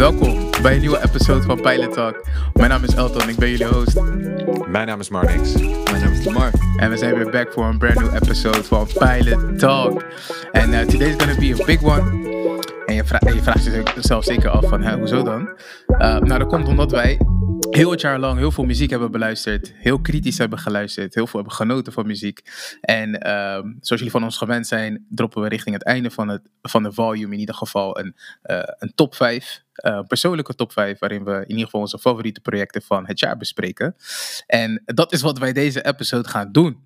[0.00, 2.26] Welkom bij een nieuwe episode van Pilot Talk.
[2.52, 4.00] Mijn naam is Elton, ik ben jullie host.
[4.68, 5.52] Mijn naam is Marnix.
[5.54, 6.50] Mijn naam is Lamar.
[6.76, 10.04] En we zijn weer back voor een brand new episode van Pilot Talk.
[10.52, 12.28] En uh, today's gonna be a big one.
[12.86, 15.48] En je, vra en je vraagt jezelf zeker af van, hè, hoezo dan?
[15.88, 17.20] Uh, nou, dat komt omdat wij
[17.70, 19.72] heel het jaar lang heel veel muziek hebben beluisterd.
[19.74, 21.14] Heel kritisch hebben geluisterd.
[21.14, 22.40] Heel veel hebben genoten van muziek.
[22.80, 23.22] En uh,
[23.60, 26.92] zoals jullie van ons gewend zijn, droppen we richting het einde van, het, van de
[26.92, 29.62] volume in ieder geval een, uh, een top 5.
[29.84, 33.36] Uh, persoonlijke top 5, waarin we in ieder geval onze favoriete projecten van het jaar
[33.36, 33.96] bespreken.
[34.46, 36.66] En dat is wat wij deze episode gaan doen.
[36.66, 36.78] En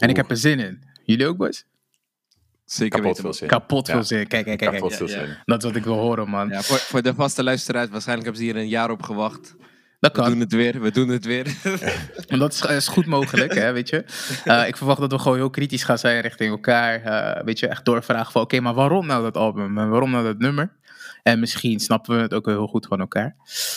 [0.00, 0.10] Oeh.
[0.10, 0.82] ik heb er zin in.
[1.04, 1.64] Jullie ook, boys?
[2.64, 3.22] Zeker Kapot weten.
[3.22, 3.48] veel zin.
[3.48, 4.02] Kapot veel Ja.
[4.02, 4.26] zin.
[4.26, 4.70] Kijk, kijk, kijk.
[4.72, 5.10] Kapot kijk.
[5.10, 5.26] veel Ja, ja.
[5.26, 5.36] zin.
[5.44, 6.48] Dat is wat ik wil horen, man.
[6.48, 9.54] Ja, voor, voor de vaste luisteraars, waarschijnlijk hebben ze hier een jaar op gewacht.
[10.12, 11.46] Dat We doen het weer, we doen het weer.
[12.28, 14.04] En dat is, is goed mogelijk, hè, weet je.
[14.44, 17.02] Eh, ik verwacht dat we gewoon heel kritisch gaan zijn richting elkaar.
[17.02, 19.78] Eh, weet je, echt doorvragen van, oké, maar waarom nou dat album?
[19.78, 20.70] En waarom nou dat nummer?
[21.24, 23.36] En misschien snappen we het ook heel goed van elkaar.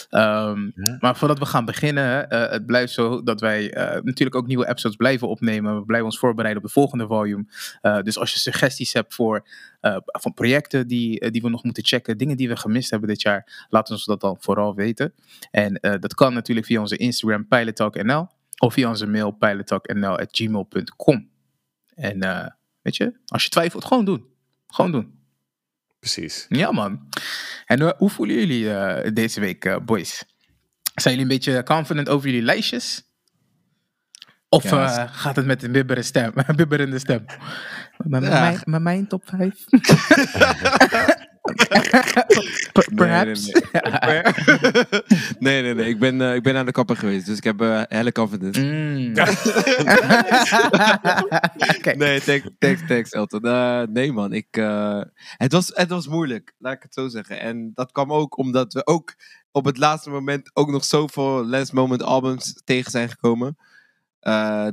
[0.09, 0.97] Ehm, Ja.
[0.99, 4.67] Maar voordat we gaan beginnen, eh, het blijft zo dat wij eh, natuurlijk ook nieuwe
[4.67, 5.75] episodes blijven opnemen.
[5.75, 7.45] We blijven ons voorbereiden op de volgende volume.
[7.81, 9.47] Eh, dus als je suggesties hebt voor
[10.03, 13.67] van projecten die, die we nog moeten checken, dingen die we gemist hebben dit jaar,
[13.69, 15.13] laat ons dat dan vooral weten.
[15.51, 18.27] En dat kan natuurlijk via onze Instagram pilottalknl
[18.59, 21.29] of via onze mail pilottalknl@gmail.com.
[21.95, 22.19] En
[22.81, 24.25] weet je, als je twijfelt, gewoon doen.
[24.67, 25.16] Gewoon doen.
[26.13, 26.45] Precies.
[26.49, 27.07] Ja, man.
[27.65, 30.23] En hoe voelen jullie eh, deze week, eh, boys?
[30.95, 33.03] Zijn jullie een beetje confident over jullie lijstjes?
[34.49, 36.33] Of Ja, eh, gaat het met een bibberende stem?
[36.55, 37.25] bibberende stem?
[37.97, 38.39] Met, Ja.
[38.39, 39.53] mijn, met mijn top 5?
[42.95, 43.51] Perhaps?
[45.39, 45.89] Nee, nee, nee.
[45.89, 48.61] Ik, ben, eh, ik ben aan de kapper geweest, dus ik heb eh hele confidence.
[48.61, 49.13] Mm.
[51.97, 53.41] Nee, thanks, thanks, thanks Elton.
[53.41, 54.55] Eh, nee man, ik,
[55.37, 57.39] het, was, het was moeilijk, laat ik het zo zeggen.
[57.39, 59.15] En dat kwam ook omdat we ook
[59.51, 63.57] op het laatste moment ook nog zoveel last moment albums tegen zijn gekomen.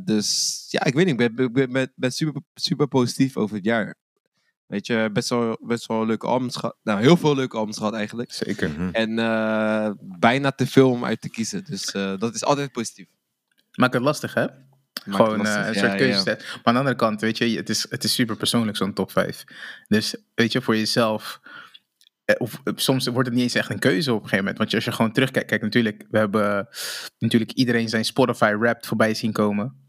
[0.05, 3.65] Dus ja, ik weet niet, ik ben, ben, ben, ben super, super positief over het
[3.65, 3.97] jaar.
[4.75, 6.77] Weet je, best wel, best wel leuke albums gehad.
[6.83, 8.33] Nou, heel veel leuke albums gehad eigenlijk.
[8.33, 8.71] Zeker.
[8.71, 8.89] Mhm.
[8.93, 11.65] En eh, bijna te veel om uit te kiezen.
[11.65, 13.07] Dus eh, dat is altijd positief.
[13.75, 14.41] Maakt het lastig, hè?
[14.45, 14.57] Maakt
[15.23, 15.55] Gewoon lastig.
[15.61, 16.23] eh, een Ja, soort ja, keuze ja.
[16.23, 16.47] zetten.
[16.49, 19.11] Maar aan de andere kant, weet je, het is, het is super persoonlijk, zo'n top
[19.11, 19.45] 5.
[19.89, 21.41] Dus weet je, voor jezelf.
[22.39, 24.59] Of, soms wordt het niet eens echt een keuze op een gegeven moment.
[24.59, 26.69] Want je- als je gewoon terugkijkt, kijk, natuurlijk, we hebben
[27.19, 29.83] natuurlijk iedereen zijn Spotify Wrapped voorbij zien komen.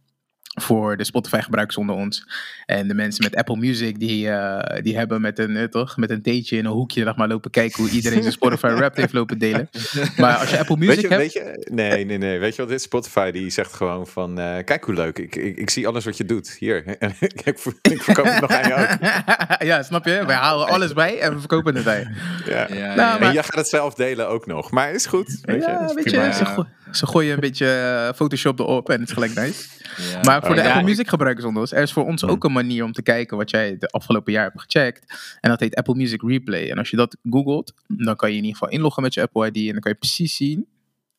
[0.55, 2.27] Voor de Spotify-gebruikers onder ons.
[2.65, 6.09] En de mensen met Apple Music, die, eh, die hebben met een, eh, toch, met
[6.09, 9.13] een theetje in een hoekje nog maar lopen kijken hoe iedereen zijn Spotify Wrapped heeft
[9.13, 9.69] lopen delen.
[10.17, 11.53] Maar als je Apple Music Weet je, hebt.
[11.53, 12.39] weet je, nee, nee, nee.
[12.39, 15.57] Weet je wat dit Spotify die zegt gewoon van, eh, kijk hoe leuk, ik, ik,
[15.57, 16.55] ik zie alles wat je doet.
[16.59, 16.83] Hier,
[17.43, 18.87] ik, ver- ik verkoop het nog aan ook.
[19.67, 20.23] ja, snap je?
[20.25, 22.07] Wij halen alles bij en we verkopen het bij.
[22.45, 22.53] Ja.
[22.53, 22.95] Ja, Nou, ja.
[22.95, 24.71] maar- En jij gaat het zelf delen ook nog.
[24.71, 25.37] Maar is goed.
[25.41, 26.25] Weet je, ja, is weet prima.
[26.25, 29.63] je, ze, go- ze gooien een beetje Photoshop erop en het is gelijk nice.
[30.11, 30.19] Ja.
[30.21, 32.29] Maar voor Oh, de ja, Apple Music gebruikers onder ons, er is voor ons Hmm.
[32.29, 35.37] ook een manier om te kijken wat jij de afgelopen jaar hebt gecheckt.
[35.41, 36.69] En dat heet Apple Music Replay.
[36.69, 39.47] En als je dat googelt, dan kan je in ieder geval inloggen met je Apple
[39.47, 40.67] ID en dan kan je precies zien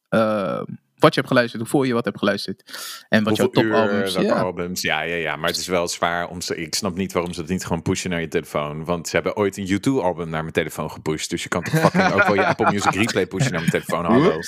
[0.08, 0.62] eh,
[0.98, 2.62] wat je hebt geluisterd, hoeveel je wat hebt geluisterd.
[3.08, 4.34] En wat jouw Hoeveel topalbums ja.
[4.38, 4.82] albums.
[4.82, 6.56] Ja, ja, ja, maar het is wel zwaar om ze.
[6.56, 8.84] Ik snap niet waarom ze het niet gewoon pushen naar je telefoon.
[8.84, 11.30] Want ze hebben ooit een U2-album naar mijn telefoon gepusht.
[11.30, 14.04] Dus je kan toch fucking ook wel je Apple Music Replay pushen naar mijn telefoon.
[14.04, 14.40] Hallo.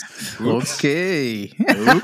[0.56, 1.48] Oké.
[1.64, 2.00] En-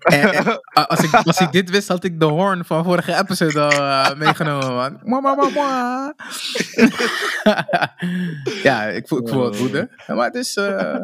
[0.34, 3.70] en, als, ik, als ik dit wist, had ik de horn van vorige episode al
[3.70, 5.32] eh, meegenomen, man.
[8.62, 9.90] Ja, ik voel, ik voel het woede.
[10.06, 10.56] Maar het is...
[10.56, 10.96] eh,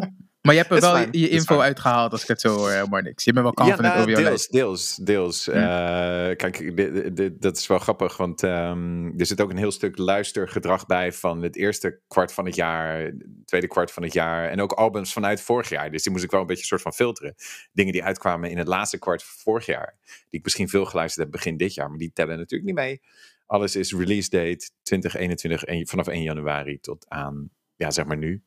[0.48, 3.24] maar je hebt er wel je, info uitgehaald als ik het zo hoor, eh, Marnix.
[3.24, 4.52] Je bent wel confident ja, nou, over jouw deels, lijst.
[4.52, 5.48] deels, deels.
[5.48, 9.56] Eh, kijk, dit- dit- dit- dat is wel grappig, want ehm, er zit ook een
[9.56, 14.02] heel stuk luistergedrag bij van het eerste kwart van het jaar, het tweede kwart van
[14.02, 15.90] het jaar en ook albums vanuit vorig jaar.
[15.90, 17.34] Dus die moest ik wel een beetje soort van filteren.
[17.72, 21.22] Dingen die uitkwamen in het laatste kwart van vorig jaar, die ik misschien veel geluisterd
[21.22, 23.00] heb begin dit jaar, maar die tellen natuurlijk niet mee.
[23.46, 28.42] Alles is release date 2021 en vanaf 1 januari tot aan, ja, zeg maar nu.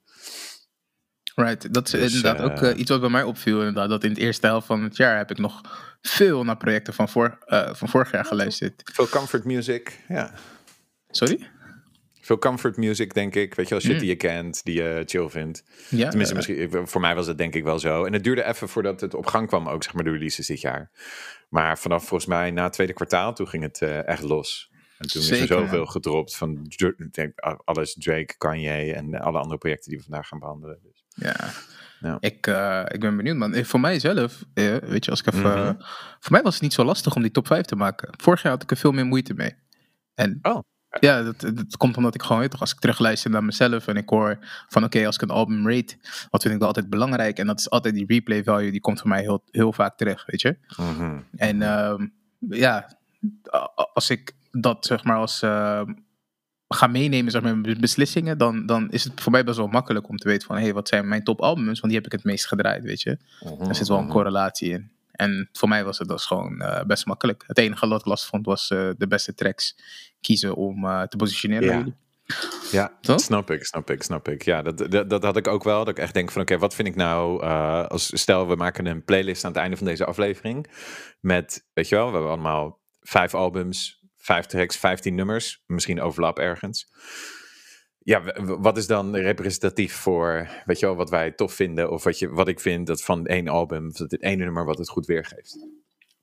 [1.36, 3.58] Right, dat is Dus, inderdaad ook eh, eh, iets wat bij mij opviel.
[3.58, 5.62] Inderdaad, dat in het eerste helft van het jaar heb ik nog
[6.02, 8.82] veel naar projecten van, voor, eh, van vorig jaar geluisterd.
[8.94, 10.34] Veel comfort music, ja.
[11.10, 11.50] Sorry?
[12.22, 13.56] Veel comfort music, denk ik.
[13.56, 14.00] Weet je wel, shit Mm.
[14.00, 15.64] die je kent, die je chill vindt.
[15.90, 18.06] Ja, Tenminste, misschien, voor mij was het denk ik wel zo.
[18.06, 20.62] En het duurde even voordat het op gang kwam, ook zeg maar de releases dit
[20.62, 20.92] jaar.
[21.50, 24.72] Maar vanaf volgens mij na het tweede kwartaal, toen ging het echt los.
[24.98, 25.46] En toen is er ja.
[25.46, 26.72] zoveel gedropt van
[27.64, 30.80] alles Drake, Kanye en alle andere projecten die we vandaag gaan behandelen.
[31.16, 31.36] Ja.
[32.00, 32.18] Ja.
[32.20, 33.54] Ik, eh, ik ben benieuwd, man.
[33.54, 35.50] Eh, Voor mijzelf, eh, weet je, als ik even.
[35.50, 35.74] Mhm.
[36.20, 38.10] voor mij was het niet zo lastig om die top 5 te maken.
[38.18, 39.56] Vorig jaar had ik er veel meer moeite mee.
[40.16, 40.60] En Oh.
[41.00, 44.10] ja, dat, dat komt omdat ik gewoon, toch, als ik terugluister naar mezelf en ik
[44.10, 44.38] hoor
[44.68, 45.96] van oké, als ik een album rate,
[46.30, 47.40] wat vind ik dan altijd belangrijk?
[47.40, 50.26] En dat is altijd die replay value, die komt voor mij heel, heel vaak terug,
[50.26, 50.58] weet je?
[50.78, 51.18] Mhm.
[51.36, 52.08] En ehm,
[52.50, 52.98] ja,
[53.94, 55.94] als ik dat zeg maar als ehm,
[56.74, 60.18] ga meenemen zeg maar, beslissingen, dan, dan is het voor mij best wel makkelijk om
[60.18, 61.80] te weten van hé, hey, wat zijn mijn top albums?
[61.80, 63.18] Want die heb ik het meest gedraaid, weet je?
[63.68, 64.12] Er zit wel een Mhm.
[64.14, 64.92] correlatie in.
[65.12, 67.44] En voor mij was het dus gewoon eh, best makkelijk.
[67.48, 69.76] Het enige wat ik last vond was eh, de beste tracks
[70.22, 71.78] kiezen om eh, te positioneren.
[71.78, 71.86] Ja.
[72.72, 73.20] Ja, Toch?
[73.20, 74.42] snap ik, snap ik, snap ik.
[74.44, 75.80] Ja, dat, dat, dat had ik ook wel.
[75.80, 77.42] Dat ik echt denk van, oké, wat vind ik nou...
[77.88, 80.68] als Stel, we maken een playlist aan het einde van deze aflevering.
[81.20, 85.64] Met, weet je wel, we hebben allemaal vijf albums, vijf tracks, vijftien nummers.
[85.66, 86.88] Misschien overlap ergens.
[88.04, 91.92] Ja, wat is dan representatief voor, weet je wel, wat wij tof vinden?
[91.92, 94.66] Of wat, je, wat ik vind dat van één album, of dat het ene nummer
[94.66, 95.58] wat het goed weergeeft.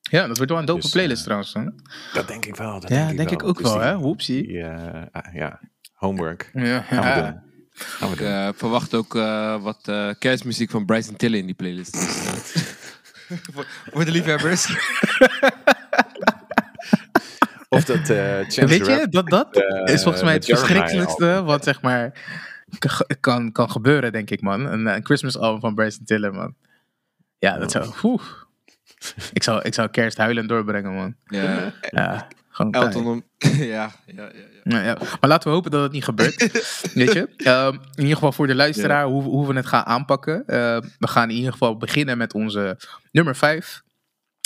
[0.01, 1.53] Ja, dat wordt wel een dope Dus, playlist eh, trouwens.
[1.55, 1.65] Hè?
[2.13, 2.81] Dat denk ik wel.
[2.81, 3.95] Dat Ja, denk ik ook Dus wel, hè?
[3.95, 4.47] Hoepsie.
[4.47, 5.61] die, eh, ah, ja,
[5.93, 6.51] homework.
[6.53, 7.23] Ja, Gaan we ja.
[7.31, 7.41] doen.
[7.75, 8.29] Gaan we Ik doen.
[8.29, 11.97] eh, verwacht ook eh, wat eh, kerstmuziek van Bryson Tiller in die playlist.
[13.55, 14.67] Voor, voor de liefhebbers.
[17.69, 21.65] Of dat eh Chance Weet je, dat, dat eh, is volgens mij het verschrikkelijkste wat
[21.65, 22.13] zeg maar
[23.21, 24.67] kan, kan, gebeuren, denk ik, man.
[24.67, 26.55] Een, een Christmas album van Bryson Tiller, man.
[27.39, 27.91] Ja, dat zou...
[28.03, 28.23] oeh.
[29.33, 31.15] Ik zou, ik zou kerst huilend doorbrengen, man.
[31.25, 33.25] ja, Ja, gewoon Elton.
[33.39, 34.59] ja, ja, ja, ja.
[34.65, 34.97] Ja, ja.
[35.21, 36.37] Maar laten we hopen dat het niet gebeurt.
[36.95, 37.29] Weet je?
[37.37, 40.47] Ehm, in ieder geval voor de luisteraar, hoe, hoe we het gaan aanpakken.
[40.47, 42.79] Eh, we gaan in ieder geval beginnen met onze
[43.13, 43.83] nummer 5.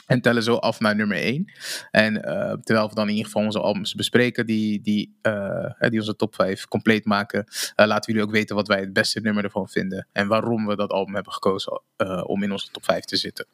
[0.06, 1.52] En tellen zo af naar nummer 1.
[1.90, 5.98] En eh, terwijl we dan in ieder geval onze albums bespreken, die, die, eh, die
[5.98, 7.44] onze top 5 compleet maken,
[7.74, 10.06] eh, laten we jullie ook weten wat wij het beste nummer ervan vinden.
[10.12, 11.82] En waarom we dat album hebben gekozen
[12.26, 13.46] om in onze top 5 te zitten.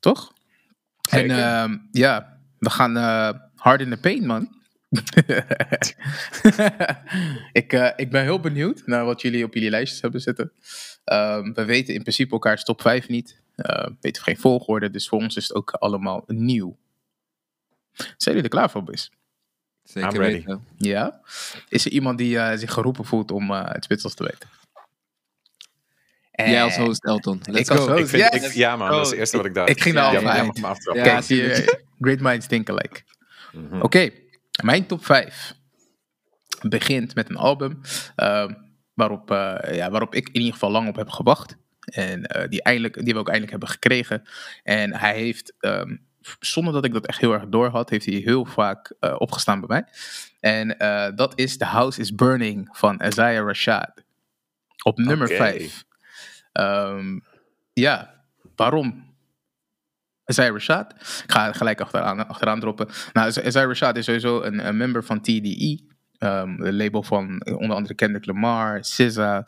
[0.00, 0.32] Toch?
[1.00, 1.30] Zeker.
[1.30, 2.96] En ehm, ja, we gaan
[3.54, 4.54] hard in the paint, man.
[7.62, 10.52] ik, ik ben heel benieuwd naar wat jullie op jullie lijstjes hebben zitten.
[11.04, 13.44] Ehm, we weten in principe elkaars top 5 niet.
[13.56, 16.76] Eh, we weten geen volgorde, dus voor ons is het ook allemaal nieuw.
[17.92, 19.10] Zijn jullie er klaar voor, boys?
[19.82, 20.34] Zeker I'm ready.
[20.34, 20.66] weten.
[20.76, 21.20] Ja?
[21.68, 24.48] Is er iemand die eh, zich geroepen voelt om eh, het spitsels te weten?
[26.32, 27.40] Jij als Eh, host, Elton.
[27.44, 27.86] Let's ik als go.
[27.88, 28.00] host.
[28.02, 28.46] Ik vind, Yes!
[28.48, 29.68] ik, ja man, dat is het Oh, eerste wat ik dacht.
[29.68, 30.12] ik ging er ja, al.
[30.94, 33.00] Ja, Kijk, great minds think alike.
[33.52, 33.80] Mhm.
[33.80, 34.10] Oké,
[34.62, 35.54] mijn top 5
[36.68, 37.80] begint met een album
[38.16, 38.54] ehm,
[38.94, 41.56] waarop, eh, ja, waarop ik in ieder geval lang op heb gewacht.
[41.86, 44.22] En eh, die, eindelijk, die we ook eindelijk hebben gekregen.
[44.62, 45.96] En hij heeft, ehm,
[46.40, 49.60] zonder dat ik dat echt heel erg door had, heeft hij heel vaak eh, opgestaan
[49.60, 49.84] bij mij.
[50.40, 54.04] En eh, dat is The House is Burning van Isaiah Rashad.
[54.82, 55.36] Op nummer Oké.
[55.36, 55.84] 5.
[57.72, 58.24] ja,
[58.56, 59.14] waarom?
[60.26, 60.92] Isaiah Rashad.
[60.92, 62.88] Ik ga gelijk achteraan, achteraan droppen.
[63.12, 65.80] Nou, Isaiah Rashad is sowieso een, een member van TDE.
[66.18, 69.46] ehm, de label van onder andere Kendrick Lamar, SZA.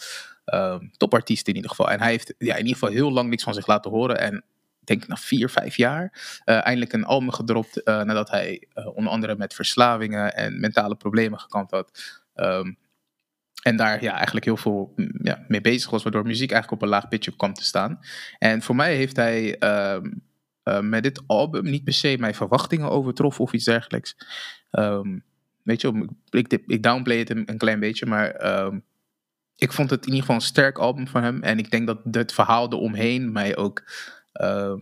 [0.48, 1.90] Ehm topartiest in ieder geval.
[1.90, 4.18] En hij heeft ja, in ieder geval heel lang niks van zich laten horen.
[4.18, 4.34] En
[4.80, 7.82] ik denk na vier, vijf jaar eh, eindelijk een album gedropt.
[7.82, 12.20] eh, nadat hij eh, onder andere met verslavingen en mentale problemen gekampt had.
[12.34, 12.72] Ehm,
[13.62, 16.94] en daar ja, eigenlijk heel veel ja, mee bezig was, waardoor muziek eigenlijk op een
[16.94, 18.00] laag pitje kwam te staan.
[18.38, 20.10] En voor mij heeft hij ehm,
[20.62, 24.16] eh, met dit album niet per se mijn verwachtingen overtroffen of iets dergelijks.
[25.62, 28.30] Weet je, ik, ik, downplay het een, een klein beetje, maar
[29.58, 31.42] ik vond het in ieder geval een sterk album van hem.
[31.42, 33.82] En ik denk dat het verhaal eromheen mij ook
[34.32, 34.78] ehm,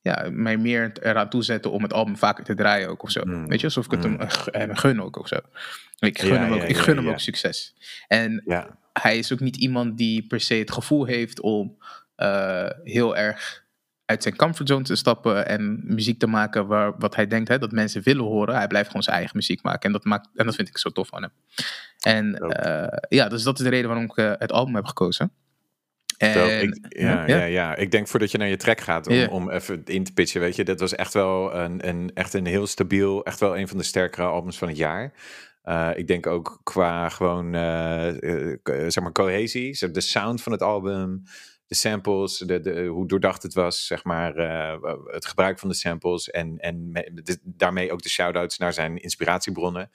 [0.00, 3.20] ja, mij meer eraan toezette om het album vaker te draaien ook of zo.
[3.24, 3.48] Mm.
[3.48, 4.26] Weet je, alsof ik het hem, Mm.
[4.44, 5.36] hem gun ook of zo.
[5.98, 7.74] Ik gun Ja, hem ook, ja, ik ja, gun hem ook succes.
[8.08, 8.42] En
[8.92, 11.78] hij is ook niet iemand die per se het gevoel heeft om
[12.16, 13.64] eh, heel erg
[14.04, 17.72] uit zijn comfortzone te stappen en muziek te maken waar, wat hij denkt hè, dat
[17.72, 18.54] mensen willen horen.
[18.56, 20.90] Hij blijft gewoon zijn eigen muziek maken en dat, maakt, en dat vind ik zo
[20.90, 21.30] tof van hem.
[22.00, 25.32] En eh, ja, dus dat is de reden waarom ik eh, het album heb gekozen.
[26.18, 27.36] En, Zo, ik, ja, ja.
[27.36, 27.44] ja.
[27.44, 30.40] Ja, ik denk voordat je naar je track gaat, om, om even in te pitchen,
[30.40, 33.68] weet je, dit was echt wel een, een, echt een heel stabiel, echt wel een
[33.68, 35.12] van de sterkere albums van het jaar.
[35.62, 37.54] Eh, ik denk ook qua gewoon,
[38.90, 41.22] zeg maar, cohesie, de sound van het album,
[41.66, 44.34] de samples, de, de, hoe doordacht het was, zeg maar,
[45.06, 48.96] het gebruik van de samples en, en me- de- daarmee ook de shout-outs naar zijn
[48.96, 49.90] inspiratiebronnen.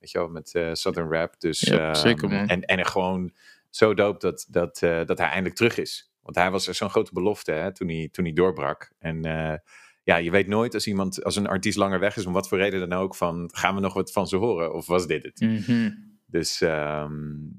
[0.00, 1.34] Weet je wel, met eh, Southern Rap.
[1.40, 2.48] Dus, Ja, ehm, zeker, man.
[2.48, 3.32] En, en gewoon
[3.70, 6.10] zo dope dat, dat, eh, dat hij eindelijk terug is.
[6.22, 8.92] Want hij was zo'n grote belofte hè, toen, hij, toen hij doorbrak.
[8.98, 9.58] En eh,
[10.02, 12.58] ja, je weet nooit als iemand, als een artiest langer weg is, om wat voor
[12.58, 14.74] reden dan ook, van gaan we nog wat van ze horen?
[14.74, 15.40] Of was dit het?
[15.40, 15.90] Mhm.
[16.26, 17.12] Dus ehm,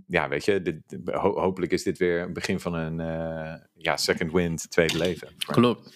[0.08, 2.98] ja, weet je, dit, ho- hopelijk is dit weer een begin van een
[3.74, 5.28] ja, second wind, tweede leven.
[5.46, 5.96] Klopt.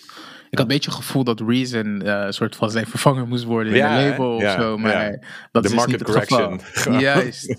[0.56, 3.44] Ik had een beetje het gevoel dat Reason eh, een soort van zijn vervanger moest
[3.44, 4.78] worden in Ja, de label Ja, of zo.
[4.78, 5.20] Maar ja.
[5.52, 6.38] dat De is market niet het geval.
[6.48, 6.60] correction.
[6.84, 7.00] Gewoon.
[7.10, 7.56] Juist.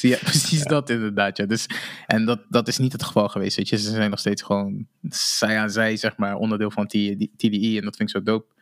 [0.00, 1.36] Ja, precies dat inderdaad.
[1.36, 1.46] Ja.
[1.46, 1.66] Dus,
[2.06, 3.56] en dat, dat is niet het geval geweest.
[3.56, 3.76] Weet je.
[3.76, 7.76] Ze zijn nog steeds gewoon zij aan zij, zeg maar, onderdeel van TDE.
[7.76, 8.54] En dat vind ik zo dope.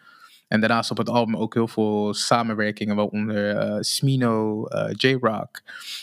[0.48, 5.60] En daarnaast op het album ook heel veel samenwerkingen, waaronder eh Smino, eh, J-Rock,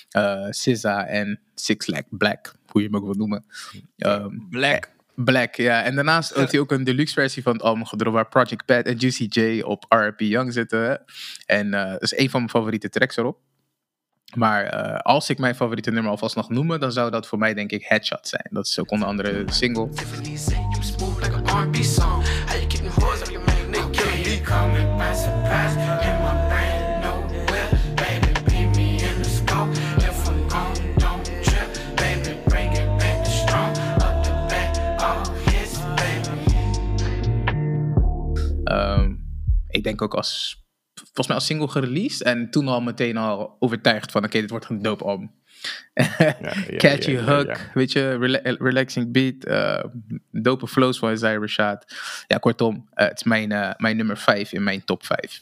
[0.09, 3.45] eh SZA en Six Lag Black, hoe je hem ook wil noemen.
[3.97, 4.93] Ehm, Black.
[5.15, 5.83] Black, ja.
[5.83, 8.85] En daarnaast heeft hij ook een deluxe versie van het album gedropt, waar Project Pat
[8.85, 10.19] en Juicy J op R.I.P.
[10.19, 11.03] Young zitten.
[11.45, 13.37] En eh, dat is een van mijn favoriete tracks erop.
[14.35, 17.53] Maar eh, als ik mijn favoriete nummer alvast nog noemen, dan zou dat voor mij
[17.53, 18.47] denk ik Headshot zijn.
[18.49, 19.89] Dat is ook onder andere de single.
[39.75, 40.63] Ik denk ook als,
[40.93, 42.21] volgens mij als single gereleased.
[42.21, 45.31] En toen al meteen al overtuigd van, oké, dit wordt een dope album.
[45.93, 46.35] ja,
[46.77, 49.83] Catchy ja, hook, weet je, rela- relaxing beat, eh,
[50.31, 51.93] dope flows van Isaiah Rashad.
[52.27, 55.39] Ja, kortom, eh, het is mijn, eh, mijn nummer 5 in mijn top 5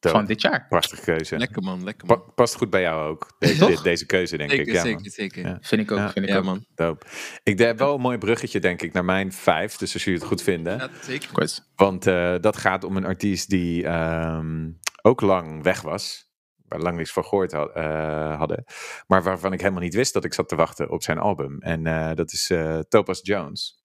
[0.00, 0.16] Dope.
[0.16, 0.66] van dit jaar.
[0.68, 1.36] Prachtige keuze.
[1.38, 2.32] Lekker man, lekker Pa- man.
[2.34, 3.34] past goed bij jou ook.
[3.38, 4.72] Deze, dit- deze keuze, denk Zeker, ik.
[4.74, 5.10] Ja, zeker, man.
[5.10, 5.46] zeker.
[5.46, 5.58] Ja.
[5.60, 6.10] Vind ik ook, Ja.
[6.12, 6.44] vind ik Ja ook.
[6.44, 6.64] man.
[6.74, 7.06] Dope.
[7.42, 9.76] Ik heb wel een mooi bruggetje, denk ik, naar mijn vijf.
[9.76, 10.76] Dus als jullie het goed vinden.
[10.78, 11.60] Ja, zeker.
[11.74, 14.70] Want eh, dat gaat om een artiest die ehm,
[15.02, 16.26] ook lang weg was.
[16.68, 18.64] Waar lang niks van gehoord had- eh, hadden.
[19.06, 21.58] Maar waarvan ik helemaal niet wist dat ik zat te wachten op zijn album.
[21.60, 23.82] En eh, dat is eh, Topaz Jones.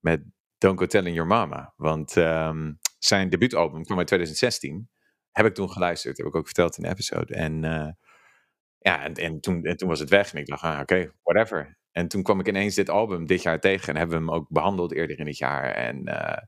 [0.00, 0.22] Met
[0.58, 1.72] Don't Go Telling Your Mama.
[1.76, 4.88] Want ehm, zijn debuutalbum kwam uit 2016.
[5.34, 6.16] Heb ik toen geluisterd.
[6.16, 7.34] Heb ik ook verteld in de episode.
[7.34, 7.90] En eh,
[8.78, 10.32] ja, en, en, toen, en toen was het weg.
[10.32, 11.78] En ik dacht, ah, oké, whatever.
[11.92, 13.88] En toen kwam ik ineens dit album dit jaar tegen.
[13.88, 15.74] En hebben we hem ook behandeld eerder in het jaar.
[15.74, 16.42] En eh,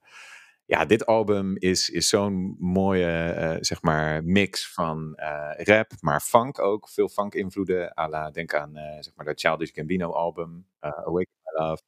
[0.64, 5.12] ja, dit album is, is zo'n mooie, eh, zeg maar, mix van
[5.56, 6.88] rap, maar funk ook.
[6.88, 7.98] Veel funk-invloeden.
[7.98, 10.66] à la, denk aan, zeg maar, dat Childish Gambino album.
[10.80, 11.82] Awaken My Love.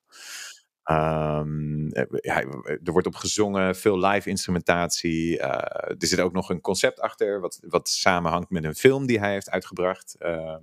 [0.88, 2.36] Ehm, eh,
[2.84, 5.38] er wordt op gezongen, veel live instrumentatie.
[5.38, 9.18] eh, er zit ook nog een concept achter, wat, wat samenhangt met een film die
[9.18, 10.62] hij heeft uitgebracht ehm,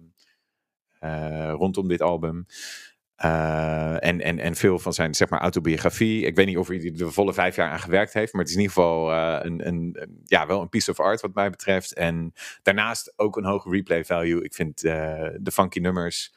[1.00, 2.46] eh, rondom dit album.
[3.16, 6.26] En, en, en veel van zijn zeg maar, autobiografie.
[6.26, 8.50] Ik weet niet of hij er de volle vijf jaar aan gewerkt heeft, maar het
[8.50, 9.14] is in ieder geval
[9.46, 11.94] een, een, ja, wel een piece of art wat mij betreft.
[11.94, 14.44] En daarnaast ook een hoge replay value.
[14.44, 16.34] Ik vind de funky nummers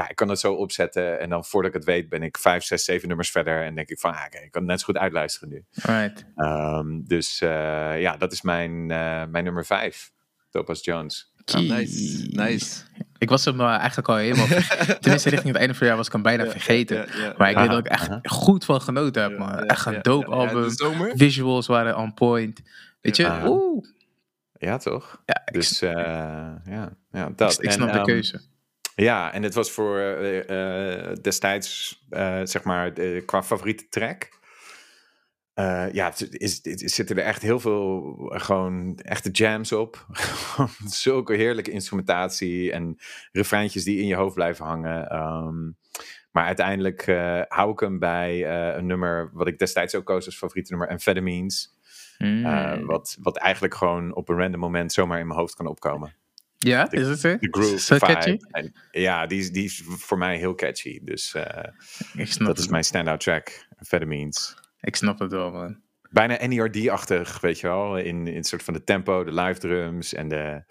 [0.00, 2.64] ja, ik kan het zo opzetten en dan voordat ik het weet ben ik vijf,
[2.64, 4.84] zes, zeven nummers verder en denk ik van, ah, oké, ik kan het net zo
[4.86, 5.64] goed uitluisteren nu.
[5.82, 6.24] Alright.
[6.36, 10.10] Ehm, dus eh, ja, dat is mijn, eh, mijn nummer vijf,
[10.50, 11.32] Topaz Jones.
[11.44, 12.82] Ah, nice, nice.
[13.18, 14.46] Ik was hem eh, eigenlijk al helemaal...
[15.00, 16.96] Tenminste, richting het einde van het jaar was ik hem bijna vergeten.
[16.96, 19.48] Ja, ja, Maar ik weet dat ik echt goed van genoten heb, man.
[19.48, 21.16] ja, echt een dope ja, ja, album.
[21.18, 22.60] Visuals waren on point.
[23.00, 23.48] Weet je, Ja.
[23.48, 23.84] oeh.
[24.58, 25.22] Ja, toch?
[25.26, 25.90] Ja, ik, Dus eh,
[26.64, 27.52] ja, ja, dat.
[27.52, 28.40] ik En, snap de ehm, keuze.
[29.00, 32.92] Ja, en het was voor eh, eh, destijds, eh, zeg maar,
[33.24, 34.38] qua favoriete track.
[35.92, 38.02] Ja, het is, het zitten er echt heel veel
[38.34, 40.06] gewoon echte jams op.
[40.86, 42.98] Zulke heerlijke instrumentatie en
[43.32, 45.08] refreintjes die in je hoofd blijven hangen.
[45.08, 45.70] Ehm,
[46.30, 47.06] maar uiteindelijk
[47.48, 51.78] hou ik hem bij een nummer wat ik destijds ook koos als favoriete nummer, Amphetamines.
[52.18, 52.86] Mm.
[52.86, 56.19] Wat, wat eigenlijk gewoon op een random moment zomaar in mijn hoofd kan opkomen.
[56.68, 57.36] Ja, is het zo?
[57.38, 58.12] De groove, Zo vibe.
[58.12, 58.36] catchy?
[58.50, 61.00] En, ja, die is, die is voor mij heel catchy.
[61.02, 61.64] Dus eh,
[62.38, 64.56] dat is mijn standout track, Amphetamines.
[64.80, 65.80] ik snap het wel, man.
[66.10, 67.98] Bijna NERD-achtig, weet je wel.
[67.98, 70.64] In, in soort van de tempo, de live drums en de...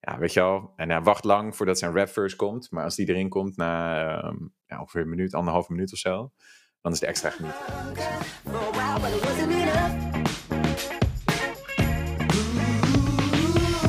[0.00, 0.72] Ja, weet je wel.
[0.76, 2.70] En hij wacht lang voordat zijn rap verse komt.
[2.70, 6.32] Maar als die erin komt na ehm, ja, ongeveer een minuut, anderhalf minuut of zo...
[6.80, 7.64] dan is het extra genieten.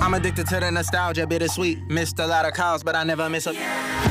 [0.09, 1.87] I'm addicted to the nostalgia, bittersweet.
[1.87, 3.53] Missed a lot of calls, but I never miss a.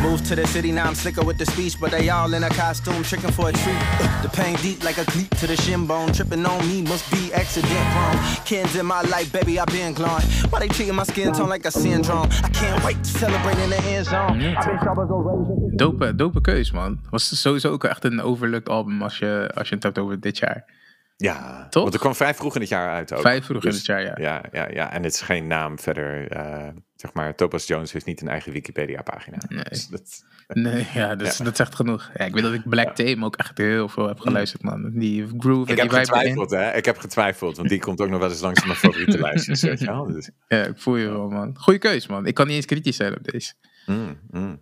[0.00, 2.48] Moved to the city, now I'm slicker with the speech, but they all in a
[2.50, 3.80] costume, tricking for a treat.
[4.22, 6.12] The pain deep like a cleat to the shin bone.
[6.12, 8.44] Tripping on me must be accident prone.
[8.44, 10.22] Kids in my life, baby, I've been glowing.
[10.50, 12.28] Why they treating my skin tone like a syndrome?
[12.44, 14.40] I can't wait to celebrate in the end zone.
[14.40, 15.74] Ja, I've been sharp as a razor.
[15.74, 17.00] Dope, dope keus, man.
[17.10, 20.38] Was sowieso ook echt een overlooked album als je, als je het hebt over dit
[20.38, 20.77] jaar.
[21.20, 21.82] Ja, Toch?
[21.82, 23.20] want er kwam vrij vroeg in het jaar uit ook.
[23.20, 24.14] Vijf vroeg in Dus- het jaar, ja.
[24.20, 26.30] Ja, ja, ja, en het is geen naam verder.
[26.30, 29.36] eh, zeg maar, Topaz Jones heeft niet een eigen Wikipedia-pagina.
[29.48, 29.62] Nee.
[29.64, 32.10] Dus dat- Nee, ja, dus, dat zegt genoeg.
[32.14, 34.90] Ja, ik weet dat ik Black Tame ook echt heel veel heb geluisterd, man.
[34.90, 36.28] Die groove en ik heb die vibe erin.
[36.30, 36.76] getwijfeld, hè?
[36.76, 39.62] Ik heb getwijfeld, want die komt ook nog wel eens langs in mijn favoriete lijstjes,
[39.62, 40.04] weet je wel.
[40.06, 41.56] Dus, Ja, ik voel je wel, man.
[41.58, 42.26] Goeie keus, man.
[42.26, 43.52] Ik kan niet eens kritisch zijn op deze.
[43.86, 44.60] mm, mm.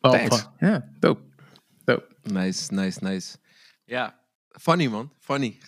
[0.00, 0.48] Thanks.
[0.58, 1.20] Ja, dope.
[1.84, 2.06] Dope.
[2.22, 3.36] Nice, nice, nice.
[3.84, 4.20] Ja,
[4.60, 5.12] Funny, man.
[5.18, 5.58] Funny.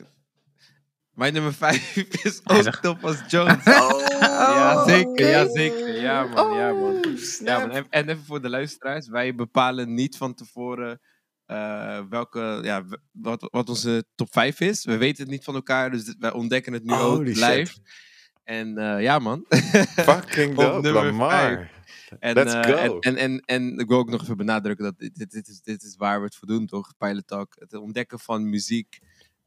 [1.15, 3.65] Mijn nummer 5 is ook top als Jones.
[4.21, 5.29] ja, zeker.
[5.29, 6.01] Ja, zeker.
[6.01, 6.57] Ja, man.
[6.57, 7.17] Ja, man.
[7.45, 7.71] Ja, man.
[7.71, 9.09] En, en even voor de luisteraars.
[9.09, 11.01] Wij bepalen niet van tevoren
[11.47, 14.85] eh, welke, ja, wat, wat onze top 5 is.
[14.85, 17.37] We weten het niet van elkaar, dus wij ontdekken het nu ook shit.
[17.37, 17.75] live.
[18.45, 19.45] En eh, ja, man.
[20.09, 21.71] Fucking Op dope, nummer Lamar.
[22.21, 22.99] En, Let's eh, go.
[22.99, 25.83] En, en, en, en ik wil ook nog even benadrukken dat dit, dit, is, dit
[25.83, 26.93] is waar we het voor doen, toch?
[26.99, 27.55] Pilot Talk.
[27.59, 28.99] Het ontdekken van muziek.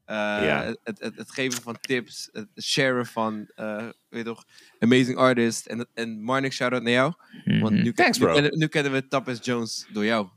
[0.05, 0.75] eh, Ja.
[0.83, 2.29] het, het, geven van tips.
[2.31, 3.77] Het sharen van, eh,
[4.09, 4.43] weet je toch,
[4.79, 5.65] amazing artist.
[5.65, 7.13] En, en Marnik, shout-out naar jou.
[7.45, 7.83] Want Mhm.
[7.83, 8.33] nu, Thanks, nu, bro.
[8.33, 10.27] kennen, nu kennen we Tapes Jones door jou.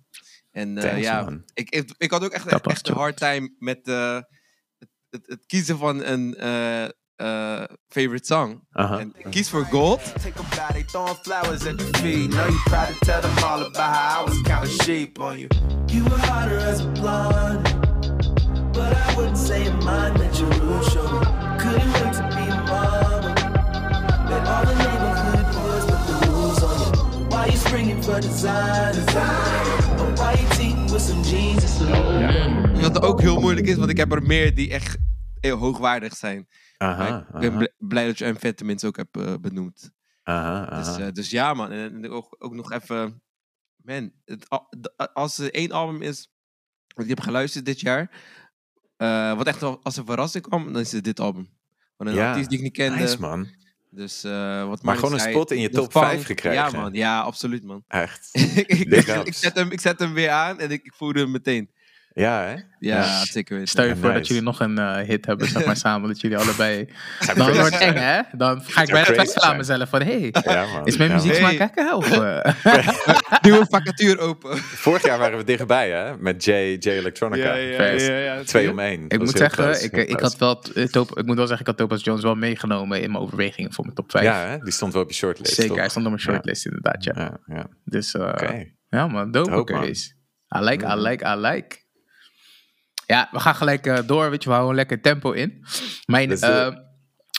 [0.51, 3.55] En eh, Thanks, ja, ik, ik, ik had ook echt, Tapas echt een hard time
[3.59, 4.21] met eh,
[4.79, 6.35] het, het, het kiezen van een
[7.21, 8.61] eh, favorite song.
[8.73, 8.99] Aha.
[8.99, 10.01] En kies voor Gold.
[32.81, 34.97] Wat ook heel moeilijk is, want ik heb er meer die echt
[35.41, 36.49] heel hoogwaardig zijn.
[36.77, 39.91] Aha, ik ben aha, blij dat je Amphetamines ook hebt eh, benoemd.
[40.23, 41.71] aha, Dus, eh, dus ja, man.
[41.71, 43.23] En, en ook, ook nog even.
[43.77, 44.49] Man, het,
[45.15, 46.29] als er één album is
[46.95, 48.11] wat ik heb geluisterd dit jaar.
[48.97, 51.49] eh, wat echt wel als een verrassing kwam, dan is het dit album.
[51.97, 52.99] Van een Ja, artiest die ik niet kende.
[52.99, 53.49] Nice, man.
[53.91, 56.05] Dus, wat Maar gewoon een spot in je top funk.
[56.05, 56.59] 5 gekregen.
[56.59, 56.93] Ja, man.
[56.93, 57.85] Ja, absoluut, man.
[57.89, 58.29] Echt.
[58.67, 58.69] ik,
[59.25, 61.71] ik, zet hem, ik zet hem weer aan en ik, ik voelde hem meteen.
[62.13, 62.51] Ja, hè?
[62.53, 63.25] Ja, Ja.
[63.25, 63.69] zeker weten.
[63.69, 66.37] Stel je voor dat jullie nog een eh, hit hebben, zeg maar samen, dat jullie
[66.37, 66.89] allebei.
[67.37, 68.21] Dan wordt het eng, hè?
[68.33, 71.53] Dan ga ik bijna aan mezelf van, hé, hey, Ja, is mijn Ja, muziek smaak
[71.53, 71.95] lekker?
[71.95, 72.53] Of, eh?
[73.43, 74.57] Nieuwe vacature open.
[74.59, 76.17] Vorig jaar waren we dichtbij, hè?
[76.19, 77.55] Met J, J Electronica.
[77.55, 78.43] Ja.
[78.43, 79.05] Twee om één.
[79.09, 81.67] Ik moet zeggen, close, ik, heel ik, had wel, eh, Top- ik moet wel zeggen,
[81.67, 84.25] ik had Topaz Jones wel meegenomen in mijn overwegingen voor mijn top 5.
[84.25, 84.59] Ja, hè?
[84.59, 85.79] Die stond wel op je shortlist, Zeker, toch?
[85.79, 87.13] hij stond op mijn shortlist inderdaad, ja.
[87.17, 87.67] Ja, ja.
[87.85, 88.65] Dus eh, Oké.
[88.89, 90.19] ja man, dope, case.
[90.57, 91.01] I like, I Mm.
[91.03, 91.80] like, I like.
[93.11, 95.65] Ja, we gaan gelijk eh, door, weet je, we houden lekker tempo in.
[96.07, 96.69] Mijn eh,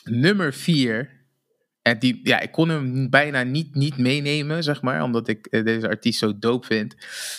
[0.03, 1.10] nummer 4,
[1.81, 5.63] en die, ja, ik kon hem bijna niet, niet meenemen, zeg maar, omdat ik eh,
[5.63, 6.95] deze artiest zo dope vind.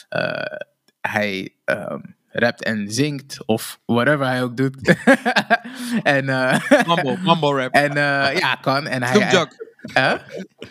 [0.08, 0.58] Eh,
[1.00, 4.76] hij ehm, rapt en zingt, of whatever hij ook doet.
[6.02, 7.72] en eh, Mumble, mumble rap.
[7.72, 8.86] en eh, ja, kan.
[8.86, 9.48] En hij, Snoop Dogg.
[9.94, 10.14] Huh?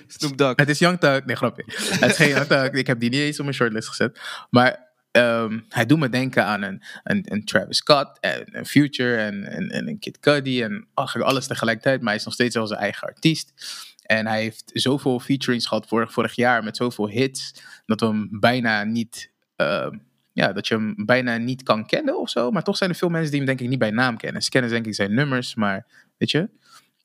[0.07, 0.55] Snoop Dogg.
[0.55, 1.25] Het is Young Thug.
[1.25, 1.63] Nee, grapje.
[1.67, 2.69] Het is geen Young Thug.
[2.69, 4.19] Ik heb die niet eens op mijn shortlist gezet.
[4.49, 9.15] Maar ehm, hij doet me denken aan een, een, een Travis Scott en een Future
[9.17, 11.99] en, en, en een Kid Cudi en eigenlijk alles tegelijkertijd.
[11.99, 13.53] Maar hij is nog steeds wel zijn eigen artiest.
[14.01, 17.53] En hij heeft zoveel featurings gehad vorig, vorig jaar met zoveel hits,
[17.85, 19.31] dat we hem bijna niet...
[19.55, 19.97] ehm,
[20.33, 22.51] ja, dat je hem bijna niet kan kennen of zo.
[22.51, 24.41] Maar toch zijn er veel mensen die hem denk ik niet bij naam kennen.
[24.41, 25.85] Ze kennen denk ik zijn nummers, maar
[26.17, 26.49] weet je...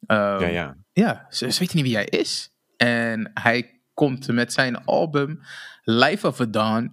[0.06, 0.76] ehm, Ja, ja.
[0.92, 2.50] ja, ze, ze weten niet wie hij is.
[2.76, 5.40] En hij komt met zijn album
[5.82, 6.92] Life of a Dawn.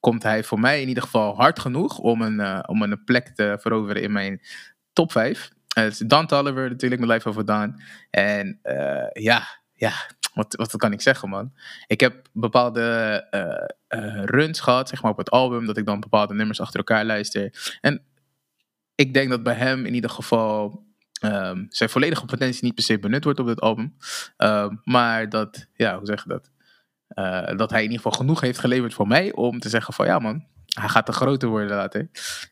[0.00, 3.28] Komt hij voor mij in ieder geval hard genoeg om een, eh, om een plek
[3.28, 4.40] te veroveren in mijn
[4.92, 5.50] top 5.
[5.74, 7.80] het is Dan Tolliver natuurlijk met Life Dawn.
[8.10, 9.92] En eh, ja, ja
[10.36, 11.52] wat, wat kan ik zeggen man?
[11.86, 12.80] Ik heb bepaalde
[13.30, 15.66] eh, eh, runs gehad zeg maar, op het album.
[15.66, 17.76] Dat ik dan bepaalde nummers achter elkaar luister.
[17.80, 18.02] En
[18.94, 20.84] ik denk dat bij hem in ieder geval
[21.20, 23.96] ehm, zijn volledige potentie niet per se benut wordt op dit album.
[24.36, 26.50] Ehm, maar dat, ja, hoe zeg je dat?
[27.16, 30.06] Eh, dat hij in ieder geval genoeg heeft geleverd voor mij om te zeggen van
[30.06, 30.44] ja man,
[30.80, 32.08] hij gaat te groter worden later.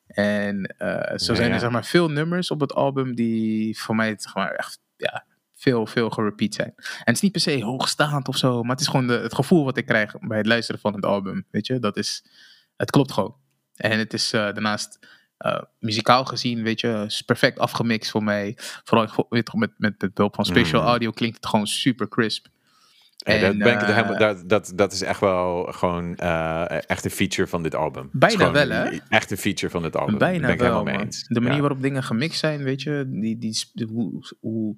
[0.06, 1.54] En eh, zo Ja, zijn ja.
[1.54, 5.24] er zeg maar veel nummers op het album die voor mij zeg maar echt ja,
[5.54, 6.72] veel, veel gerepeat zijn.
[6.76, 9.34] En het is niet per se hoogstaand of zo, maar het is gewoon de, het
[9.34, 11.46] gevoel wat ik krijg bij het luisteren van het album.
[11.50, 12.24] Weet je, dat is,
[12.76, 13.36] het klopt gewoon.
[13.74, 14.98] En het is eh, daarnaast
[15.78, 18.54] muzikaal gezien, weet je, is perfect afgemixt voor mij.
[18.84, 20.86] Vooral weet je, toch, met, met, met behulp van special Mm.
[20.86, 22.46] audio klinkt het gewoon super crisp.
[23.24, 26.90] Dat, En, ben ik het eh, helemaal- dat, dat, dat is echt wel gewoon eh,
[26.90, 28.08] echt een feature van dit album.
[28.12, 28.98] Bijna wel, hè?
[29.08, 30.18] Echt een feature van dit album.
[30.18, 31.24] Bijna ben ik wel, helemaal mee eens.
[31.28, 31.60] De manier Ja.
[31.60, 34.76] waarop dingen gemixt zijn, weet je, die, die, hoe, hoe,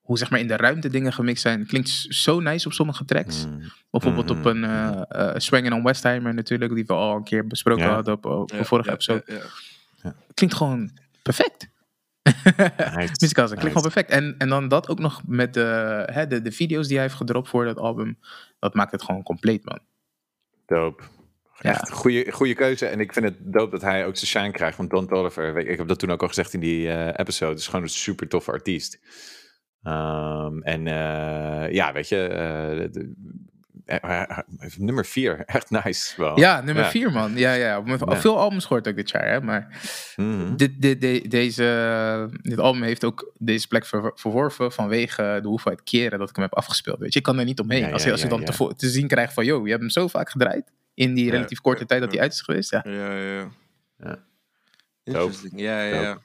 [0.00, 3.46] hoe zeg maar in de ruimte dingen gemixt zijn, klinkt zo nice op sommige tracks.
[3.46, 3.60] Mm.
[3.90, 4.46] Bijvoorbeeld op Mhm.
[4.48, 7.94] een uh, uh, Swangin' on Westheimer natuurlijk, die we al een keer besproken Ja.
[7.94, 9.22] hadden op, op de Ja, vorige ja, episode.
[9.26, 9.34] ja,
[10.02, 10.14] ja.
[10.34, 10.90] Klinkt gewoon
[11.22, 11.68] perfect.
[12.24, 13.12] Nice.
[13.26, 14.10] Klinkt gewoon perfect.
[14.10, 17.18] En, en dan dat ook nog met de, hè, de, de video's die hij heeft
[17.18, 18.18] gedropt voor dat album,
[18.58, 19.78] dat maakt het gewoon compleet, man.
[20.66, 21.02] Dope.
[21.60, 21.72] Ja.
[21.74, 22.86] Goede, goede keuze.
[22.86, 24.76] En ik vind het dope dat hij ook zijn shine krijgt.
[24.76, 27.66] Want Don Toliver, ik heb dat toen ook al gezegd in die eh, episode, is
[27.66, 29.00] gewoon een super toffe artiest.
[29.82, 33.12] Ehm, en eh, ja, weet je, eh, de-
[34.78, 36.14] nummer 4, echt nice.
[36.22, 36.38] Wel.
[36.38, 36.90] Ja, nummer Ja.
[36.90, 37.36] 4 man.
[37.36, 37.80] Ja, ja.
[37.80, 38.02] Met.
[38.08, 39.40] Veel albums gehoord ook dit jaar, hè.
[39.40, 39.80] Maar
[40.16, 40.56] Mhm.
[40.56, 40.80] dit,
[41.30, 46.34] deze, dit album heeft ook deze plek ver- verworven vanwege de hoeveelheid keren dat ik
[46.36, 46.98] hem heb afgespeeld.
[46.98, 47.80] Weet je, ik kan er niet omheen.
[47.80, 48.46] Ja, als je, ja, als je dan ja.
[48.46, 50.72] te, vo- te zien krijgt van, yo, je hebt hem zo vaak gedraaid.
[50.94, 51.30] In die Ja.
[51.30, 52.70] relatief korte tijd dat hij uit is geweest.
[52.70, 52.84] Ja.
[52.88, 53.48] Ja, ja.
[53.98, 54.18] Ja.
[55.04, 55.52] Interesting.
[55.60, 56.18] Ja, ja, ja.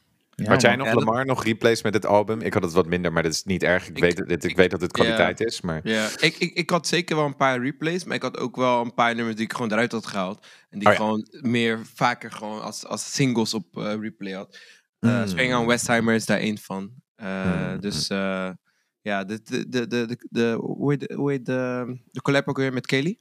[0.44, 2.42] Ja, Had jij nog dat- Lamar nog replays met het album?
[2.42, 3.88] Ik had het wat minder, maar dat is niet erg.
[3.90, 5.80] Ik, Ik- weet, het, ik, ik- weet dat het kwaliteit is, maar...
[5.84, 8.82] Ja, ik, ik, ik had zeker wel een paar replays, maar ik had ook wel
[8.82, 10.46] een paar nummers die ik gewoon eruit had gehaald.
[10.70, 11.06] En die Oh ik ja.
[11.06, 14.58] gewoon meer vaker gewoon als, als singles op eh, replay had.
[15.00, 15.28] Uh, Mm.
[15.28, 16.92] Swing on Westheimer is daar één van.
[17.16, 18.50] Eh, Mm, Dus eh,
[19.02, 22.48] ja, de, de, de, de, de, de, hoe heet de, hoe heet de, de collab
[22.48, 23.20] ook weer met Kelly?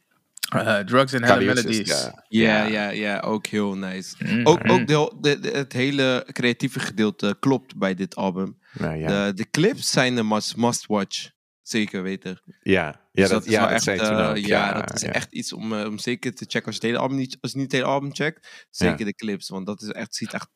[0.48, 1.88] Eh, drugs and Hella is- Melodies.
[1.88, 2.24] ja.
[2.28, 4.14] Ja, ja, ja, ook heel nice.
[4.18, 4.46] Mm.
[4.46, 8.58] Ook, ook de, de, de- het hele creatieve gedeelte klopt bij dit album.
[8.72, 9.26] Nou, ja.
[9.26, 11.30] De, de clips zijn de must, must watch.
[11.62, 12.40] Zeker weten.
[12.62, 15.12] ja, ja, Dus dat, is ja, wel dat echt, eh, ja, dat is ja.
[15.12, 17.50] echt iets om, eh, om zeker te checken als je het hele album niet, als
[17.52, 18.66] je niet het hele album checkt.
[18.70, 20.48] Zeker de clips, want dat is echt, ziet echt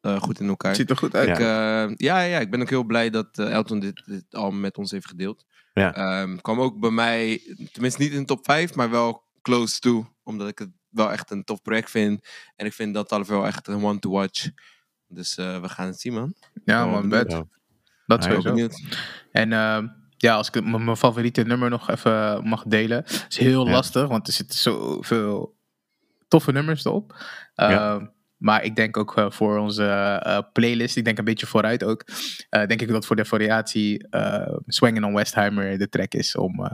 [0.00, 0.74] eh, goed in elkaar.
[0.74, 1.28] Ziet er goed uit.
[1.28, 1.44] Ik, eh,
[1.96, 5.06] ja, ja, ik ben ook heel blij dat Elton dit, dit album met ons heeft
[5.06, 5.44] gedeeld.
[5.74, 5.94] Ja.
[5.94, 7.40] Ehm, kwam ook bij mij,
[7.72, 10.12] tenminste niet in de top 5, maar wel close to.
[10.22, 12.28] Omdat ik het wel echt een tof project vind.
[12.56, 14.48] En ik vind dat al wel echt een one to watch.
[15.08, 16.34] Dus eh, we gaan het zien, man.
[16.64, 17.32] Ja, Oh, man, bed.
[17.32, 17.44] Ja.
[18.06, 18.48] Dat sowieso.
[18.48, 18.82] Benieuwd.
[19.32, 23.04] En ehm, ja, als ik mijn favoriete nummer nog even mag delen.
[23.28, 23.72] is heel Ja.
[23.72, 25.56] lastig, want er zitten zoveel
[26.28, 27.24] toffe nummers erop.
[27.54, 28.12] Ehm, Ja.
[28.36, 29.84] Maar ik denk ook eh, voor onze
[30.22, 32.04] eh, playlist, ik denk een beetje vooruit ook.
[32.48, 36.68] eh, denk ik dat voor de variatie uh, Swinging on Westheimer de track is om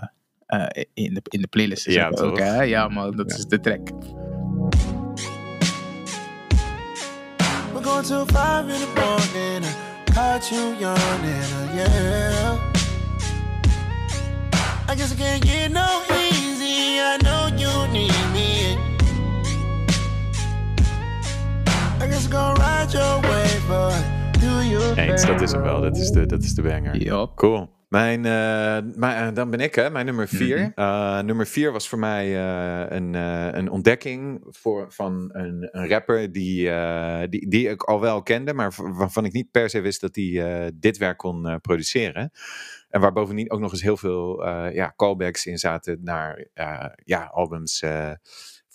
[0.95, 2.39] in, de, in de playlist Ja, ook, toch?
[2.39, 2.63] hè?
[2.63, 3.37] Ja, man, dat Ja.
[3.37, 3.89] is de track.
[7.73, 9.65] We're going till five in the morning.
[10.09, 12.55] I caught you yawning, yeah.
[14.89, 16.99] I guess I can't get no easy.
[17.01, 18.77] I know you need me.
[22.01, 23.95] I guess I'm gonna ride your way, but
[24.41, 24.95] do you?
[24.97, 25.81] Eens, dat is hem wel.
[25.81, 27.03] Dat is de, dat is de banger.
[27.05, 27.27] Ja.
[27.35, 27.69] Cool.
[27.89, 30.59] Mijn, mijn, eh, dan ben ik, hè, mijn nummer vier.
[30.59, 30.71] Mhm.
[30.75, 32.37] Eh, nummer vier was voor mij
[32.91, 33.15] een,
[33.59, 36.71] een ontdekking voor, van een, een rapper die,
[37.29, 40.73] die, die ik al wel kende, maar waarvan ik niet per se wist dat hij
[40.75, 42.31] dit werk kon produceren.
[42.89, 46.47] En waar bovendien ook nog eens heel veel ja, callbacks in zaten naar
[47.05, 47.83] ja, albums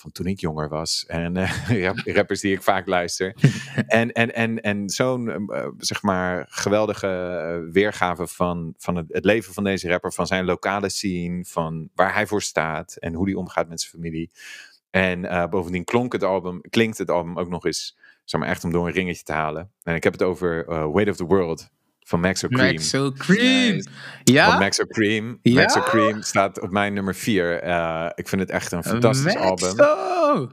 [0.01, 1.05] van toen ik jonger was.
[1.07, 3.35] En eh, rap- rappers die ik vaak luister.
[3.87, 9.25] en en, en, en zo'n eh, zeg maar geweldige eh, weergave van, van het, het
[9.25, 13.25] leven van deze rapper, van zijn lokale scene, van waar hij voor staat en hoe
[13.25, 14.31] hij omgaat met zijn familie.
[14.89, 18.71] En bovendien klonk het album, klinkt het album ook nog eens, zeg maar echt om
[18.71, 19.71] door een ringetje te halen.
[19.83, 21.69] En ik heb het over Weight of the World
[22.05, 22.73] van Max O'Cream.
[22.73, 23.75] Maxo Cream.
[23.75, 23.89] Nice.
[24.23, 24.47] Ja?
[24.47, 25.53] Want Max O'Cream, Ja?
[25.53, 27.53] Max O'Cream staat op mijn nummer 4.
[28.15, 29.75] ik vind het echt een fantastisch album.
[29.75, 30.49] Maxo.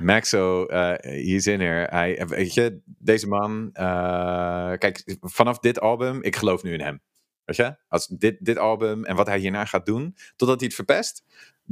[0.00, 1.86] Maxo, eh he's in here.
[1.90, 7.00] Hij, weet je, deze man, eh, kijk, vanaf dit album, ik geloof nu in hem.
[7.44, 10.74] Weet je, als dit, dit album en wat hij hierna gaat doen, totdat hij het
[10.74, 11.22] verpest,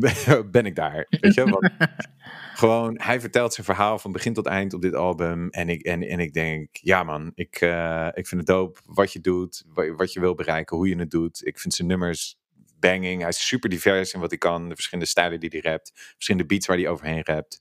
[0.50, 1.06] ben ik daar.
[1.10, 1.70] Weet je, want
[2.60, 5.48] gewoon, hij vertelt zijn verhaal van begin tot eind op dit album.
[5.50, 9.12] En ik, en, en ik denk, ja man, ik, eh, ik vind het dope wat
[9.12, 11.46] je doet, wa- wat je wil bereiken, hoe je het doet.
[11.46, 12.38] Ik vind zijn nummers
[12.78, 13.20] banging.
[13.20, 16.46] Hij is super divers in wat hij kan, de verschillende stijlen die hij rapt, verschillende
[16.46, 17.60] beats waar hij overheen rapt.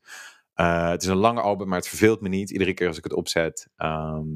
[0.54, 3.04] Eh, het is een lange album, maar het verveelt me niet iedere keer als ik
[3.04, 3.68] het opzet.
[3.76, 4.28] Ehm,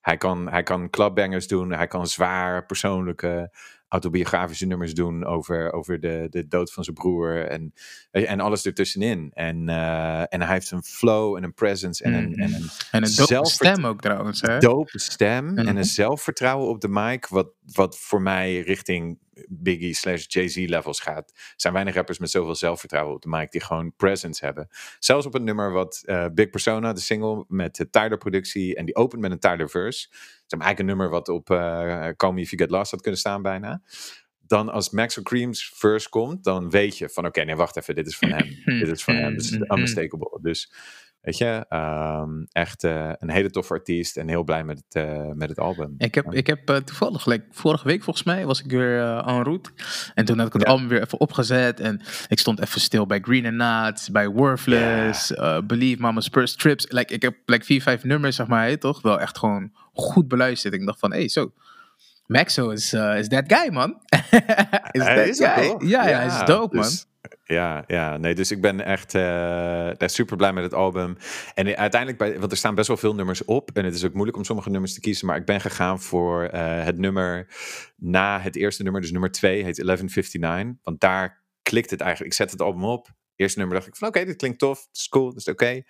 [0.00, 3.56] hij, kan, hij kan clubbangers doen, hij kan zwaar persoonlijke
[3.92, 7.72] autobiografische nummers doen over, over de, de dood van zijn broer en,
[8.10, 9.30] en alles ertussenin.
[9.34, 13.04] En, eh, en hij heeft een flow en een presence en een, en een En
[13.04, 14.58] een dope stem ook trouwens, hè?
[14.58, 19.18] dope stem en een zelfvertrouwen op de mic, wat, wat voor mij richting
[19.48, 21.30] Biggie slash Jay-Z levels gaat.
[21.34, 24.68] Er zijn weinig rappers met zoveel zelfvertrouwen op de mic die gewoon presence hebben.
[24.98, 28.84] Zelfs op een nummer wat eh, Big Persona, de single met de Tyler productie en
[28.84, 30.08] die opent met een Tyler verse.
[30.08, 30.20] Dat
[30.60, 33.20] is eigenlijk een nummer wat op eh Call Me If You Get Lost had kunnen
[33.20, 33.82] staan bijna.
[34.46, 38.06] Dan als Max O'Cream's verse komt, dan weet je van oké, nee wacht even, dit
[38.06, 38.62] is van hem.
[38.80, 40.38] dit is van hem, dit is unmistakable.
[40.42, 40.72] Dus
[41.22, 45.28] weet je, ehm, echt eh, een hele toffe artiest en heel blij met het, eh,
[45.34, 45.94] met het album.
[45.98, 49.42] Ik heb, ik heb eh, toevallig, like, vorige week volgens mij, was ik weer en
[49.42, 49.70] route.
[50.14, 50.68] En toen had ik het Ja.
[50.68, 51.80] album weer even opgezet.
[51.80, 55.32] En ik stond even stil bij Green and Nuts, bij Worthless,
[55.64, 56.86] Believe, Mama's First Trips.
[56.90, 59.02] Like, ik heb like, vier, vijf nummers, zeg maar, toch?
[59.02, 60.74] Wel echt gewoon goed beluisterd.
[60.74, 61.52] Ik dacht van, hé, hey, zo.
[62.26, 63.90] Maxo is, is that guy, man.
[64.90, 65.88] is Hij that guy.
[65.88, 66.84] Ja, ja, hij is dope, man.
[66.84, 67.06] dus-
[67.52, 71.16] Ja, ja, nee, dus ik ben echt eh, super blij met het album.
[71.54, 73.70] En uiteindelijk, bij, want er staan best wel veel nummers op.
[73.72, 75.26] En het is ook moeilijk om sommige nummers te kiezen.
[75.26, 77.46] Maar ik ben gegaan voor eh, het nummer
[77.96, 80.76] na het eerste nummer, dus nummer 2, heet 1159.
[80.82, 82.32] Want daar klikt het eigenlijk.
[82.32, 83.08] Ik zet het album op.
[83.36, 84.86] Eerste nummer dacht ik van oké, dit klinkt tof.
[84.88, 85.82] Het is cool, dat is oké.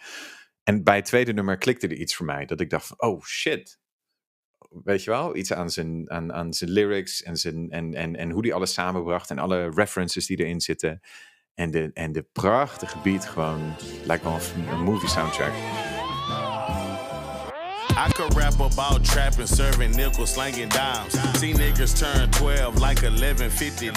[0.63, 2.45] En bij het tweede nummer klikte er iets voor mij.
[2.45, 3.81] Dat ik dacht van oh shit.
[4.85, 8.31] Weet je wel, iets aan zijn, aan, aan zijn lyrics en, zijn, en, en, en
[8.31, 9.31] hoe die alles samenbracht.
[9.31, 11.01] En alle references die erin zitten.
[11.55, 13.75] En de, en de prachtige beat gewoon.
[14.05, 15.53] Lijkt wel een, een movie soundtrack.
[17.97, 21.13] I could rap about trapping, serving nickels, slanging dimes.
[21.39, 23.95] See niggas turn 12 like 1159.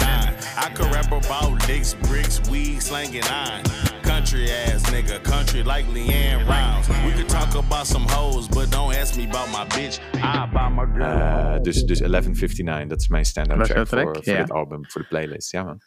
[0.58, 3.63] I could rap about dicks, bricks, weed, slanging iron.
[4.02, 6.88] Country ass nigga, country like Leanne Rimes.
[7.06, 10.00] We could talk about some hoes, but don't ask me about my bitch.
[10.15, 11.20] I buy my girl.
[11.20, 15.02] Eh, dus, dus 1159, dat is mijn stand-up Was track voor, voor dit album, voor
[15.02, 15.52] de playlist.
[15.52, 15.82] Ja man.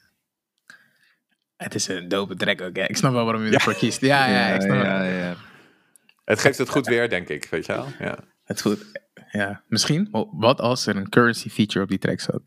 [1.58, 2.84] Het is een dope track ook, hè.
[2.84, 4.00] Ik snap wel waarom je ervoor kiest.
[4.00, 5.34] Ja, ja, ik snap ja.
[6.24, 7.46] Het geeft het goed weer, denk ik.
[7.50, 7.86] Weet je wel?
[7.98, 8.18] Ja.
[8.44, 8.84] Het goed.
[9.30, 10.08] Ja, misschien.
[10.12, 12.40] oh, Wat als er een currency feature op die track zat?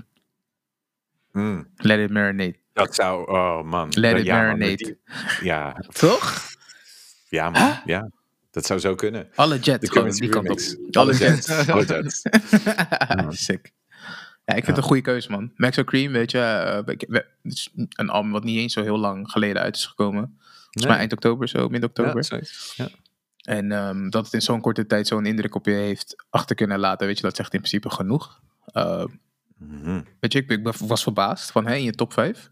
[1.32, 2.56] Mm, Let it marinate.
[2.74, 3.90] dat zou, oh man.
[3.96, 4.76] Let it ja, man, marinate.
[4.84, 5.00] die-
[5.42, 6.48] ja, Toch?
[7.30, 7.80] ja man.
[7.86, 8.10] Ja,
[8.52, 9.30] dat zou zo kunnen.
[9.36, 10.60] Alle jets die kant op.
[10.92, 11.50] Alle jets.
[11.68, 12.22] Alle jets.
[13.46, 13.72] Sick.
[14.46, 15.52] Ja, ik vind het een goede keuze, man.
[15.56, 17.20] Maxo Cream, weet je, eh,
[17.90, 20.38] een album wat niet eens zo heel lang geleden uit is gekomen.
[20.64, 22.16] Volgens mij eind oktober, zo, mid-oktober.
[22.16, 22.74] Ja, zoiets.
[22.76, 22.90] Ja.
[23.42, 26.80] En ehm, dat het in zo'n korte tijd zo'n indruk op je heeft achter kunnen
[26.80, 28.42] laten, weet je, dat zegt in principe genoeg.
[28.74, 29.04] Uh,
[29.68, 30.02] Mhm.
[30.20, 32.52] weet je, ik, ik was verbaasd van, hé, in je top 5.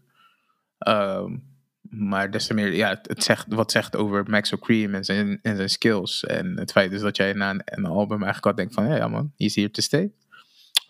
[0.78, 1.36] Ehm,
[1.80, 5.56] maar des te meer, ja, het, zegt, wat zegt over Maxo Cream en zijn, en
[5.56, 6.24] zijn skills.
[6.24, 9.08] En het feit is dat jij na een, een album eigenlijk al denkt van, ja
[9.08, 10.12] man, is here to stay.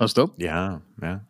[0.00, 0.32] Dat is dope.
[0.36, 1.26] Ja, ja.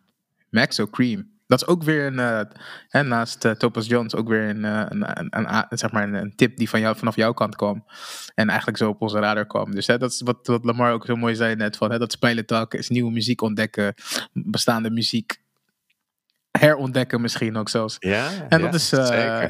[0.49, 1.29] Maxo Cream.
[1.47, 2.41] Dat is ook weer een, eh,
[2.89, 6.35] hè, naast eh, Topaz Jones, ook weer een, eh, een, een, zeg maar een, een
[6.35, 7.85] tip die van jou, vanaf jouw kant kwam.
[8.35, 9.71] En eigenlijk zo op onze radar kwam.
[9.71, 12.11] Dus hè, dat is wat, wat Lamar ook zo mooi zei net, van, hè, dat
[12.11, 13.93] spijlentak is nieuwe muziek ontdekken,
[14.33, 15.41] bestaande muziek
[16.51, 17.95] herontdekken misschien ook zelfs.
[17.99, 18.89] ja En ja, dat, is,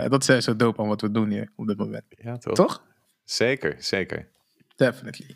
[0.09, 2.03] dat is zo dope aan wat we doen hier op dit moment.
[2.09, 2.53] Ja, toch?
[2.53, 2.83] Toch?
[3.23, 4.27] Zeker, zeker.
[4.75, 5.35] Definitely.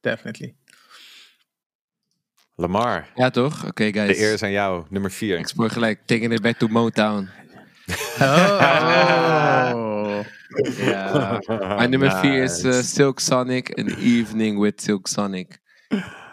[0.00, 0.54] Definitely.
[2.56, 3.66] Lamar, Ja, toch?
[3.66, 4.18] Oké, de guys.
[4.18, 4.84] eer is aan jou.
[4.90, 5.38] Nummer 4.
[5.38, 6.00] Ik spoor gelijk.
[6.06, 7.28] Taking it back to Motown.
[8.20, 10.18] Oh.
[10.76, 11.40] Ja.
[11.76, 13.78] Mijn nummer 4 is eh, Silk Sonic.
[13.78, 15.58] An Evening with Silk Sonic.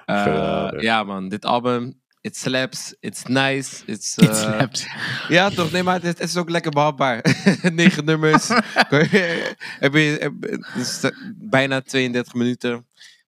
[0.05, 1.29] Eh, ja, man.
[1.29, 1.99] Dit album.
[2.21, 2.95] It slaps.
[2.99, 3.83] It's nice.
[3.85, 4.85] It's, eh, It slaps.
[5.27, 5.71] Ja, toch?
[5.71, 7.21] Nee, maar het, het is ook lekker behapbaar.
[7.73, 8.47] Negen nummers.
[8.47, 12.87] heb je, heb- eh, bijna 32 minuten.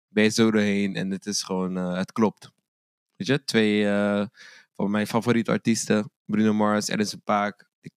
[0.10, 0.96] Ben je zo doorheen.
[0.96, 1.78] En het is gewoon...
[1.78, 2.52] eh, het klopt.
[3.28, 3.44] Weet je?
[3.44, 4.26] Twee eh,
[4.74, 6.12] van mijn favoriete artiesten.
[6.26, 7.70] Bruno Mars, Edison Paak.
[7.82, 7.92] Ik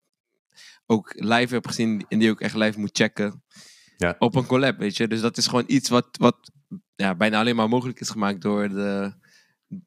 [0.86, 2.04] ook live heb gezien.
[2.08, 3.42] En die ook echt live moet checken.
[3.96, 4.16] Ja.
[4.18, 5.08] Op een collab, weet je.
[5.08, 6.52] Dus dat is gewoon iets wat, wat
[6.94, 9.12] ja, bijna alleen maar mogelijk is gemaakt door de,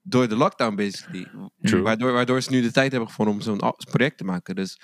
[0.02, 1.28] door de lockdown, basically.
[1.62, 1.82] True.
[1.82, 4.56] Waardoor, waardoor ze nu de tijd hebben gevonden om zo'n al- project te maken.
[4.56, 4.80] Dus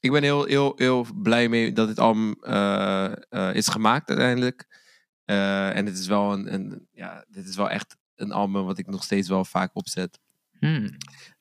[0.00, 4.86] ik ben heel, heel, heel blij mee dat dit album eh, eh, is gemaakt uiteindelijk.
[5.24, 8.86] En het is wel een, een, ja, dit is wel echt een album wat ik
[8.86, 10.18] nog steeds wel vaak opzet.
[10.60, 10.96] Hmm.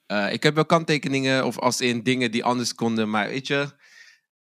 [0.05, 3.69] Eh, ik heb wel kanttekeningen of als in dingen die anders konden, maar weet je,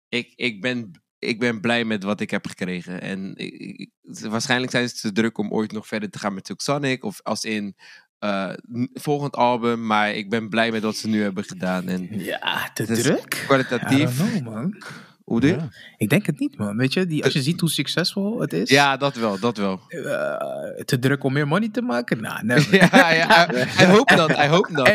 [0.08, 3.00] ik, ik, ben, ik ben blij met wat ik heb gekregen.
[3.00, 6.52] En ik, ik- waarschijnlijk zijn ze te druk om ooit nog verder te gaan met
[6.56, 7.76] Sonic of als in
[8.18, 11.88] eh, n- volgend album, maar ik ben blij met wat ze nu hebben gedaan.
[11.88, 13.34] En Ja, te Dus druk.
[13.42, 14.82] I kwalitatief, don't know, man.
[15.24, 15.56] Hoe doe je?
[15.56, 15.68] Ja.
[15.96, 16.76] Ik denk het niet, man.
[16.76, 18.70] Weet je, die, als je ziet hoe succesvol het is.
[18.70, 19.80] Ja, dat wel, dat wel.
[19.88, 22.20] eh, te druk om meer money te maken?
[22.20, 22.74] Nou, never.
[22.74, 23.48] ja, ja,
[23.80, 24.88] I hope not, I hope not,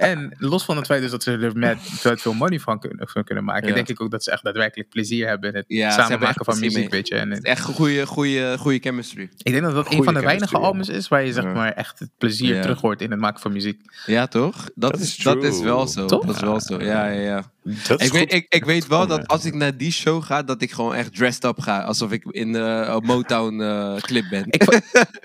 [0.00, 3.08] I En, los van het feit dus dat ze er met veel money van kunnen,
[3.08, 3.74] van kunnen maken, Ja.
[3.74, 6.40] denk ik ook dat ze echt daadwerkelijk plezier hebben in het Ja, samen hebben maken
[6.46, 6.88] echt van muziek, mee.
[6.88, 7.14] weet je.
[7.14, 9.28] En, Het is echt een goede, goede, goede chemistry.
[9.42, 11.98] ik denk dat dat een van de weinige albums is waar je zeg maar echt
[11.98, 12.60] het plezier Ja.
[12.62, 13.80] terug hoort in het maken van muziek.
[14.06, 14.56] Ja, toch?
[14.56, 15.64] Dat, Dat is, is dat is true.
[15.64, 16.06] wel zo.
[16.06, 16.24] Toch?
[16.26, 16.80] Dat is wel zo.
[16.82, 17.54] Ja, ja, ja.
[17.88, 20.62] Dat Ik weet, ik, ik weet wel dat als ik naar die show ga, dat
[20.62, 21.80] ik gewoon echt dressed up ga.
[21.82, 24.44] Alsof ik in de uh, Motown eh, clip ben.
[24.46, 24.62] Ik,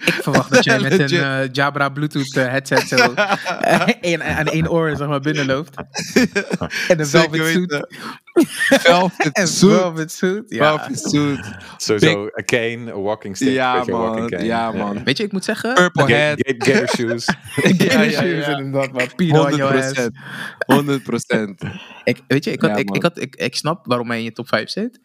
[0.06, 3.14] ik verwacht dat jij met een eh, Jabra Bluetooth eh, headset zo
[4.20, 5.76] aan één oor zeg maar binnenloopt.
[6.88, 7.88] En een velvet suit.
[8.82, 9.72] Velvet En suit.
[9.80, 10.44] velvet suit.
[10.48, 10.78] Ja.
[10.78, 11.52] Velvet suit.
[11.78, 13.54] Sowieso, a cane, a walking stick.
[13.54, 14.30] Ja, walking man.
[14.30, 14.44] cane.
[14.46, 15.04] Ja, man.
[15.04, 15.74] Weet je, ik moet zeggen...
[15.74, 16.38] Purple Ga- Head.
[16.58, 17.26] ga- Gator shoes.
[17.78, 20.00] Ja, shoes dat, maar Pino on your ass.
[20.02, 20.06] 100%.
[20.66, 21.62] 100 procent.
[22.04, 22.96] Ik, weet je, ik, had, Ja, ik, man.
[22.96, 25.00] ik, had, ik, ik snap waarom hij in je top 5 zit.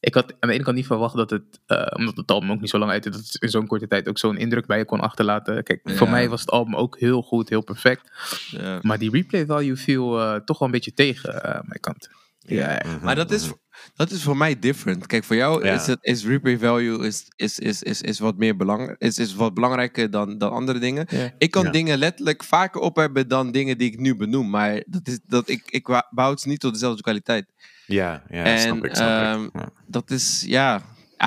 [0.00, 2.60] Ik had aan de ene kant niet verwacht dat het, eh, omdat het album ook
[2.60, 4.78] niet zo lang uit is, dat het in zo'n korte tijd ook zo'n indruk bij
[4.78, 5.62] je kon achterlaten.
[5.62, 8.10] Kijk, voor mij was het album ook heel goed, heel perfect.
[8.50, 8.78] Ja.
[8.82, 12.08] Maar die replay value viel eh, toch wel een beetje tegen eh, aan mijn kant.
[12.46, 12.82] Ja.
[12.86, 13.52] Mhm, Maar dat is, mhm.
[13.94, 15.06] dat is voor mij different.
[15.06, 15.74] Kijk, voor jou Ja.
[15.74, 19.34] is, het, is replay value is, is, is, is, is wat meer belang, is, is
[19.34, 21.06] wat belangrijker dan, dan andere dingen.
[21.10, 21.30] Ja.
[21.38, 21.70] Ik kan Ja.
[21.70, 24.50] dingen letterlijk vaker ophebben dan dingen die ik nu benoem.
[24.50, 27.46] Maar dat is, dat ik, ik behoud ze niet tot dezelfde kwaliteit.
[27.86, 29.50] Ja, ja En, snap ik, snap ehm, ik.
[29.52, 29.68] Ja.
[29.86, 30.76] Dat is, ja,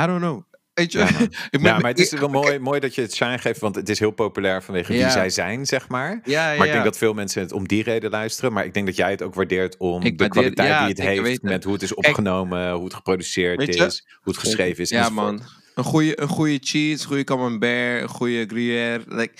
[0.03, 0.43] I don't know.
[0.73, 1.21] Weet je, Ja, man.
[1.49, 3.89] ik Ja, maar het is wel mooi, mooi dat je het shine geeft, want het
[3.89, 6.21] is heel populair vanwege wie zij zijn, zeg maar.
[6.25, 8.53] Maar ik denk dat veel mensen het om die reden luisteren.
[8.53, 11.41] Maar ik denk dat jij het ook waardeert om Ik de kwaliteit die het heeft,
[11.41, 14.89] met hoe het is opgenomen, hoe het geproduceerd is, hoe het geschreven is.
[14.89, 15.41] Ja, man.
[15.75, 19.03] Een goede, een goede cheese, een goede camembert, een goede gruyère.
[19.07, 19.33] Like,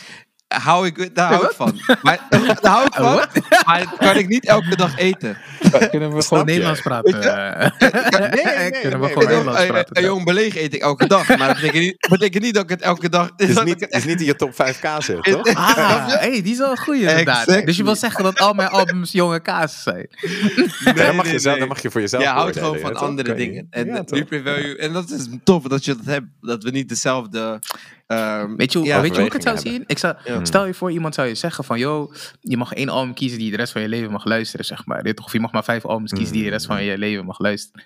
[0.61, 1.79] hou ik, daar hou ik van.
[2.01, 2.19] Maar,
[2.61, 3.15] daar hou ik van,
[3.65, 5.37] maar dat kan ik niet elke dag eten.
[5.89, 6.51] Kunnen we gewoon je?
[6.51, 7.19] Nederlands praten?
[7.19, 9.25] nee, nee, Kunnen we nee, gewoon nee.
[9.25, 9.97] Nederlands praten?
[9.97, 11.27] een jong beleg eet ik elke dag.
[11.27, 13.31] Maar dat betekent niet, betekent niet dat ik het elke dag...
[13.35, 15.47] Het is dat niet, is niet in je top 5k zit, toch?
[15.53, 17.37] Ah, hey, die is wel een goeie inderdaad.
[17.37, 17.65] Exactly.
[17.65, 20.07] Dus je wil zeggen dat al mijn albums jonge kaas zijn?
[20.85, 21.59] Ja, dan, mag je nee, nee.
[21.59, 23.67] dan mag je voor jezelf Ja, houdt gewoon van andere je- dingen.
[23.69, 23.87] En.
[24.77, 26.27] En dat is tof dat je dat hebt.
[26.41, 27.59] Dat we niet dezelfde.
[28.17, 29.83] Ehm, Weet je, hoe- ja, weet je hoe ik het zou zien?
[29.87, 30.45] Ik zou, Ja.
[30.45, 31.79] Stel je voor, iemand zou je zeggen van...
[31.79, 34.65] Yo, je mag één album kiezen die je de rest van je leven mag luisteren,
[34.65, 35.13] zeg maar.
[35.23, 37.39] Of je mag maar vijf albums kiezen die je de rest van je leven mag
[37.39, 37.85] luisteren.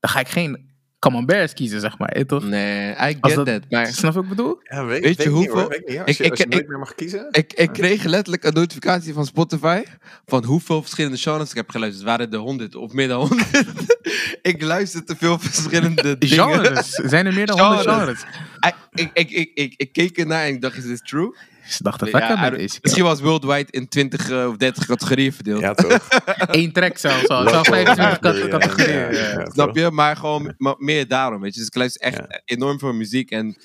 [0.00, 0.74] Dan ga ik geen
[1.10, 2.24] Camemberts kiezen, zeg maar.
[2.26, 2.44] toch?
[2.44, 3.60] Nee, I get dat- that.
[3.70, 4.58] Maar Snap je wat ik bedoel?
[4.62, 5.82] Ja, weet, Weet je niet, hoeveel- niet.
[5.84, 7.28] Ik- Als je, ik- als je ik- nooit meer mag kiezen?
[7.30, 9.82] ik, ik kreeg letterlijk een notificatie van Spotify.
[10.26, 12.04] van hoeveel verschillende genres ik heb geluisterd.
[12.08, 13.64] Het waren er honderd of meer dan honderd.
[14.42, 16.36] ik luister te veel verschillende dingen.
[16.52, 16.90] Genres.
[16.90, 18.18] Zijn er meer dan honderd Genres.
[18.20, 18.24] genres?
[18.60, 21.34] Ik, ik, ik, ik, ik, ik keek ernaar en ik dacht: is dit true?
[21.68, 22.78] Ze dachten, Ja, fuck I met don't- deze.
[22.82, 25.60] misschien was worldwide in 20 eh, of 30 categorieën verdeeld.
[25.60, 26.08] Ja, toch?
[26.46, 27.40] Eén track zelfs al.
[27.40, 28.98] Het zou Local, 25 ja, ja, categorieën.
[28.98, 29.50] ja, ja, ja.
[29.50, 29.90] Snap je?
[29.90, 31.58] Maar gewoon meer daarom, weet je.
[31.58, 32.40] Dus ik luister echt Ja.
[32.44, 33.30] enorm veel muziek.
[33.30, 33.56] En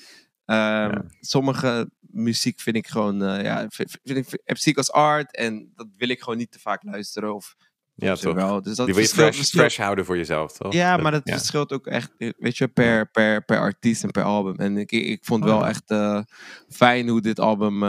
[0.44, 5.36] ehm, sommige muziek vind ik gewoon, eh, ja, vind, vind ik, heb muziek als art.
[5.36, 7.34] En dat wil ik gewoon niet te vaak luisteren.
[7.34, 7.54] Of
[8.02, 8.34] Ja, toch?
[8.34, 8.62] wel.
[8.62, 10.72] Dus dat Die wil je fresh, fresh houden voor jezelf, toch?
[10.72, 11.36] Ja, maar dat ja.
[11.36, 14.56] verschilt ook echt, weet je, per, per, per artiest en per album.
[14.56, 15.68] En ik, ik vond wel Oh.
[15.68, 16.20] echt eh,
[16.68, 17.88] fijn hoe dit album eh,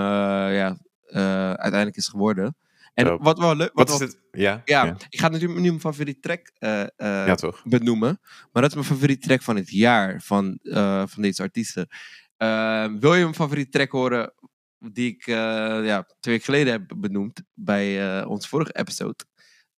[0.56, 2.56] ja, eh, uiteindelijk is geworden.
[2.94, 3.70] En wat wel leuk...
[3.74, 4.20] Wat Wat is het?
[4.32, 4.62] Ja?
[4.66, 4.96] Ja, ja.
[5.10, 6.52] ik ga natuurlijk nu mijn favoriete track
[6.98, 7.64] Ja, toch?
[7.64, 8.20] benoemen.
[8.52, 10.60] Maar dat is mijn favoriete track van het jaar van,
[11.08, 11.88] van deze artiesten.
[12.38, 14.34] Eh, wil je een favoriete track horen
[14.80, 19.16] die ik ja, twee weken geleden heb benoemd bij onze vorige episode?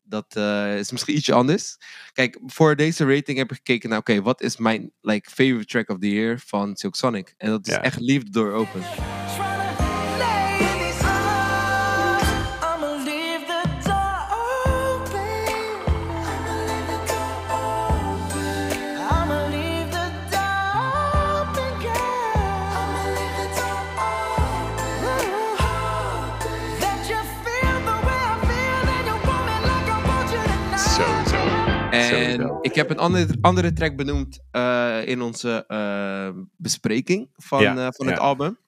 [0.07, 1.77] Dat eh, is misschien ietsje anders.
[2.13, 5.89] Kijk, voor deze rating heb ik gekeken naar, oké, wat is mijn like, favorite track
[5.89, 7.35] of the year van Silk Sonic?
[7.37, 7.83] En dat is Ja.
[7.83, 8.81] echt Leave the Door Open.
[31.95, 37.71] En ik heb een andere, andere track benoemd eh, in onze eh, bespreking van, Ja,
[37.77, 38.23] eh, van het ja.
[38.23, 38.59] album.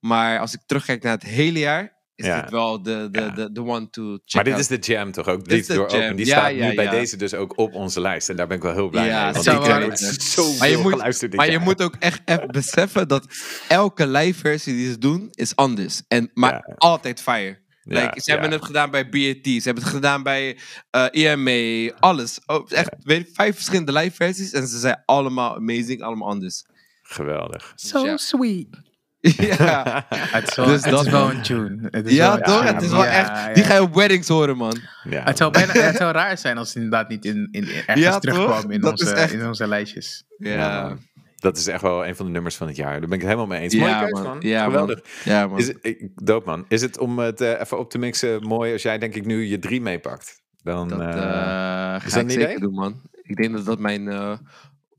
[0.00, 2.40] Maar als ik terugkijk naar het hele jaar, is Ja.
[2.40, 4.62] dit wel de, de, de, de one to check Maar dit out.
[4.62, 5.48] is de jam toch ook?
[5.48, 6.00] Dit door jam.
[6.02, 6.16] Open.
[6.16, 8.28] Die Ja, staat nu bij deze dus ook op onze lijst.
[8.28, 9.32] En daar ben ik wel heel blij Ja, mee.
[9.32, 10.20] Want die track leuk wordt zijn.
[10.20, 13.26] zo Maar je moet- geluisterd Maar je moet ook echt even beseffen dat
[13.68, 16.02] elke live versie die ze doen, is anders.
[16.08, 17.64] En, maar altijd fire.
[17.88, 18.56] Ja, Like, ze hebben ja.
[18.56, 20.58] het gedaan bij BAT, ze hebben het gedaan bij
[20.90, 22.40] eh EMA, alles.
[22.46, 26.64] Oh, echt, weet ik, vijf verschillende live versies en ze zijn allemaal amazing, allemaal anders.
[27.02, 27.72] Geweldig.
[27.74, 28.16] So Ja.
[28.16, 28.84] sweet.
[29.20, 31.88] ja, Het is wel, Dus het dat is wel een tune.
[31.90, 32.72] Het is ja wel toch?
[32.72, 34.80] Het is wel echt, die ga je op weddings horen, man.
[35.10, 35.22] Ja.
[35.24, 38.18] Het zou, bijna, het zou raar zijn als het inderdaad niet in, in, ergens Ja,
[38.18, 38.70] terugkwam toch?
[38.70, 40.24] in, Dat onze, in onze lijstjes.
[40.38, 40.96] Ja,
[41.36, 42.90] Dat is echt wel een van de nummers van het jaar.
[42.90, 43.74] Daar ben ik het helemaal mee eens.
[43.74, 44.22] Mooie Ja, keus, man.
[44.22, 44.36] man.
[44.40, 44.70] Ja, man.
[44.70, 45.00] Geweldig.
[45.24, 45.58] ja man.
[45.58, 45.72] Is
[46.14, 46.64] doop, man.
[46.68, 49.44] Is het om het eh, even op te mixen mooi als jij denk ik nu
[49.44, 50.42] je drie meepakt?
[50.62, 52.58] Dan, Dat eh, eh, is ga dat ik een zeker idee?
[52.58, 53.00] doen, man.
[53.22, 54.32] Ik denk dat dat mijn, eh,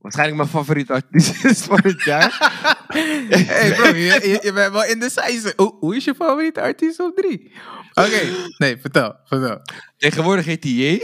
[0.01, 2.37] waarschijnlijk mijn favoriete artiest is van het jaar.
[2.87, 5.53] hey bro, je, je, je bent wel in de cijfer.
[5.55, 7.51] Hoe, hoe is je favoriete artiest op drie?
[7.93, 8.19] Oké,
[8.57, 9.61] nee, vertel, vertel.
[9.97, 11.01] Tegenwoordig heet hij J.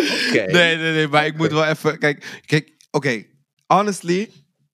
[0.00, 0.44] Oké.
[0.52, 1.98] Nee, nee, nee, maar ik moet wel even.
[1.98, 3.24] Kijk, kijk oké.
[3.66, 4.30] Honestly,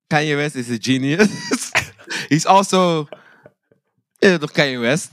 [0.07, 1.29] Kanye West is a genius.
[2.29, 3.07] He's also.
[4.19, 5.11] Ja, toch Kanye West.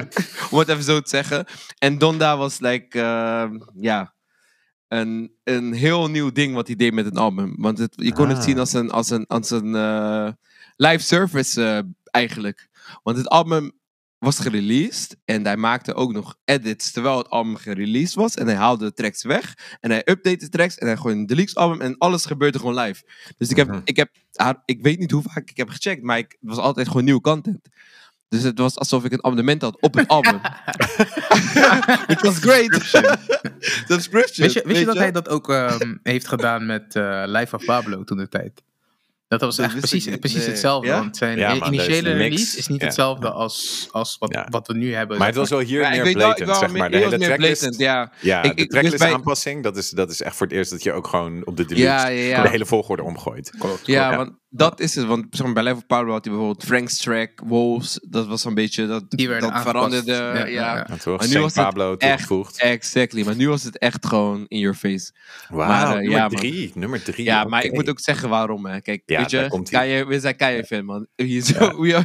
[0.50, 1.44] Om het even zo te zeggen.
[1.78, 3.00] En Donda was like.
[3.00, 4.14] ehm, ja.
[4.88, 7.54] Een, een heel nieuw ding wat hij deed met een album.
[7.58, 8.44] Want het, je kon het Ah.
[8.44, 10.28] zien als een, als een, als een eh,
[10.76, 11.78] live service eh,
[12.10, 12.68] eigenlijk.
[13.02, 13.72] Want het album
[14.26, 18.34] was gereleased en hij maakte ook nog edits terwijl het album gereleased was.
[18.34, 21.26] En hij haalde de tracks weg en hij update de tracks en hij gooide een
[21.26, 23.02] deluxe album en alles gebeurde gewoon live.
[23.36, 23.80] Dus ik heb, Mhm.
[23.84, 24.10] ik heb,
[24.64, 27.20] ik weet niet hoe vaak ik heb gecheckt, maar ik, het was altijd gewoon nieuwe
[27.20, 27.68] content.
[28.28, 30.40] Dus het was alsof ik een abonnement had op het album.
[32.14, 32.82] It was great.
[33.88, 34.44] Subscription.
[34.46, 37.64] Wist je, wist je dat hij dat ook ehm, heeft gedaan met eh, Life of
[37.64, 38.62] Pablo toen de tijd?
[39.28, 40.48] Dat was Dat echt precies, niet, precies nee.
[40.48, 40.88] hetzelfde.
[40.88, 40.98] Ja?
[40.98, 42.22] Want zijn Ja, is initiële mix.
[42.22, 42.86] release is niet Ja.
[42.86, 44.46] hetzelfde als, als wat, Ja.
[44.50, 45.18] wat we nu hebben.
[45.18, 46.90] Maar het was wel hier meer wel, blatant, wel zeg maar.
[46.90, 48.12] meer, De hele tracklist, blatant, ja.
[48.20, 50.56] ja, Ik- de ik- tracklist dus bij- aanpassing, dat is, dat is echt voor het
[50.56, 52.42] eerst dat je ook gewoon op de deluxe Ja, ja, ja.
[52.42, 53.52] de hele volgorde omgooit.
[53.84, 54.16] Ja, Ja.
[54.16, 55.06] want dat is het.
[55.06, 57.98] Want zeg maar, bij Level Power had hij bijvoorbeeld Frank's track, Wolves.
[58.08, 59.76] Dat was een beetje, dat, Die werden dat aangepast.
[59.94, 60.12] veranderde.
[60.12, 60.86] Ja, Ja, ja, ja.
[60.88, 60.98] En?
[61.16, 62.60] Maar nu was het Pablo echt- toegevoegd.
[62.62, 63.24] Exactly.
[63.24, 65.10] Maar nu was het echt gewoon in your face.
[65.48, 66.30] Wauw, maar, eh, nummer ja, man.
[66.36, 66.70] drie.
[66.74, 67.24] Nummer drie.
[67.24, 68.66] Ja, maar ik moet ook zeggen waarom.
[68.66, 68.80] Hè.
[68.80, 69.62] Kijk, Ja, weet daar je.
[69.70, 71.06] Kanye, we zijn Kanye-fan, man.
[71.16, 71.32] Ja,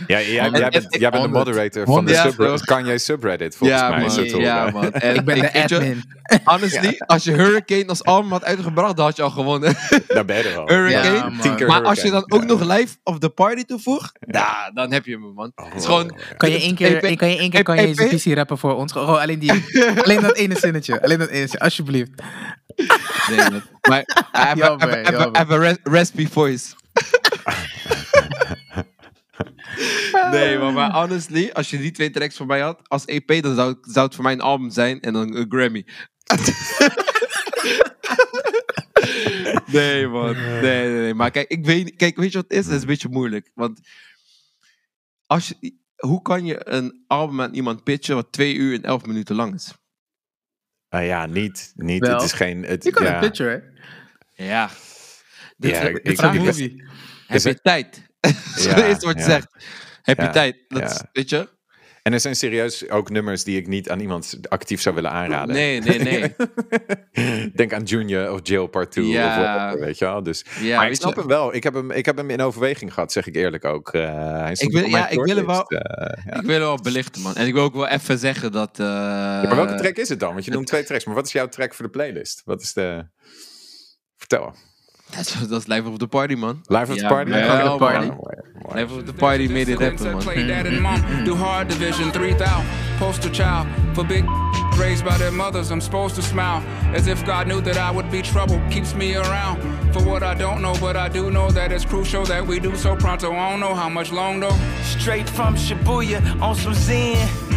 [0.07, 2.65] jij, jij, En- bent, de moderator van de subreddit.
[2.65, 4.05] Kanye subreddit, volgens mij.
[4.05, 4.91] Is het ja, man.
[4.91, 6.03] En Ik ben de admin.
[6.43, 9.75] Honestly, als je Hurricane als album had uitgebracht, dan had je al gewonnen.
[10.07, 10.67] Daar ben je er al.
[10.67, 11.15] Hurricane.
[11.15, 11.39] Ja, man.
[11.39, 12.40] Tien keer maar als je dan Hurricane.
[12.41, 15.51] Ook nog live of the party toevoegt, nou, dan heb je hem, man.
[15.55, 16.19] Het is gewoon...
[16.37, 17.95] Kan je één keer, EP kan je één keer kan je EP?
[18.17, 18.91] PC rappen voor ons?
[18.91, 19.51] Gewoon alleen, die,
[20.03, 21.01] alleen dat ene zinnetje.
[21.01, 22.11] Alleen dat ene zinnetje, alsjeblieft.
[23.29, 23.61] Nee, man.
[23.89, 25.35] Maar I have, a- Jammer, I have, a- I have, a- jammer.
[25.35, 26.65] I have a res- raspy voice.
[30.31, 33.55] nee, maar, maar honestly, als je die twee tracks voor mij had als EP, dan
[33.55, 35.85] zou, het- zou het voor mij een album zijn en dan een Grammy.
[39.71, 40.33] nee, man.
[40.35, 41.13] Nee, nee, nee.
[41.13, 42.65] Maar kijk, ik weet, kijk, weet je wat het is?
[42.65, 43.51] Het is een beetje moeilijk.
[43.53, 43.79] Want
[45.25, 49.05] als je, hoe kan je een album aan iemand pitchen wat twee uur en elf
[49.05, 49.73] minuten lang is?
[50.89, 51.71] Ah ja, niet.
[51.75, 52.13] niet Wel.
[52.13, 52.63] het is geen...
[52.63, 53.13] Het, Je kan ja.
[53.13, 53.49] een picture,
[54.35, 54.43] hè?
[54.45, 54.69] Ja.
[55.57, 56.83] Dit, Ja, dit ik- is ik- movie.
[57.27, 58.01] Heb Is je het- tijd?
[58.19, 59.65] Dat is het wat je zegt.
[60.01, 60.63] Heb je tijd?
[60.67, 60.89] Dat ja.
[60.89, 61.49] is, weet je?
[62.03, 65.55] En er zijn serieus ook nummers die ik niet aan iemand actief zou willen aanraden.
[65.55, 66.35] Nee, nee, nee.
[67.55, 69.27] Denk aan Junior of Jail Part 2 Ja.
[69.27, 70.23] of whatever, weet je wel.
[70.23, 71.55] Dus, Ja, maar ik snap je- hem wel.
[71.55, 73.93] Ik heb hem, ik heb hem in overweging gehad, zeg ik eerlijk ook.
[73.93, 74.01] Eh,
[74.39, 76.33] hij Ik wil- ja, ik wil hem shortlist, eh, ja.
[76.39, 77.35] Ik wil wel belichten, man.
[77.35, 78.79] En ik wil ook wel even zeggen dat...
[78.79, 80.33] eh, Ja, maar welke track is het dan?
[80.33, 81.05] Want je noemt twee tracks.
[81.05, 82.41] Maar wat is jouw track voor de playlist?
[82.45, 83.05] Wat is de...
[84.17, 84.55] Vertel.
[85.15, 86.61] Dat is, Life of the Party, man.
[86.69, 87.31] Life of Ja, the Party?
[87.31, 87.47] man.
[87.47, 88.07] Live of the Party.
[88.07, 88.17] man.
[88.17, 88.35] Mooi,
[88.75, 88.99] mooi.
[88.99, 90.21] Of the Party made it happen, man.
[90.21, 92.65] Play dad and mom, do hard division 3000.
[92.99, 94.25] Poster child for big
[94.77, 95.71] raised by their mothers.
[95.71, 96.63] I'm supposed to smile
[96.95, 98.61] as if God knew that I would be trouble.
[98.69, 99.59] Keeps me around
[99.93, 102.75] for what I don't know, but I do know that it's crucial that we do
[102.75, 103.31] so pronto.
[103.33, 104.57] I don't know how much long though.
[104.83, 107.50] Straight from Shibuya on some Zen.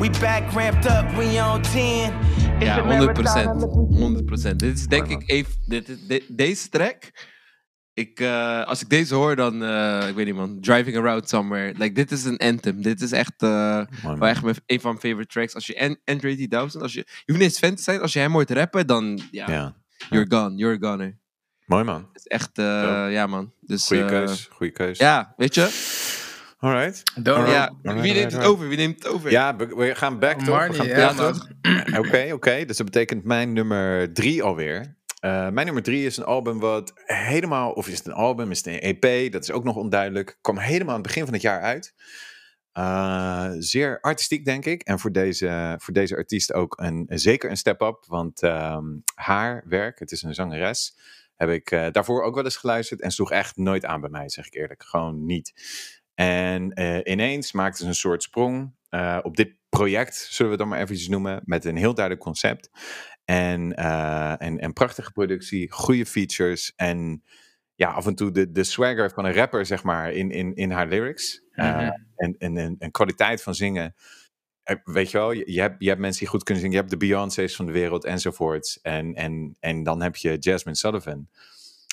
[0.00, 2.12] We back ramped up, we on 10.
[2.60, 4.50] It's Ja, a 100 marathon.
[4.52, 5.52] 100% Dit is denk ik even...
[5.66, 7.10] Dit, deze track...
[7.94, 9.62] Ik, eh, als ik deze hoor, dan...
[9.64, 10.60] eh, ik weet niet, man.
[10.60, 11.72] Driving around somewhere.
[11.78, 12.82] Like, dit is een anthem.
[12.82, 13.32] Dit is echt...
[13.42, 15.54] eh, wel echt mijn, een van mijn favorite tracks.
[15.54, 16.82] Als je An- Andre 3000...
[16.82, 18.00] Als je, je hoeft niet eens fan te zijn.
[18.00, 19.20] Als je hem hoort rappen, dan...
[19.30, 19.74] Ja, Ja,
[20.10, 20.56] you're gone.
[20.56, 21.18] You're a goner.
[21.66, 22.08] mooi man.
[22.12, 22.58] Het is echt...
[22.58, 23.06] eh, Ja.
[23.06, 23.52] ja, man.
[23.60, 24.98] Dus, Goeie keus, goeie keus.
[24.98, 25.68] Ja, weet je?
[26.60, 27.02] Alright.
[27.14, 27.52] Don't Alright.
[27.54, 28.68] Ja, alright, wie neemt het over?
[28.68, 29.30] Wie neemt het over?
[29.30, 30.44] Ja, we, we gaan back toch?
[30.46, 31.36] We Marnie, gaan ja, terug.
[31.36, 31.98] toch?
[32.06, 32.64] Oké, oké.
[32.64, 34.96] Dus dat betekent mijn nummer drie alweer.
[35.20, 38.64] Eh, mijn nummer drie is een album wat helemaal, of is het een album, is
[38.64, 40.38] het een EP, dat is ook nog onduidelijk.
[40.40, 41.94] Kwam helemaal aan het begin van het jaar uit.
[42.72, 44.82] Eh, zeer artistiek, denk ik.
[44.82, 48.04] En voor deze, voor deze artiest ook een, zeker een step-up.
[48.06, 48.84] Want ehm,
[49.14, 50.96] haar werk, het is een zangeres,
[51.36, 53.00] heb ik eh, daarvoor ook wel eens geluisterd.
[53.00, 54.84] En sloeg echt nooit aan bij mij, zeg ik eerlijk.
[54.84, 55.52] Gewoon niet.
[56.18, 60.58] En eh, ineens maakte ze een soort sprong eh, op dit project, zullen we het
[60.58, 62.70] dan maar eventjes noemen, met een heel duidelijk concept.
[63.24, 67.22] En, eh, en, en prachtige productie, goede features en
[67.74, 70.70] ja, af en toe de, de swagger van een rapper, zeg maar, in, in, in
[70.70, 71.42] haar lyrics.
[71.52, 71.90] Mhm.
[72.16, 73.94] en, en, en, en kwaliteit van zingen.
[74.84, 76.76] Weet je wel, je, je hebt, je hebt mensen die goed kunnen zingen.
[76.76, 78.80] Je hebt de Beyoncé's van de wereld enzovoorts.
[78.80, 81.28] En, en, en dan heb je Jasmine Sullivan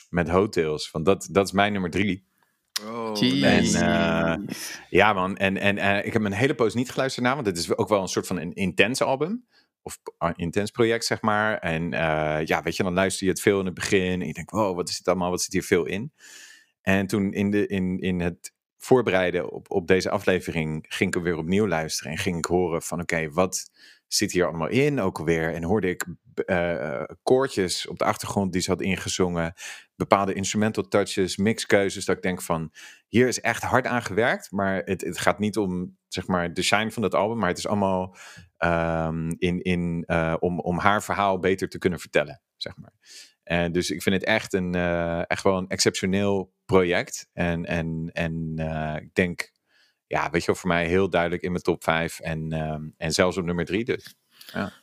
[0.10, 0.92] met Hotels.
[0.92, 2.34] Want dat, dat is mijn nummer drie.
[2.84, 3.44] Oh.
[3.44, 4.56] En, eh,
[4.90, 5.38] ja, man.
[5.38, 7.90] En, en eh, ik heb een hele poos niet geluisterd naar, want het is ook
[7.90, 9.46] wel een soort van een intens album.
[9.82, 11.58] Of een intens project, zeg maar.
[11.58, 14.22] En eh, ja, weet je, dan luister je het veel in het begin.
[14.22, 15.30] En je denkt, wow, wat is dit allemaal?
[15.30, 16.12] Wat zit hier veel in?
[16.82, 21.22] En toen in, de, in, in het voorbereiden op, op deze aflevering ging ik er
[21.22, 22.12] weer opnieuw luisteren.
[22.12, 23.72] En ging ik horen van, oké, wat
[24.08, 25.54] zit hier allemaal in ook alweer?
[25.54, 26.06] En hoorde ik
[26.46, 29.54] eh, koortjes op de achtergrond die ze had ingezongen.
[29.96, 32.06] Bepaalde instrumental touches, mixkeuzes.
[32.06, 32.72] Dat ik denk van,
[33.08, 34.52] hier is echt hard aan gewerkt.
[34.52, 37.38] Maar het, het gaat niet om, zeg maar, de shine van dat album.
[37.38, 38.16] Maar het is allemaal
[38.58, 42.94] ehm, in, in, eh, om, om haar verhaal beter te kunnen vertellen, zeg maar.
[43.44, 47.30] En dus ik vind het echt, een, eh, echt wel een exceptioneel project.
[47.34, 48.58] En, en, en
[49.02, 49.54] ik denk,
[50.08, 52.20] ja, weet je wel, voor mij heel duidelijk in mijn top 5.
[52.20, 54.16] En, ehm, en zelfs op nummer 3 dus.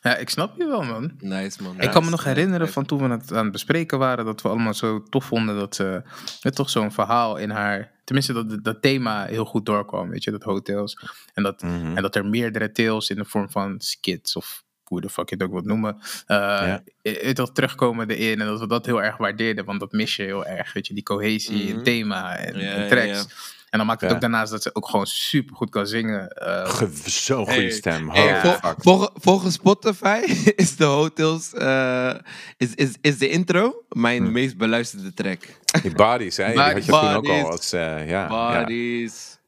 [0.01, 1.13] Ja, ik snap je wel, man.
[1.19, 1.81] Nice, man.
[1.81, 4.49] ik kan me nog herinneren van toen we het aan het bespreken waren, dat we
[4.49, 6.03] allemaal zo tof vonden dat ze
[6.41, 7.91] het toch zo'n verhaal in haar.
[8.05, 10.99] Tenminste, dat dat thema heel goed doorkwam, weet je, dat hotels.
[11.35, 11.97] En dat, Mhm.
[11.97, 15.35] en dat er meerdere tales in de vorm van skits of hoe de fuck je
[15.35, 15.97] het ook wilt noemen,
[16.27, 17.33] eh Ja.
[17.33, 18.41] dat terugkomen erin.
[18.41, 20.95] En dat we dat heel erg waardeerden, want dat mis je heel erg, weet je,
[20.95, 21.77] die cohesie, Mhm.
[21.79, 23.51] in thema en, Ja, en ja, tracks.
[23.73, 24.15] En dan maakt het Ja.
[24.17, 26.29] ook daarnaast dat ze ook gewoon super goed kan zingen.
[26.29, 27.71] eh, Ge- Zo'n goede Hey.
[27.71, 28.11] stem.
[28.11, 30.21] Hey, vol- volgens Spotify
[30.57, 32.15] is de Hotels eh,
[32.57, 34.33] is, is, is de intro mijn Hm.
[34.33, 35.41] meest beluisterde track.
[35.83, 36.47] Die bodies, hè?
[36.51, 37.73] Die had je toen ook al als...
[37.73, 38.59] eh, ja, ja.
[38.59, 39.39] Bodies.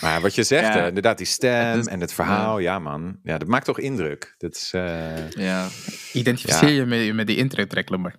[0.00, 0.86] Maar wat je zegt, Ja.
[0.86, 2.78] inderdaad, die stem is- en het verhaal, ja.
[2.78, 3.16] man.
[3.22, 4.34] Ja, dat maakt toch indruk.
[4.38, 4.70] Dat is...
[4.74, 5.66] eh, Ja.
[6.12, 6.74] identificeer Ja.
[6.74, 8.14] je met, met die intro track, Lamar.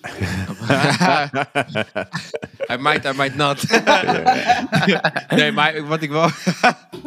[2.70, 3.70] I might, I might not.
[5.38, 6.28] nee, maar wat ik wel...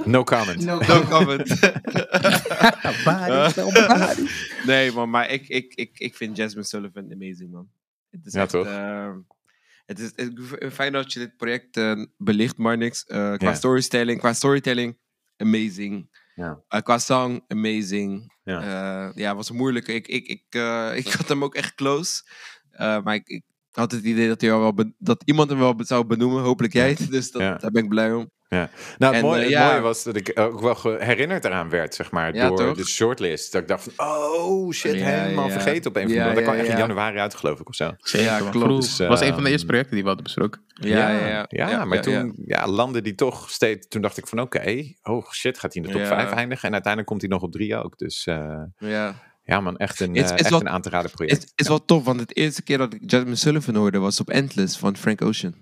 [0.06, 0.66] no comment.
[0.66, 0.80] no
[1.10, 1.50] comment.
[4.66, 7.70] nee, man, maar ik, ik, ik, ik vind Jasmine Sullivan amazing, man.
[8.10, 8.66] Het is Ja, echt, toch?
[8.66, 9.12] eh,
[9.86, 13.06] het is het, fijn dat je dit project eh, belicht, Marnix.
[13.06, 14.98] Eh qua storytelling, qua storytelling,
[15.38, 16.22] amazing.
[16.36, 16.60] Ja.
[16.68, 18.34] Eh, qua song, amazing.
[18.44, 18.64] Ja.
[18.64, 19.88] Ja, ja was moeilijk.
[19.88, 22.22] Ik, ik, ik, eh, ik had hem ook echt close.
[22.74, 25.76] Eh, maar ik, ik had het idee dat, hij al wel dat iemand hem wel
[25.78, 26.44] zou benoemen.
[26.44, 26.98] Hopelijk jij.
[27.10, 27.56] Dus dat, Ja.
[27.58, 28.30] daar ben ik blij om.
[28.50, 28.70] Ja.
[28.98, 29.68] Nou, het En, mooie, eh, het ja.
[29.70, 32.78] mooie was dat ik ook wel herinnerd eraan werd, zeg maar, Ja, door toch?
[32.78, 33.52] de shortlist.
[33.52, 35.52] Dat ik dacht van, oh shit, Ja, helemaal ja.
[35.52, 36.80] vergeten op een van Ja, de Dat ja, kwam echt in ja.
[36.80, 37.92] januari uit, geloof ik, of zo.
[38.02, 38.82] Ja, klopt.
[38.82, 40.62] Dus, was een van de ehm, eerste projecten die we hadden besproken.
[40.74, 41.46] Ja, ja, ja.
[41.50, 42.68] ja, maar ja, toen ja.
[42.68, 43.88] landde die toch steeds.
[43.88, 46.08] Toen dacht ik van, oké, oh shit, gaat hij in de top Ja.
[46.08, 46.64] 5 eindigen?
[46.68, 47.98] En uiteindelijk komt hij nog op 3 ook.
[47.98, 49.16] Dus eh, ja.
[49.44, 51.42] Ja, man, echt een, eh, echt een aan te raden project.
[51.42, 54.30] Het is wel tof, want het eerste keer dat ik Jasmine Sullivan hoorde was op
[54.30, 55.54] Endless van Frank Ocean.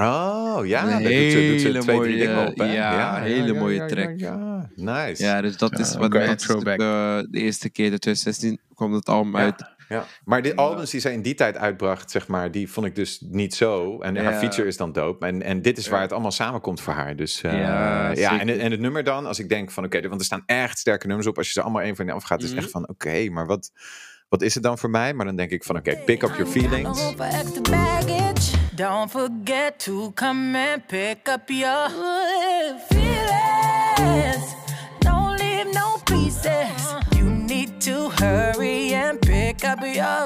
[0.00, 2.72] Oh, ja, doet ze, doet ze hele twee, drie mooie- dingen op, hè?
[2.72, 4.12] ja, hele mooie track.
[4.16, 5.22] Ja, Nice.
[5.22, 6.78] Ja, dus dat is Ja, wat Throwback.
[6.78, 9.38] de, de eerste keer, de 2016, kwam het album Ja.
[9.38, 9.64] uit.
[9.88, 12.94] Ja, maar de albums die zij in die tijd uitbracht, zeg maar, die vond ik
[12.94, 14.00] dus niet zo.
[14.00, 15.26] En haar feature is dan dope.
[15.26, 17.16] En, en dit is waar het allemaal samenkomt voor haar.
[17.16, 20.20] Dus eh, Ja, ja, en, en het nummer dan, als ik denk van oké, want
[20.20, 21.36] er staan echt sterke nummers op.
[21.36, 22.58] Als je ze allemaal één van één afgaat, is Mhm.
[22.58, 23.70] echt van oké, maar wat,
[24.28, 25.14] wat is het dan voor mij?
[25.14, 27.14] Maar dan denk ik van oké, pick up your feelings.
[28.76, 31.90] Don't forget to come and pick up your
[32.88, 34.63] feelings.
[39.84, 40.24] While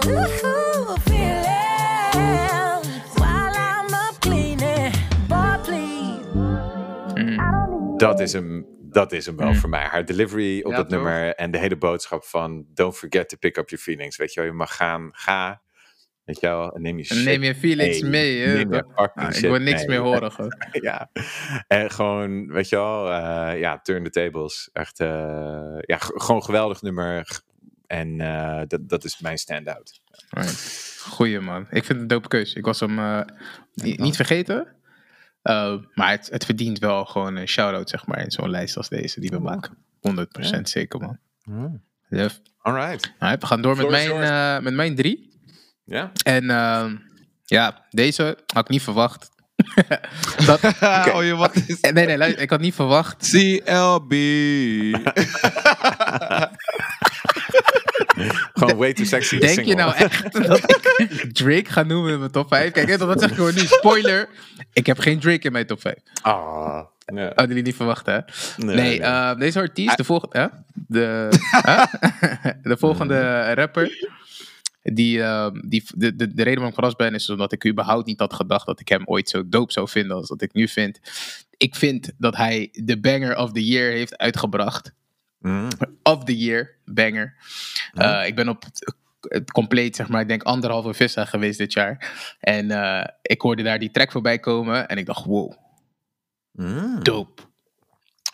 [3.56, 4.92] I'm up cleaning,
[5.28, 6.20] boy, please.
[7.96, 9.54] Dat is hem, dat is hem wel Mm.
[9.54, 9.84] voor mij.
[9.84, 10.94] Haar delivery op Ja, dat toch?
[10.98, 14.16] nummer en de hele boodschap van don't forget to pick up your feelings.
[14.16, 15.62] Weet je wel, je mag gaan, ga.
[16.24, 18.11] Weet je wel, en neem je shit Neem je feelings mee.
[18.11, 18.46] mee.
[18.46, 18.52] hè?
[18.54, 20.00] Neem je fucking Ah, ik shit wil niks mee.
[20.00, 20.32] meer horen.
[20.36, 20.52] gewoon.
[20.70, 21.11] ja.
[21.66, 24.68] En gewoon, weet je wel, eh, ja, turn the tables.
[24.72, 27.40] Echt, eh, ja, gewoon geweldig nummer.
[27.89, 30.01] En eh, dat, dat is mijn stand-out.
[30.30, 30.97] Right.
[31.01, 31.61] Goeie man.
[31.62, 32.53] Ik vind het een dope keus.
[32.55, 33.20] Ik was hem eh,
[33.74, 34.66] ni- niet vergeten.
[35.43, 38.89] Uh, maar het, het verdient wel gewoon een shout-out, zeg maar, in zo'n lijst als
[38.89, 39.76] deze die we maken.
[40.57, 41.18] 100% zeker, man.
[42.09, 42.32] Yep.
[42.59, 43.12] Alright.
[43.18, 45.41] Alright, we gaan door met Floor mijn, eh, met mijn drie.
[45.84, 46.12] Ja?
[46.24, 46.97] En ehm,
[47.45, 49.28] ja, deze had ik niet verwacht.
[50.47, 50.64] dat,
[51.14, 53.30] Oh, je wat is nee, nee, luister, ik had niet verwacht.
[53.30, 54.12] CLB?
[58.59, 59.38] Gewoon way too sexy.
[59.38, 62.70] de Denk je nou echt dat ik Drake ga noemen in mijn top 5?
[62.70, 63.61] Kijk, dat zeg ik gewoon nu.
[63.61, 64.28] Spoiler.
[64.72, 65.94] Ik heb geen Drake in mijn top 5.
[66.22, 66.80] Ah,
[67.14, 67.24] ja.
[67.24, 68.18] Hadden jullie niet verwacht, hè?
[68.56, 70.50] Nee, Nee, eh, deze artiest, de volgende?
[70.72, 71.28] De,
[71.66, 72.52] hè?
[72.62, 74.11] de volgende rapper,
[74.82, 78.06] die, eh, die de, de, de reden waarom ik verrast ben, is omdat ik überhaupt
[78.06, 80.68] niet had gedacht dat ik hem ooit zo dope zou vinden als dat ik nu
[80.68, 81.00] vind.
[81.56, 84.92] Ik vind dat hij de banger of the year heeft uitgebracht.
[85.39, 85.68] Mm.
[86.03, 87.34] Of the year, banger.
[87.93, 91.72] Eh, ik ben op het- het compleet, zeg maar, ik denk anderhalve vissa geweest dit
[91.72, 92.12] jaar.
[92.41, 95.53] En eh, ik hoorde daar die track voorbij komen en ik dacht, wow,
[96.53, 97.03] Mm.
[97.03, 97.43] dope.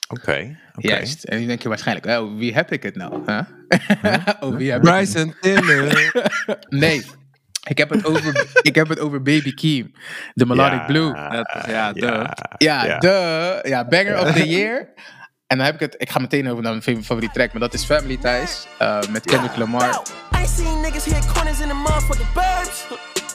[0.08, 0.58] Oké.
[0.76, 1.24] Juist.
[1.24, 3.22] En nu denk je waarschijnlijk, oh, wie heb ik het nou?
[3.26, 3.40] Huh?
[4.40, 4.80] oh, wie heb?
[4.82, 6.12] Bryson Tiller.
[6.68, 7.04] Nee.
[7.68, 9.92] Ik heb, het over, ik heb het over Baby Keem.
[10.34, 11.12] De Melodic Ja, Blue.
[11.12, 12.24] Dat ja, duh.
[12.58, 12.98] Ja, ja.
[12.98, 14.88] de ja, Banger of the Year.
[15.54, 17.74] En dan heb ik het, ik ga meteen over naar mijn favoriete track, maar dat
[17.74, 20.02] is Family Ties eh, met Kendrick Lamar.
[20.42, 22.86] I seen niggas hit corners in the motherfucking burbs.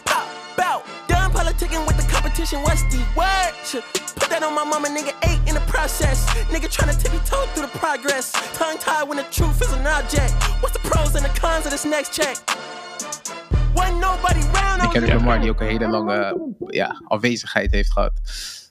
[0.04, 0.82] Bow, bow.
[1.08, 3.84] Done politicking with the competition, what's the word?
[4.16, 6.26] Put that on my mama, nigga, eight in the process.
[6.54, 8.32] Nigga tryna tippy toe through the progress.
[8.58, 10.34] Tongue tied when the truth is an object.
[10.62, 12.38] What's the pros and the cons of this next check?
[15.08, 18.14] Lamar, die ook een hele lange ja, afwezigheid heeft gehad.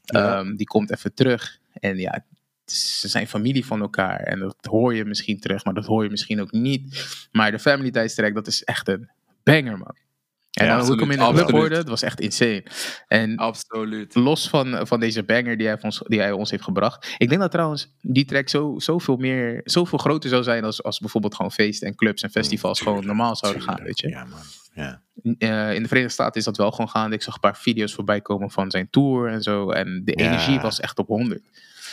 [0.04, 0.38] Ja.
[0.38, 1.58] Ehm, die komt even terug.
[1.72, 2.24] En ja,
[2.72, 4.20] ze zijn familie van elkaar.
[4.20, 7.06] En dat hoor je misschien terug, maar dat hoor je misschien ook niet.
[7.32, 9.10] Maar de Family Ties track, dat is echt een
[9.42, 9.96] banger, man.
[10.52, 12.64] En Ja, dan hoe ik hem in de club hoorde, dat was echt insane.
[13.06, 14.14] En Absoluut.
[14.14, 17.14] los van, van deze banger die hij, ons, die hij ons heeft gebracht.
[17.18, 20.98] Ik denk dat trouwens die track zo, zoveel meer, zoveel groter zou zijn als, als
[20.98, 24.08] bijvoorbeeld gewoon feesten en clubs en festivals gewoon normaal zouden gaan, weet je.
[24.08, 24.38] Ja, man.
[24.74, 25.02] Ja.
[25.38, 27.16] Eh, in de Verenigde Staten is dat wel gewoon gaande.
[27.16, 29.70] Ik zag een paar video's voorbij komen van zijn tour en zo.
[29.70, 30.24] En de Ja.
[30.26, 31.42] energie was echt op 100.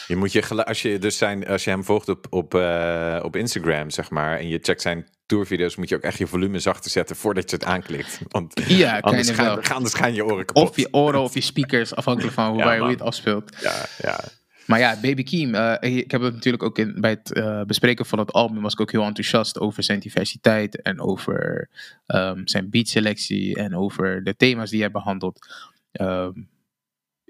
[0.08, 3.36] Je moet je als je dus zijn, als je hem volgt op, op, eh, op
[3.36, 6.92] Instagram, zeg maar, en je checkt zijn tourvideo's, moet je ook echt je volume zachter
[6.92, 8.20] zetten voordat je het aanklikt.
[8.28, 10.70] Want Ja, anders gaan, anders gaan je oren kapot.
[10.70, 13.56] Of je oren of je speakers, afhankelijk van hoe, Ja, waar, hoe je het afspeelt.
[13.62, 14.20] Ja, ja.
[14.66, 18.06] Maar ja, Baby Keem, eh, ik heb het natuurlijk ook in, bij het eh, bespreken
[18.06, 21.70] van het album was ik ook heel enthousiast over zijn diversiteit en over
[22.06, 25.48] ehm, zijn beatselectie en over de thema's die hij behandelt.
[25.92, 26.32] Ehm,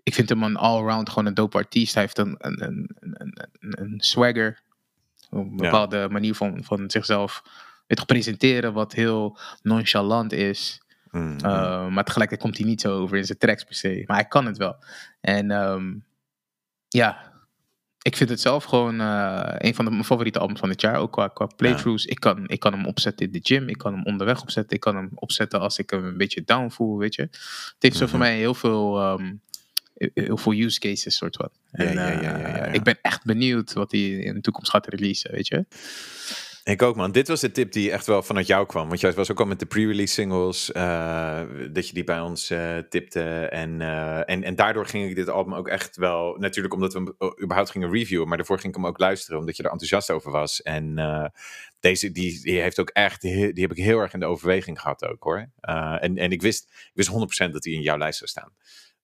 [0.06, 1.94] ik vind hem een all-round gewoon een dope artiest.
[1.94, 4.62] Hij heeft een, een, een, een, een, swagger,
[5.30, 7.44] een bepaalde manier van, van zichzelf
[7.88, 10.82] je, presenteren wat heel nonchalant is.
[11.12, 14.04] Mm, Uh, maar tegelijkertijd komt hij niet zo over in zijn tracks per se.
[14.06, 14.76] Maar hij kan het wel.
[15.22, 15.94] En ehm,
[16.88, 17.34] ja,
[18.02, 20.96] ik vind het zelf gewoon eh, een van de, mijn favoriete albums van het jaar.
[20.96, 22.06] Ook qua, qua playthroughs.
[22.06, 23.70] Ik, kan, ik kan hem opzetten in de gym.
[23.70, 24.76] Ik kan hem onderweg opzetten.
[24.76, 27.22] Ik kan hem opzetten als ik hem een beetje down voel, weet je.
[27.22, 29.34] Het heeft zo voor mij heel veel, ehm,
[30.14, 31.50] heel veel use cases, soort van.
[31.72, 32.74] En, Ja, ja, ja, ja, eh.
[32.74, 35.66] Ik ben echt benieuwd wat hij in de toekomst gaat releasen, weet je.
[36.64, 37.12] Ik ook, man.
[37.12, 38.88] Dit was de tip die echt wel vanuit jou kwam.
[38.88, 41.42] Want jij was ook al met de pre-release singles, eh,
[41.72, 43.22] dat je die bij ons eh, tipte.
[43.46, 43.82] En,
[44.26, 47.70] en, en daardoor ging ik dit album ook echt wel, natuurlijk omdat we hem überhaupt
[47.70, 50.62] gingen reviewen, maar daarvoor ging ik hem ook luisteren, omdat je er enthousiast over was.
[50.62, 50.96] En
[51.80, 55.06] deze, die, die heeft ook echt, die, heb ik heel erg in de overweging gehad
[55.06, 55.50] ook, hoor.
[56.00, 57.10] En, en ik wist, ik wist
[57.48, 58.54] 100% dat hij in jouw lijst zou staan.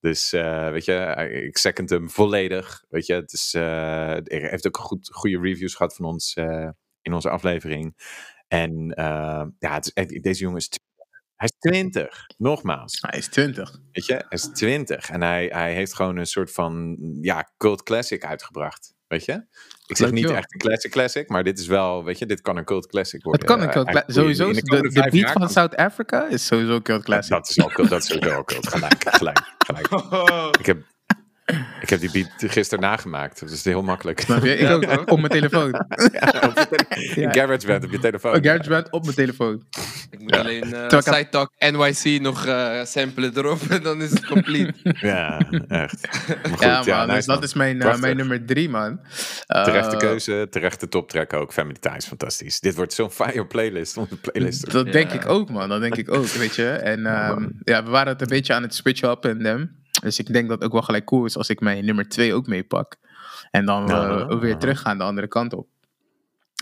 [0.02, 2.84] Dus eh, weet je, eh, ik second hem volledig.
[2.90, 6.36] Weet je, het is, eh, hij heeft ook goed, goede reviews gehad van ons
[7.02, 7.96] in onze aflevering.
[8.48, 8.94] En
[9.60, 10.90] ja, het is echt, deze jongen is 20.
[11.36, 12.98] Hij is 20, nogmaals.
[13.02, 13.80] Hij is 20.
[13.92, 17.84] Weet je, hij is 20 en hij, hij heeft gewoon een soort van ja, cult
[17.84, 18.94] classic uitgebracht.
[19.12, 19.44] Weet je?
[19.88, 22.58] Ik zeg niet echt een classic classic, maar dit is wel, weet je, dit kan
[22.58, 23.42] een cult classic worden.
[23.42, 24.14] Het kan een cult classic.
[24.14, 27.32] Sowieso, in de, beat van kan- South Africa is sowieso een cult classic.
[27.32, 28.68] Dat is al cult, dat is sowieso al cult.
[28.68, 29.88] Gelijk, gelijk, gelijk.
[30.60, 30.84] Ik heb,
[31.82, 33.40] ik heb die beat gisteren nagemaakt.
[33.40, 34.20] Dat is heel makkelijk.
[34.20, 34.56] Snap je?
[34.58, 35.70] Ik ook, op mijn telefoon.
[36.12, 37.32] Ja, op je tele- Ja.
[37.32, 38.36] GarageBand op je telefoon.
[38.36, 39.64] Een GarageBand op mijn telefoon.
[40.10, 43.84] Ik moet alleen uh, Terwijl ik heb- Side Talk NYC nog eh samplen erop en
[43.84, 44.74] dan is het complete.
[45.12, 46.08] Ja, echt.
[46.50, 47.06] Goed, ja, ja, man.
[47.08, 47.44] nice, dus dat man.
[47.44, 49.00] is mijn, eh, mijn nummer drie, man.
[49.48, 51.54] Terechte keuze, terechte toptrack ook.
[51.54, 52.60] Family Ties, fantastisch.
[52.60, 53.98] Dit wordt zo'n fire playlist.
[53.98, 54.72] Onze playlist.
[54.72, 55.70] Dat denk ik ook, man.
[55.70, 56.70] Dat denk ik ook, weet je.
[56.70, 59.80] En ehm, ja, we waren het een beetje aan het switchen up en them.
[60.02, 62.34] Dus ik denk dat het ook wel gelijk cool is als ik mijn nummer twee
[62.34, 62.96] ook meepak.
[63.52, 63.96] En dan eh,
[64.28, 64.40] Ah.
[64.40, 65.68] weer teruggaan de andere kant op.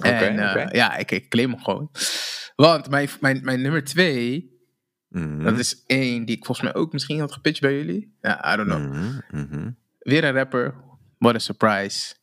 [0.02, 1.92] En eh, ja, ik, ik claim hem gewoon.
[2.56, 4.58] Want mijn, mijn, mijn nummer twee,
[5.10, 5.44] Mhm.
[5.44, 8.18] dat is één die ik volgens mij ook misschien had gepitcht bij jullie.
[8.22, 8.94] Ja, I don't know.
[8.94, 9.72] Mhm, mhm.
[10.00, 10.76] Weer een rapper.
[11.18, 12.16] What a surprise.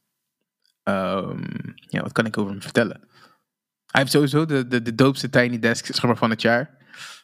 [0.82, 1.42] Ehm,
[1.76, 3.00] ja, wat kan ik over hem vertellen?
[3.86, 6.76] Hij heeft sowieso de, de, de doopste Tiny Desk zeg maar, van het jaar.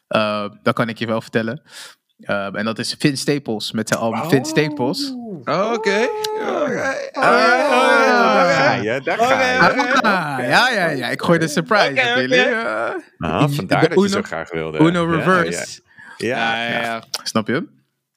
[0.07, 1.61] Eh, dat kan ik je wel vertellen.
[2.17, 5.11] Eh, en dat is Vin Staples met zijn album Vin Staples.
[5.43, 6.07] Oh, Oké.
[7.11, 10.01] Daar ga je, daar ga je.
[10.01, 11.09] Ah, ja, ja, ja.
[11.09, 12.45] Ik gooi de surprise op jullie.
[13.17, 14.79] Ah, vandaar dat je Uno- zo graag wilde.
[14.79, 15.81] Uno Reverse.
[16.17, 17.03] Ja, Ja, ja, ja, ja.
[17.23, 17.67] Snap je?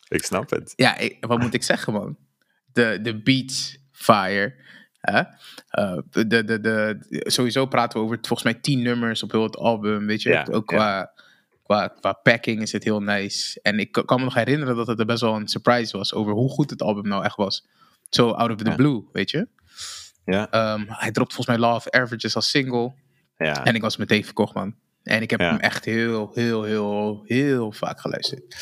[0.09, 0.73] ik snap het.
[0.77, 2.17] Ja, ik- wat moet ik zeggen, man?
[2.73, 4.55] De, de beats fire.
[5.01, 5.23] Hè?
[5.69, 6.99] Eh, de, de, de, de,
[7.31, 10.07] sowieso praten we over volgens mij tien nummers op heel het album.
[10.07, 10.77] Weet je, Ja, ook ja.
[10.77, 11.13] qua,
[11.67, 13.59] qua, qua packing is het heel nice.
[13.63, 16.33] En ik kan me nog herinneren dat het er best wel een surprise was over
[16.33, 17.67] hoe goed het album nou echt was.
[18.09, 18.75] Zo out of the Ja.
[18.77, 19.49] blue, weet je.
[20.25, 22.95] Ja, Ehm, hij dropt volgens mij of Averages als single.
[23.39, 23.65] ja.
[23.65, 24.75] En ik was meteen verkocht, man.
[25.03, 25.49] En ik heb Ja.
[25.51, 28.57] hem echt heel, heel, heel, heel vaak geluisterd.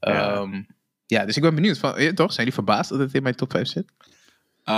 [0.00, 0.12] Ja.
[0.12, 0.64] Ja,
[1.06, 1.78] ja dus ik ben benieuwd.
[1.78, 2.26] Van, ja, toch?
[2.32, 3.84] Zijn jullie verbaasd dat het in mijn top 5 zit?
[4.64, 4.74] Eh,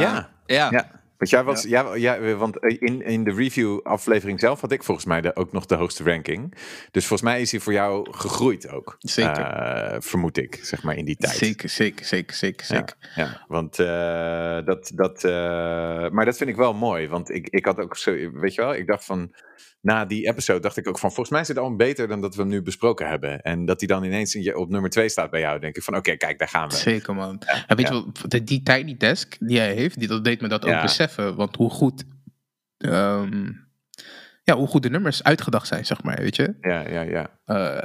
[0.00, 0.30] ja.
[0.46, 0.70] Ja.
[0.70, 0.97] Ja.
[1.18, 1.94] Want jij was, ja.
[1.94, 5.74] Ja, want in, in de review-aflevering zelf had ik volgens mij de, ook nog de
[5.74, 6.54] hoogste ranking.
[6.90, 8.96] Dus volgens mij is hij voor jou gegroeid ook.
[8.98, 9.44] Zeker.
[9.44, 11.36] Eh, vermoed ik, zeg maar, in die tijd.
[11.36, 12.96] Zeker, zeker, zeker, zeker, Ja, zeker.
[13.14, 17.64] ja, want eh, dat, dat, eh, maar dat vind ik wel mooi, want ik, ik
[17.64, 19.34] had ook zo, weet je wel, ik dacht van,
[19.80, 22.34] na die episode dacht ik ook van, volgens mij is het al beter dan dat
[22.34, 23.42] we hem nu besproken hebben.
[23.42, 26.16] En dat hij dan ineens op nummer twee staat bij jou, denk ik van, oké,
[26.16, 26.74] kijk, daar gaan we.
[26.74, 27.42] Zeker, man.
[27.66, 27.94] en weet ja.
[27.94, 30.76] je de- die tiny desk die hij heeft, die, dat deed me dat Ja.
[30.76, 31.36] ook beseffen.
[31.36, 32.04] Want hoe goed,
[32.78, 33.52] ehm,
[34.42, 36.54] ja, hoe goed de nummers uitgedacht zijn, zeg maar, weet je.
[36.60, 37.30] Ja, ja, ja.
[37.44, 37.84] eh,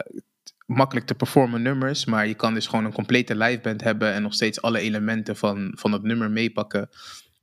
[0.65, 4.33] makkelijk te performen nummers, maar je kan dus gewoon een complete liveband hebben en nog
[4.33, 6.89] steeds alle elementen van, van het nummer meepakken.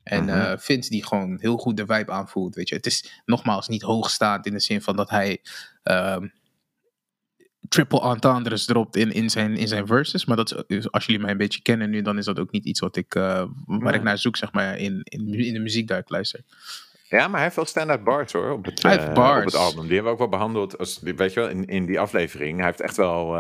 [0.03, 0.39] En Mhm.
[0.39, 2.55] eh, Vince die gewoon heel goed de vibe aanvoelt.
[2.55, 2.75] Weet je.
[2.75, 5.41] Het is nogmaals niet hoogstaand in de zin van dat hij
[5.83, 6.27] ehm,
[7.69, 10.25] triple entendres dropt in, in, zijn, in zijn verses.
[10.25, 12.51] Maar dat is, dus als jullie mij een beetje kennen nu, dan is dat ook
[12.51, 13.23] niet iets wat ik, eh,
[13.67, 13.95] waar Nee.
[13.95, 16.41] ik naar zoek, zeg maar, in, in, in de muziek daar ik luister.
[17.09, 18.51] Ja, maar hij heeft wel stand-out bars hoor.
[18.51, 19.39] Op het, Hij heeft eh, bars.
[19.39, 19.83] op het album.
[19.83, 20.79] Die hebben we ook wel behandeld.
[20.79, 22.57] Als, weet je wel, in, in die aflevering.
[22.57, 23.35] Hij heeft echt wel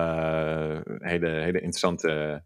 [0.99, 2.43] hele, hele interessante.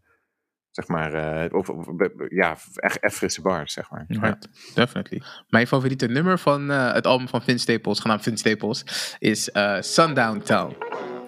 [0.75, 1.13] Zeg maar.
[1.13, 1.87] eh, of, of-
[2.29, 4.05] ja, echt, echt frisse bars, zeg maar.
[4.07, 4.37] Ja.
[4.73, 5.21] Definitely.
[5.49, 8.83] Mijn favoriete nummer van eh, het album van Vince Staples, genaamd Vince Staples,
[9.19, 10.75] is eh, Sundown Town.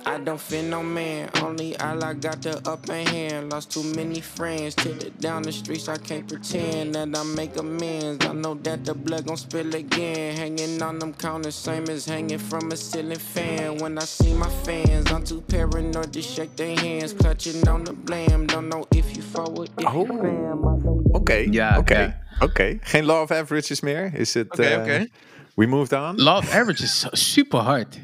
[0.08, 3.52] I don't fear no man, only Allah got the upper hand.
[3.52, 5.90] Lost too many friends, till it down the streets.
[5.90, 8.26] I can't pretend that I make amends.
[8.26, 10.38] I know that the blood gon' spill again.
[10.38, 13.80] Hanging on them counters, same as hanging from a ceiling fan.
[13.80, 17.12] When I see my fans, I'm too paranoid to shake their hands.
[17.14, 20.06] Clutching on the blame, don't know if you forward, if you Oh.
[20.06, 20.18] fam.
[20.18, 22.20] I don't Oké, Ja, oké, ja.
[22.40, 22.78] oké.
[22.82, 24.12] Geen law of averages meer?
[24.14, 24.52] Is het...
[24.52, 25.08] Oké, eh, oké.
[25.56, 26.16] We moved on?
[26.22, 27.98] Love Average is super hard.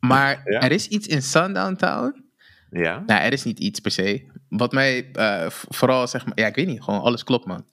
[0.00, 0.60] Maar Ja.
[0.60, 2.28] er is iets in Sundown Town.
[2.70, 3.02] Ja.
[3.06, 4.26] Nou, er is niet iets per se.
[4.48, 7.64] Wat mij eh, vooral zeg maar, ja, ik weet niet, gewoon alles klopt, man.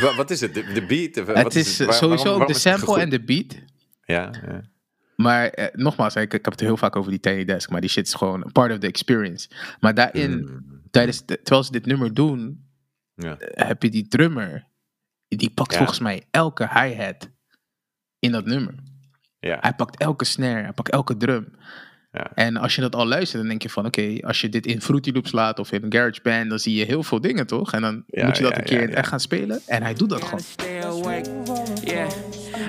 [0.00, 0.54] Wa- Wat is het?
[0.54, 1.18] De, de beat?
[1.20, 3.24] Of, het wat is Waar- eh, sowieso waarom- ook waarom de het sample en de
[3.24, 3.56] beat.
[4.04, 4.60] Ja, ja.
[5.16, 7.90] Maar eh, nogmaals, ik, ik heb het heel vaak over die Tiny Desk, maar die
[7.90, 9.48] shit is gewoon een part of the experience.
[9.80, 12.64] Maar daarin, Mm, tijdens de- terwijl ze dit nummer doen,
[13.14, 13.38] ja.
[13.38, 14.66] eh, heb je die drummer,
[15.28, 17.30] die pakt volgens mij elke hi-hat
[18.18, 18.74] in dat nummer.
[19.40, 19.58] Ja.
[19.60, 21.52] Hij pakt elke snare, hij pakt elke drum.
[22.12, 22.30] Ja.
[22.34, 24.80] En als je dat al luistert, dan denk je van, oké, als je dit in
[24.80, 27.72] Fruity Loops laat of in GarageBand, dan zie je heel veel dingen, toch?
[27.72, 29.60] En dan Ja, moet je dat ja, een keer in echt gaan spelen.
[29.66, 30.40] En hij doet dat gewoon.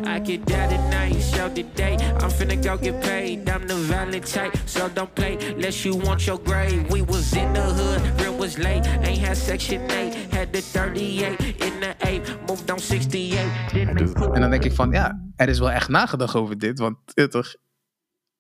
[0.06, 1.96] I get down at night, show the day.
[2.22, 3.50] I'm finna go get paid.
[3.50, 5.38] I'm the violent type, so don't play.
[5.58, 6.90] Less you want your grave.
[6.90, 8.86] We was in the hood, real was late.
[9.04, 12.22] Ain't had section 8, had the 38 in the 8.
[12.48, 13.40] Moved on 68.
[13.72, 16.58] Then they put En dan denk ik van, ja, er is wel echt nagedacht over
[16.58, 16.80] dit.
[16.80, 17.56] Want eh, toch,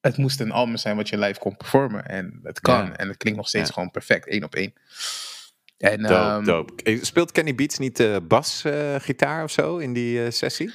[0.02, 2.06] het moest een album zijn wat je live kon performen.
[2.06, 2.86] En het kan.
[2.86, 2.96] Ja.
[2.96, 3.74] En het klinkt nog steeds Ja.
[3.74, 4.74] gewoon perfect, één op één.
[5.78, 6.84] En, Dope, ehm, dope.
[6.84, 10.72] Eh, Speelt Kenny Beats niet eh bas, eh, gitaar of zo in die eh, sessie?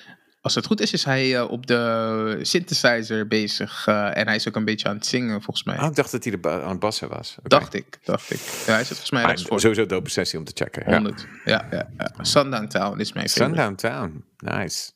[0.46, 3.86] Als het goed is, is hij eh, op de synthesizer bezig.
[3.86, 5.78] eh, en hij is ook een beetje aan het zingen, volgens mij.
[5.78, 7.36] Oh, ik dacht dat hij de aan het bassen was.
[7.42, 8.40] Dacht ik, dacht ik.
[8.66, 9.60] Ja, hij zit volgens mij rechts voor.
[9.60, 10.82] sowieso dope sessie om te checken.
[10.86, 10.92] Ja.
[10.92, 11.26] 100.
[11.44, 12.10] Ja, ja, ja.
[12.24, 13.60] Sundown Town is mijn favorite.
[13.60, 14.24] Sundown Town.
[14.36, 14.90] Nice.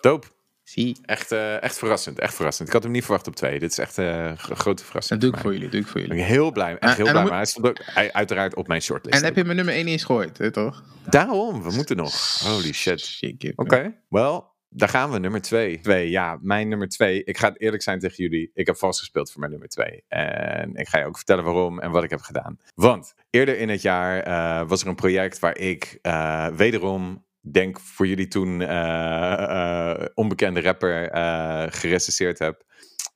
[0.00, 0.26] Dope.
[0.72, 2.18] Zie, Echt, eh, echt verrassend.
[2.18, 2.68] Echt verrassend.
[2.68, 3.58] Ik had hem niet verwacht op twee.
[3.58, 5.20] Dit is echt eh, een grote verrassing.
[5.20, 6.16] dat doe ik voor jullie, doe ik voor jullie.
[6.16, 6.78] Ik ben heel blij.
[6.78, 7.24] Echt heel en blij.
[7.24, 7.80] Maar hij stond ook
[8.12, 9.18] uiteraard op mijn shortlist.
[9.18, 10.84] En heb je mijn nummer 1 eens gehoord, hè, toch?
[11.10, 12.38] Daarom, we moeten nog.
[12.38, 13.20] Holy shit.
[13.54, 15.18] Oké, wel, daar gaan we.
[15.18, 15.80] Nummer twee.
[15.80, 16.10] twee.
[16.10, 17.24] Ja, mijn nummer twee.
[17.24, 18.50] Ik ga eerlijk zijn tegen jullie.
[18.54, 20.04] Ik heb vast gespeeld voor mijn nummer twee.
[20.08, 22.58] En ik ga je ook vertellen waarom en wat ik heb gedaan.
[22.74, 27.80] Want eerder in het jaar eh, was er een project waar ik eh, wederom, denk
[27.80, 32.64] voor jullie toen, eh, eh, onbekende rapper eh gerecenseerd heb.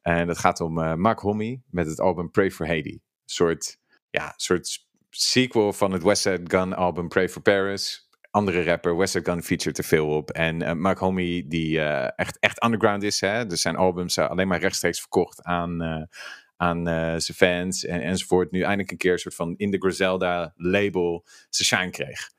[0.03, 2.93] En dat gaat om Mark Homme met het album Pray for Haiti.
[2.93, 3.79] Een soort,
[4.11, 8.07] ja, soort sequel van het West Side Gun album Pray for Paris
[8.37, 10.31] andere rapper, West Gun featured er veel op.
[10.31, 11.81] En Mark Homie, die
[12.17, 13.21] echt, echt underground is.
[13.21, 13.47] Hè?
[13.47, 16.09] Dus zijn albums eh, alleen maar rechtstreeks verkocht aan,
[16.57, 16.85] aan
[17.21, 18.51] zijn fans en, enzovoort.
[18.51, 22.31] Nu eindelijk een keer een soort van in de Griselda label zijn shine kreeg.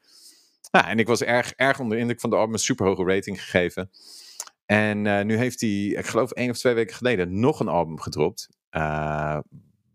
[0.72, 2.54] Nou, en ik was erg, erg onder de indruk van de album.
[2.54, 3.90] Een super hoge rating gegeven.
[4.66, 8.00] En eh, nu heeft hij, ik geloof één of twee weken geleden, nog een album
[8.00, 8.50] gedropt.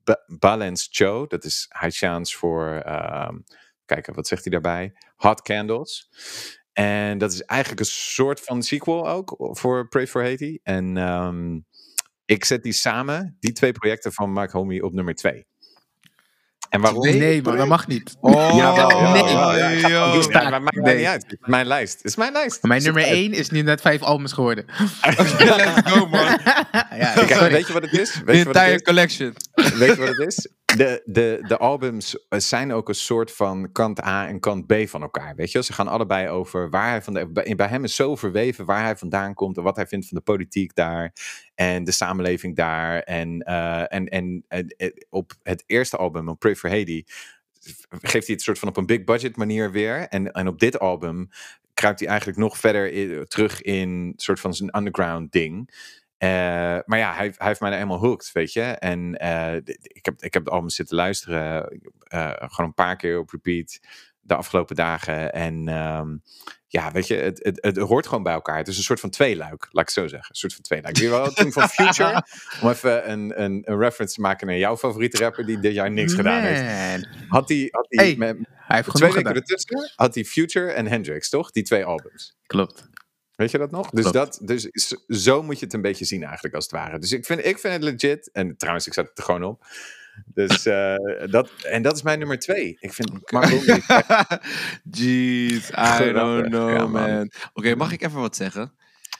[0.04, 1.28] Ba- Balance Show.
[1.30, 2.68] Dat is Haitiaans voor...
[2.68, 3.38] ehm,
[3.84, 4.92] kijken, wat zegt hij daarbij?
[5.16, 6.08] Hot Candles.
[6.72, 10.58] En dat is eigenlijk een soort van sequel ook voor Pray for Haiti.
[10.62, 11.60] En ehm,
[12.24, 15.46] ik zet die samen, die twee projecten van Mark Homie, op nummer twee.
[16.68, 17.00] En waarom?
[17.02, 18.16] Nee, man, dat mag niet.
[18.20, 19.76] Oh, jawel, nee.
[19.78, 20.20] ja.
[20.22, 20.96] Staat- Ja, maar maakt mij nee.
[20.96, 21.36] niet uit.
[21.40, 21.94] Mijn lijst.
[21.96, 22.62] Het is mijn lijst.
[22.62, 23.12] Mijn nummer uit.
[23.12, 24.64] 1 is nu net vijf albums geworden.
[25.16, 25.32] Let's
[25.84, 26.20] go, man.
[26.98, 28.14] ja, Kijk, weet je wat het is?
[28.14, 29.34] Weet The je wat het entire collection.
[29.54, 30.48] Weet je wat het is?
[30.76, 34.74] De, de, de albums eh, zijn ook een soort van kant A en kant B
[34.86, 35.34] van elkaar.
[35.34, 37.32] Weet je, ze gaan allebei over waar hij van.
[37.32, 40.16] Bij, bij hem is zo verweven waar hij vandaan komt en wat hij vindt van
[40.16, 41.12] de politiek daar
[41.54, 43.00] en de samenleving daar.
[43.00, 47.04] En, eh, en, en, eh, op het eerste album, op Pray for Haiti,
[47.88, 50.08] geeft hij het soort van op een big budget manier weer.
[50.08, 51.28] En, en op dit album
[51.74, 55.70] kruipt hij eigenlijk nog verder terug in soort van zijn underground ding.
[56.22, 56.28] Eh,
[56.84, 58.62] maar ja, hij, hij heeft mij er helemaal hooked, weet je.
[58.62, 63.18] En eh, ik, heb, ik heb het album zitten luisteren, eh, gewoon een paar keer
[63.18, 63.80] op repeat.
[64.20, 65.32] de afgelopen dagen.
[65.32, 66.16] En ehm,
[66.66, 68.56] ja, weet je, het, het, het hoort gewoon bij elkaar.
[68.56, 70.28] Het is een soort van tweeluik, laat ik zo zeggen.
[70.28, 70.98] Een soort van tweeluik.
[70.98, 72.24] Wie wel toen van Future,
[72.62, 75.90] om even een, een, een reference te maken naar jouw favoriete rapper die dit jaar
[75.90, 77.06] niks gedaan heeft.
[77.28, 80.86] Had hij, had hij Hey, met, Hij heeft twee weken ertussen, had hij Future en
[80.86, 81.50] Hendrix, toch?
[81.50, 82.36] Die twee albums.
[82.46, 82.90] Klopt.
[83.36, 83.90] Weet je dat nog?
[83.90, 84.68] Dus, dat, dus
[85.08, 86.98] zo moet je het een beetje zien eigenlijk als het ware.
[86.98, 88.30] Dus ik vind, ik vind het legit.
[88.32, 89.66] En trouwens, ik zet het er gewoon op.
[90.26, 90.94] Dus eh,
[91.30, 92.76] dat, en dat is mijn nummer twee.
[92.80, 94.38] Ik vind echt-
[94.90, 96.90] Jeez, I don't know, Ja, man.
[97.10, 97.30] man.
[97.52, 98.72] Oké, mag ik even wat zeggen?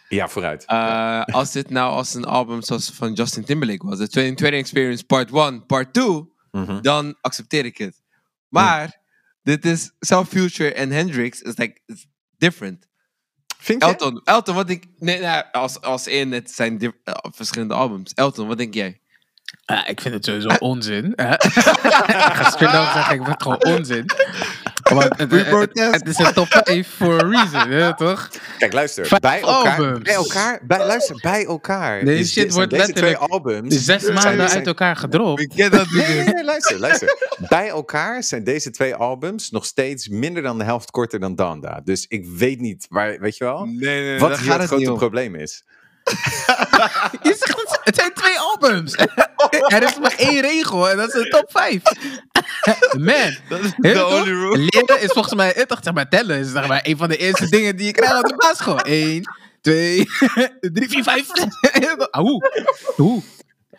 [0.08, 0.64] Ja, vooruit.
[0.66, 5.04] Eh, als dit nou als een album zoals van Justin Timberlake was, de 2020 Experience
[5.04, 6.80] Part 1, Part 2, Mhm.
[6.80, 8.02] dan accepteer ik het.
[8.48, 9.00] Maar,
[9.42, 12.06] dit is Self Future en Hendrix is like it's
[12.36, 12.86] different.
[13.62, 13.88] Vind je?
[13.88, 18.12] Elton, Elton, wat denk nee, nee, als, als in het zijn eh, verschillende albums.
[18.14, 19.00] Elton, wat denk jij?
[19.66, 21.12] Ja, ik vind het sowieso onzin.
[21.16, 21.32] hè.
[21.34, 24.04] ik ga straight up zeggen, ik vind het gewoon onzin.
[24.94, 28.30] Want het, is een top 5 for a reason, hè, toch?
[28.58, 29.06] Kijk, luister.
[29.06, 30.02] Vijf Bij elkaar, albums.
[30.02, 32.04] bij elkaar, bij, luister, bij elkaar.
[32.04, 33.84] Deze shit dit- wordt deze twee letterlijk albums.
[33.84, 35.40] Zes maanden zijn- uit elkaar gedropt.
[35.40, 37.16] Ik ken dat Nee, nee, nee, luister, luister.
[37.48, 41.80] Bij elkaar zijn deze twee albums nog steeds minder dan de helft korter dan Danda.
[41.84, 43.64] Dus ik weet niet waar, weet je wel?
[43.64, 45.64] Nee, nee, Wat hier gaat het grote probleem is.
[47.22, 48.94] Je zegt het, het zijn twee albums.
[49.76, 51.82] er is maar één regel en dat is de top 5.
[53.08, 53.36] Man.
[53.82, 54.12] Toch?
[54.12, 54.58] only rule.
[54.58, 57.16] Leren is volgens mij, eh, toch, zeg maar, tellen is zeg maar, een van de
[57.16, 58.78] eerste dingen die je krijgt op de basisschool.
[58.80, 59.22] 1,
[59.60, 60.08] 2,
[60.60, 61.26] 3, 4, 5.
[62.10, 62.50] Hoe?
[62.96, 63.22] Hoe?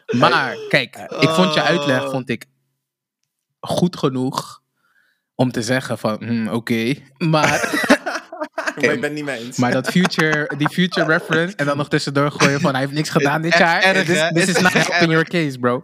[0.06, 2.46] Maar, kijk, ik vond je uitleg vond ik
[3.60, 4.62] goed genoeg
[5.36, 6.96] om te zeggen van, hm, oké.
[7.18, 7.70] Maar,
[8.76, 9.58] Maar ik ben het niet mee eens.
[9.58, 13.10] maar dat future, die future reference en dan nog tussendoor gooien van, hij heeft niks
[13.10, 13.82] gedaan dit jaar.
[13.82, 15.84] erg, This, is not helping your case, bro.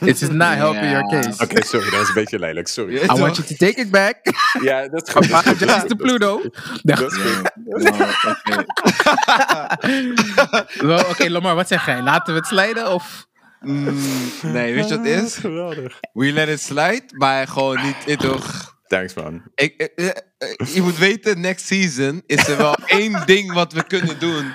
[0.00, 1.42] This is not helping your case.
[1.42, 2.68] Oké, sorry, dat was een beetje lelijk.
[2.68, 2.94] Sorry.
[2.94, 4.16] I want you to take it back.
[4.62, 5.24] Ja, dat is goed.
[5.24, 6.42] is is Just goed, to dat is Pluto.
[6.82, 7.18] dat is
[10.84, 11.08] goed.
[11.10, 12.02] Oké, Lamar, wat zeg jij?
[12.02, 13.26] Laten we het slijden of...
[13.60, 13.98] Mm,
[14.42, 15.36] nee, weet je wat het is?
[15.36, 16.00] Geweldig.
[16.12, 18.75] We let it slide, maar gewoon niet, toch?
[18.88, 19.42] Thanks, man.
[19.54, 23.72] Ik, eh, eh, eh, je moet weten, next season is er wel één ding wat
[23.72, 24.52] we kunnen doen.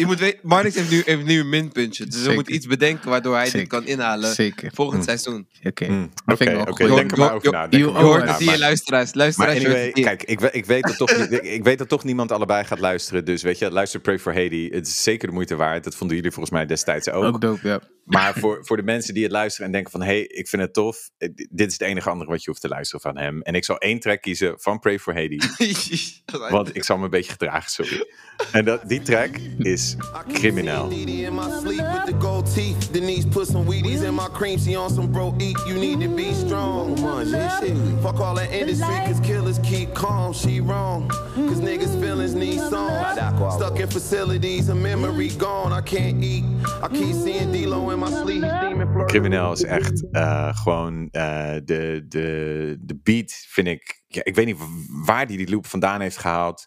[0.00, 2.04] Je moet weten, Marnix heeft nu, heeft nu een minpuntje.
[2.06, 4.70] Dus we moeten iets bedenken waardoor hij dit kan inhalen Zeker.
[4.74, 5.48] volgend seizoen.
[5.64, 6.44] Oké, Mm, Oké,
[6.86, 7.68] denk er maar over na.
[7.70, 8.24] us.
[8.24, 9.12] na, zie je luisteraars.
[9.12, 11.88] Maar Luisteraars, anyway, je- kijk, ik, we- ik, weet dat toch niet, ik weet dat
[11.88, 13.24] toch niemand allebei gaat luisteren.
[13.24, 14.68] Dus weet je, luister Pray for Haiti.
[14.72, 15.84] Het is zeker de moeite waard.
[15.84, 17.24] Dat vonden jullie volgens mij destijds ook.
[17.24, 17.80] Ook dope, ja.
[18.04, 20.00] Maar voor, voor de mensen die het luisteren en denken van...
[20.02, 21.10] hé, hey, ik vind het tof.
[21.18, 23.42] eh, Dit is het enige andere wat je hoeft te luisteren van hem.
[23.42, 25.38] En ik zal één track kiezen van Pray for Haiti.
[26.50, 28.06] Want ik zal me een beetje gedragen, sorry.
[28.52, 29.89] En dat, die track is
[30.32, 30.88] Crimineel.
[30.88, 32.92] Needy in my sleep with the gold teeth.
[32.92, 34.58] Denise put some Wheaties in my cream.
[34.58, 35.56] She on some bro eat.
[35.66, 36.94] You need to be strong.
[37.02, 37.76] Man, shit.
[38.02, 40.32] Fuck all that industry, cause killers keep calm.
[40.32, 41.08] She wrong.
[41.34, 43.54] Cause niggas' feelings need songs.
[43.54, 45.72] Stuck in facilities, a memory gone.
[45.72, 46.44] I can't eat.
[46.82, 48.44] I keep seeing D-Lo in my sleep.
[48.44, 49.08] Steaming flirt.
[49.10, 54.02] Crimineel is echt eh, gewoon eh, de, de, de beat, vind ik.
[54.06, 54.56] Ja, ik weet niet
[55.04, 56.66] waar die die loop vandaan heeft gehaald.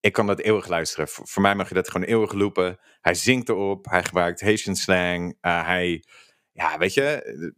[0.00, 1.08] Ik kan dat eeuwig luisteren.
[1.08, 2.78] Voor, voor mij mag je dat gewoon eeuwig loopen.
[3.00, 5.36] Hij zingt erop, hij gebruikt Haitian slang.
[5.40, 6.04] eh, hij,
[6.52, 7.02] ja, weet je,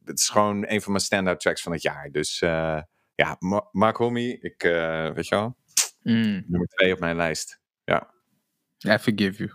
[0.05, 2.11] het is gewoon een van mijn stand-out tracks van het jaar.
[2.11, 2.80] Dus eh,
[3.14, 5.57] ja, Ma- Mark Homie, ik, eh, weet je wel,
[6.03, 7.61] Mm, nummer twee op mijn lijst.
[7.84, 8.11] Ja,
[8.86, 9.51] I forgive you.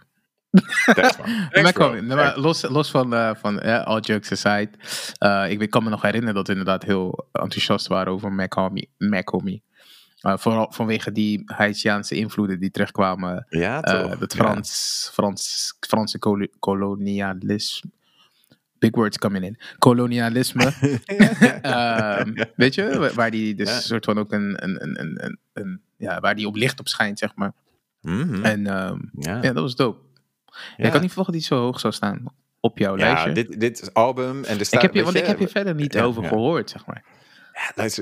[0.93, 1.29] thanks man.
[1.35, 1.89] Maar, Thanks, bro.
[1.89, 4.69] kom, maar los, los van, eh, van eh, all jokes aside.
[5.17, 8.93] eh, ik kan me nog herinneren dat we inderdaad heel enthousiast waren over Mac Homie.
[8.97, 9.63] Mac Homie.
[10.17, 13.45] Eh, vooral vanwege die Haitiaanse invloeden die terugkwamen.
[13.49, 14.19] Ja, eh, toch?
[14.19, 14.43] het Ja.
[14.43, 17.89] Frans, Frans, Franse kolo- kolonialisme.
[18.79, 19.57] Big words coming in.
[19.79, 20.71] Kolonialisme.
[21.61, 23.79] Ehm, weet je, wa- waar die dus Ja.
[23.79, 27.35] soort van ook een, een, een, een, ja, waar die op licht op schijnt, zeg
[27.35, 27.53] maar.
[28.01, 28.43] Mhm.
[28.45, 29.35] En ehm, Ja.
[29.41, 29.99] ja, dat was dope.
[30.77, 30.85] Ja.
[30.85, 32.23] Ik had niet verwacht dat die zo hoog zou staan
[32.59, 33.31] op jouw Ja, lijstje.
[33.31, 34.73] dit, dit is album en er staat...
[34.73, 36.27] ik heb je, want ik heb je verder niet Ja, over ja.
[36.29, 37.03] gehoord, zeg maar.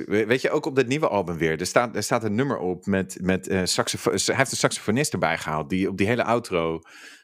[0.06, 1.60] Weet je, ook op dit nieuwe album weer.
[1.60, 5.38] Er staat, er staat een nummer op met, met saxofo- Hij heeft een saxofonist erbij
[5.38, 5.70] gehaald.
[5.70, 6.82] Die op die hele outro,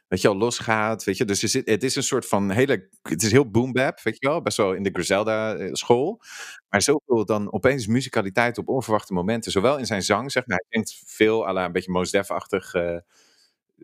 [0.08, 1.04] weet je wel, losgaat.
[1.04, 2.90] Weet je, dus het is een soort van hele...
[3.02, 4.42] Het is heel boom bap, weet je wel.
[4.42, 6.22] Best wel in de Griselda eh, school.
[6.70, 9.52] Maar zoveel dan opeens musicaliteit op onverwachte momenten.
[9.52, 10.58] Zowel in zijn zang, zeg maar.
[10.58, 12.74] Hij klinkt veel à een beetje Mos Def-achtig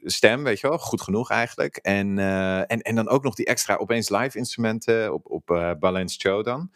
[0.04, 0.78] stem, weet je wel.
[0.78, 1.78] Goed genoeg eigenlijk.
[1.78, 2.18] En,
[2.68, 6.72] en, en dan ook nog die extra opeens live instrumenten op, op Balance Show dan.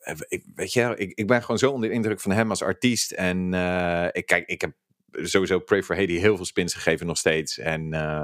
[0.00, 2.62] Eh, ik, weet je, ik, ik ben gewoon zo onder de indruk van hem als
[2.62, 3.10] artiest.
[3.12, 4.72] En eh, ik, kijk, ik heb
[5.12, 7.58] sowieso Pray for Haiti heel veel spins gegeven nog steeds.
[7.58, 8.22] En eh,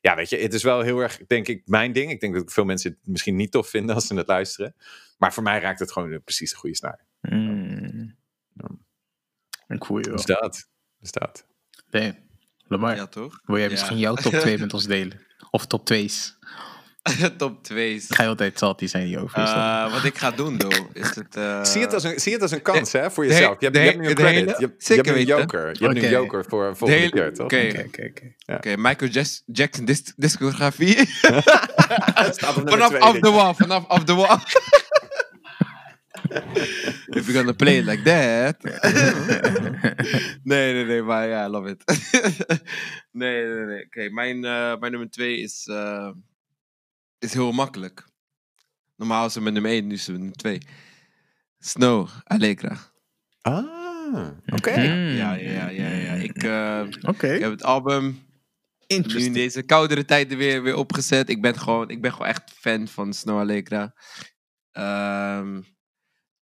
[0.00, 2.10] ja, weet je, het is wel heel erg, denk ik, mijn ding.
[2.10, 4.74] Ik denk dat veel mensen het misschien niet tof vinden als ze het luisteren.
[5.18, 7.04] Maar voor mij raakt het gewoon precies de goede snaar.
[7.20, 8.18] Mm.
[9.68, 10.16] Ik voel je wel.
[10.16, 10.68] Dus dat.
[11.00, 11.46] Dus dat.
[11.90, 12.14] Nee.
[12.68, 13.40] Lamar, Ja, toch?
[13.44, 13.70] wil jij Ja.
[13.70, 15.26] misschien jouw top 2 met ons delen?
[15.50, 16.38] Of top 2's?
[17.38, 18.00] Top 2.
[18.08, 19.42] Ga je altijd salty zijn hierover?
[19.42, 19.56] is dat?
[19.56, 21.36] Eh, wat ik ga doen, though, is het...
[21.46, 23.56] eh, zie, het als een, zie het als een kans hè, voor de- jezelf.
[23.58, 24.38] Je hebt, de- je hebt nu een de credit.
[24.40, 25.68] hele- je hebt, je hebt nu een joker.
[25.78, 27.44] Je hebt nu een joker voor de volgende hele- keer, toch?
[27.44, 27.84] Oké,
[28.46, 28.76] Oké.
[28.76, 30.96] Michael Jas- Jackson dis- discografie.
[32.64, 34.38] Vanaf off the wall, vanaf off the wall.
[37.06, 38.56] If you're gonna play it like that.
[40.42, 41.84] nee, nee, nee, maar ja, I love it.
[43.12, 43.84] nee, nee, nee.
[43.84, 46.08] Oké, mijn, eh, mijn nummer twee is, eh,
[47.20, 48.08] is heel makkelijk.
[48.96, 50.60] Normaal is het met nummer 1, nu is het met nummer 2.
[51.58, 52.78] Snow, Allegra.
[53.40, 54.70] Ah, oké.
[54.72, 55.16] Hmm.
[55.16, 56.12] Ja, ja, ja, ja.
[56.12, 57.32] Ik, eh, Oké.
[57.32, 58.04] ik heb het album
[58.88, 61.28] nu in deze koudere tijden weer, weer opgezet.
[61.28, 63.94] Ik ben, gewoon, ik ben gewoon echt fan van Snow Allegra.
[64.72, 65.60] Ehm,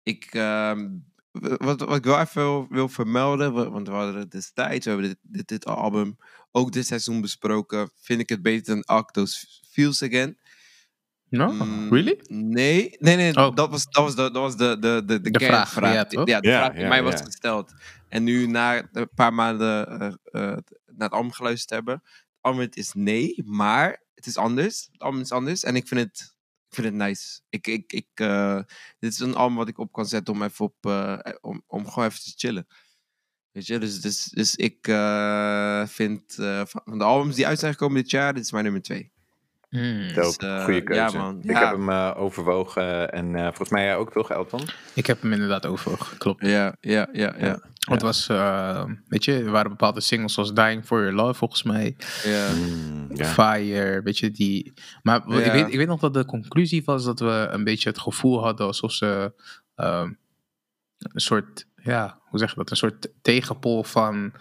[0.02, 0.88] ik, ehm,
[1.32, 5.08] wat, wat ik wel even wil, vermelden, wa- want we hadden het destijds, we hebben
[5.08, 6.16] dit, dit, dit album
[6.50, 7.90] ook dit seizoen besproken.
[8.00, 10.38] Vind ik het beter dan Octo's Feels Again?
[11.32, 11.52] No?
[11.52, 12.20] Mm, Really?
[12.28, 13.36] Nee, nee, nee.
[13.36, 13.54] Oh.
[13.54, 16.26] Dat was, dat was de, dat was de, de, de, de, De vraag, kernvraag.
[16.26, 17.72] ja, de vraag die mij was gesteld.
[18.08, 22.40] En nu, na een paar maanden eh, eh, naar het album geluisterd te hebben, het
[22.40, 24.88] antwoord is nee, maar het is anders.
[24.92, 26.20] Het album is anders en ik vind het,
[26.68, 27.40] ik vind het nice.
[27.48, 28.60] Ik, ik, ik, eh,
[28.98, 31.88] dit is een album wat ik op kan zetten om even op, eh, om, om
[31.88, 32.66] gewoon even te chillen.
[33.50, 37.58] Weet je, dus, dus, dus ik eh, vind eh, van van de albums die uit
[37.58, 39.12] zijn gekomen dit jaar, dit is mijn nummer twee.
[39.72, 40.12] Hmm.
[40.14, 40.46] Dope.
[40.46, 41.16] eh, Goeie ja, keuze.
[41.16, 41.38] man.
[41.42, 41.58] Ik Ja.
[41.58, 44.60] heb hem eh, overwogen en eh, volgens mij jij ook toch, Elton?
[44.94, 46.46] Ik heb hem inderdaad over, klopt.
[46.46, 47.48] Ja, ja, ja, ja.
[47.86, 51.34] Want het was, eh, weet je, er waren bepaalde singles zoals Dying for Your Love
[51.34, 51.96] volgens mij.
[52.24, 52.48] ja.
[52.52, 53.24] Mm, ja.
[53.24, 54.72] Fire, weet je, die...
[55.02, 55.52] Maar wat- ik, Ja.
[55.52, 58.66] weet, ik weet nog dat de conclusie was dat we een beetje het gevoel hadden
[58.66, 59.32] alsof ze
[59.74, 60.12] ehm,
[60.98, 62.70] een soort, ja, hoe zeg je dat?
[62.70, 64.32] Een soort tegenpol van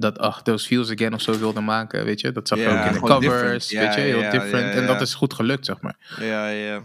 [0.00, 2.32] dat, ach, Those Feels Again of zo wilden maken, weet je.
[2.32, 4.74] Dat zag je ook in de covers, weet je, heel different.
[4.74, 6.16] En dat is goed gelukt, zeg maar.
[6.20, 6.82] Ja, ja.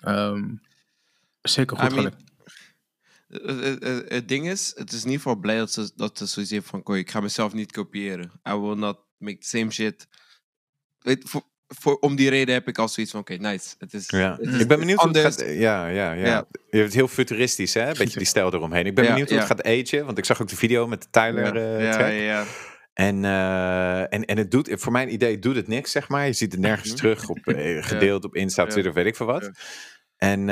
[0.00, 0.54] Ehm,
[1.42, 2.22] zeker goed I gelukt.
[3.28, 6.18] Het, het- het- het ding is, het is in ieder geval blij dat ze, dat
[6.18, 8.32] ze zoiets heeft van, "Kooi, ik ga mezelf niet kopiëren.
[8.48, 10.08] I will not make the same shit.
[10.98, 11.42] Weet, voor,
[11.80, 13.74] voor, om die reden heb ik al zoiets van, oké, nice.
[13.78, 14.36] Het is, Ja.
[14.40, 15.40] het is Ik ben benieuwd hoe het gaat.
[15.46, 16.12] Ja, ja, ja.
[16.12, 16.46] Ja.
[16.50, 17.88] Je hebt het heel futuristisch, hè?
[17.88, 18.86] Een beetje die stijl eromheen.
[18.86, 19.44] Ik ben Ja, benieuwd hoe ja.
[19.44, 21.92] het gaat agen, want ik zag ook de video met de Tyler Ja, eh, ja,
[21.92, 22.06] track.
[22.10, 22.44] ja, ja.
[22.94, 26.26] En, eh, en, en het doet, voor mijn idee doet het niks, zeg maar.
[26.26, 26.96] Je ziet het nergens Mhm.
[26.96, 28.68] terug, op, eh, gedeeld op Insta, Ja.
[28.68, 29.42] Twitter, weet ik veel wat.
[29.42, 29.50] Ja.
[30.16, 30.46] En, eh,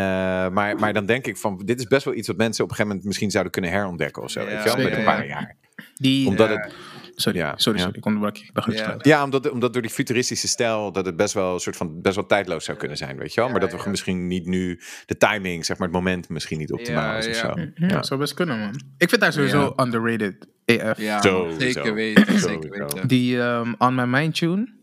[0.49, 2.77] maar, maar dan denk ik van, dit is best wel iets wat mensen op een
[2.77, 4.41] gegeven moment misschien zouden kunnen herontdekken of zo.
[4.41, 4.77] Ja, weet je wel?
[4.85, 5.05] Met een ja.
[5.05, 5.57] paar jaar.
[5.95, 6.55] Die, Omdat Ja.
[6.57, 6.73] het,
[7.15, 7.85] sorry, ja, sorry, ja.
[7.85, 8.45] sorry, ik onderbrak je.
[8.45, 8.97] Ik dacht dat Ja.
[8.99, 12.15] ja, omdat, omdat door die futuristische stijl dat het best wel een soort van best
[12.15, 13.51] wel tijdloos zou kunnen zijn, weet je wel?
[13.51, 13.89] Maar dat we ja.
[13.89, 17.43] misschien niet nu de timing, zeg maar, het moment misschien niet optimaal Ja, is of
[17.43, 17.55] ja.
[17.55, 17.61] zo.
[17.75, 18.03] Ja, Ja.
[18.03, 18.81] zou best kunnen, man.
[18.99, 20.99] Ik vind daar sowieso underrated AF.
[20.99, 21.95] Ja, Zo, zeker zo.
[21.95, 22.39] weten.
[22.39, 23.09] Zeker weten.
[23.09, 24.81] Die ehm, On My Mind tune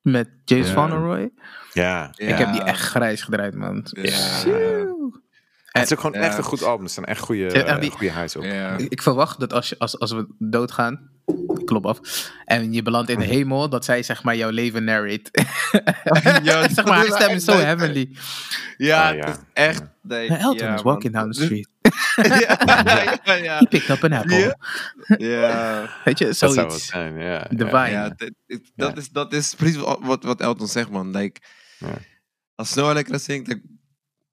[0.00, 0.72] met James Ja.
[0.72, 1.30] Van Roy.
[1.72, 2.12] Ja.
[2.16, 3.76] Ik heb die echt grijs gedraaid, man.
[3.76, 3.96] Het
[5.86, 6.26] is ook gewoon Ja.
[6.26, 6.84] echt een goed album.
[6.84, 8.44] Er staan echt goede, Ja, echt die- goede highs op.
[8.44, 8.76] Ja.
[8.76, 11.10] Ik, ik verwacht dat als, je, als, als we doodgaan,
[11.64, 11.98] klop af,
[12.44, 15.30] en je belandt in de hemel, dat zij zeg maar jouw leven narrate.
[16.42, 17.64] Ja, zeg maar, haar stem echt is zo leuk.
[17.64, 18.16] heavenly.
[18.76, 19.24] Ja, Ah, ja.
[19.26, 19.82] het is echt...
[20.02, 21.22] Nee, Elton ja, is walking man.
[21.22, 21.68] down the street.
[22.40, 22.58] ja,
[23.24, 23.58] ja, ja.
[23.58, 24.36] He picked up an apple.
[24.38, 24.56] Ja.
[25.18, 25.90] Ja.
[26.04, 26.86] Weet je, zoiets.
[26.86, 27.46] zijn, ja.
[27.50, 28.16] Divine.
[28.76, 31.10] dat, is, dat is precies wat, wat Elton zegt, man.
[31.16, 31.40] Like,
[31.78, 31.88] Ja.
[32.54, 33.62] Als Snow Allegra zingt, like,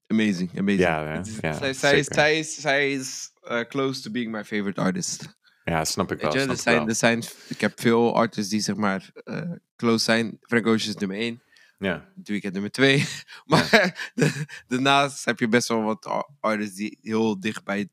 [0.06, 0.80] amazing, amazing.
[0.80, 1.24] Ja,
[1.54, 5.40] zij, zij is, zij is, zij is uh, close to being my favorite artist.
[5.64, 6.30] Ja, snap ik wel.
[6.32, 6.88] Snap er ik zijn, wel.
[6.88, 10.38] er zijn, ik heb veel artists die zeg maar eh, close zijn.
[10.40, 11.42] Frank Ocean is nummer 1.
[11.78, 12.08] Ja.
[12.24, 13.06] Weekend nummer 2.
[13.46, 13.70] maar
[14.14, 17.88] de- daarnaast heb je best wel wat ar- artists die heel dicht bij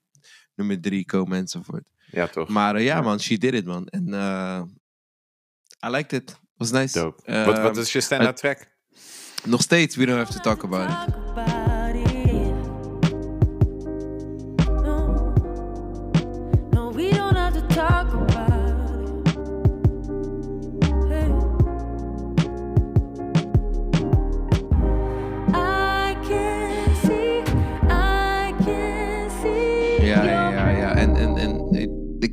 [0.55, 1.83] nummer 3 komen enzovoort.
[2.11, 2.47] ja, toch.
[2.49, 3.87] Maar eh, ja man, she did it man.
[3.87, 4.61] En eh
[5.87, 6.39] I liked it.
[6.57, 6.99] Was nice.
[6.99, 7.43] Dope.
[7.45, 8.67] Wat, wat is je stand-out track?
[9.45, 10.95] Nog steeds, we don't have to talk about it.
[10.95, 11.48] Talk about it.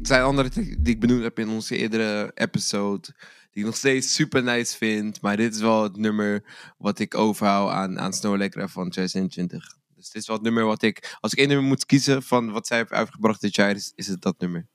[0.07, 0.49] Ik zijn andere
[0.79, 3.09] die ik benoemd heb in onze eerdere episode.
[3.51, 5.21] Die ik nog steeds super nice vind.
[5.21, 6.45] Maar dit is wel het nummer
[6.79, 9.77] wat ik overhoud aan, aan Snow Allegra van 2020.
[9.95, 11.17] Dus dit is wel het nummer wat ik...
[11.21, 14.07] Als ik één nummer moet kiezen van wat zij heeft uitgebracht dit jaar, is, is
[14.07, 14.67] het dat nummer.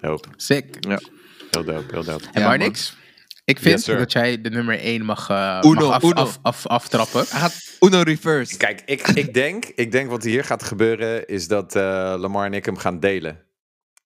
[0.00, 0.28] Dope.
[0.36, 0.76] Sick.
[0.80, 1.00] Ja.
[1.50, 2.24] Heel dope, heel dope.
[2.32, 2.96] En Ja, maar niks.
[3.44, 6.12] Ik vind Yes, dat jij de nummer 1 mag, eh, Uno, mag af, Uno.
[6.12, 7.24] af, af, aftrappen.
[7.28, 8.56] Hij gaat Uno reverse.
[8.56, 11.82] Kijk, ik, ik, denk, ik denk wat hier gaat gebeuren is dat eh,
[12.18, 13.46] Lamar en ik hem gaan delen.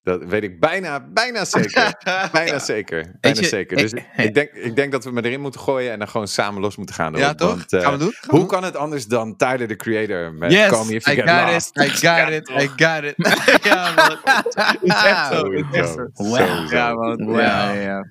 [0.03, 1.93] Dat weet ik bijna, bijna zeker.
[2.31, 3.11] bijna zeker.
[3.19, 3.77] Bijna je, zeker.
[3.77, 6.27] Dus ik, ik denk, ik denk dat we me erin moeten gooien en dan gewoon
[6.27, 7.13] samen los moeten gaan.
[7.13, 7.49] Ja, toch?
[7.49, 8.11] Want, eh, Gaan we doen?
[8.11, 8.47] Gaan hoe doen?
[8.47, 11.29] kan het anders dan Tyler, the creator, met Yes, Call Me If You I Get
[11.29, 11.77] got Lost?
[11.77, 13.15] it, I got it, I got it.
[13.69, 14.17] ja, man.
[14.23, 16.07] Het is echt zo, het is echt zo.
[16.13, 16.75] Sowieso.
[16.75, 17.25] Ja, man.
[17.25, 17.39] Wow.
[17.39, 18.05] Ja.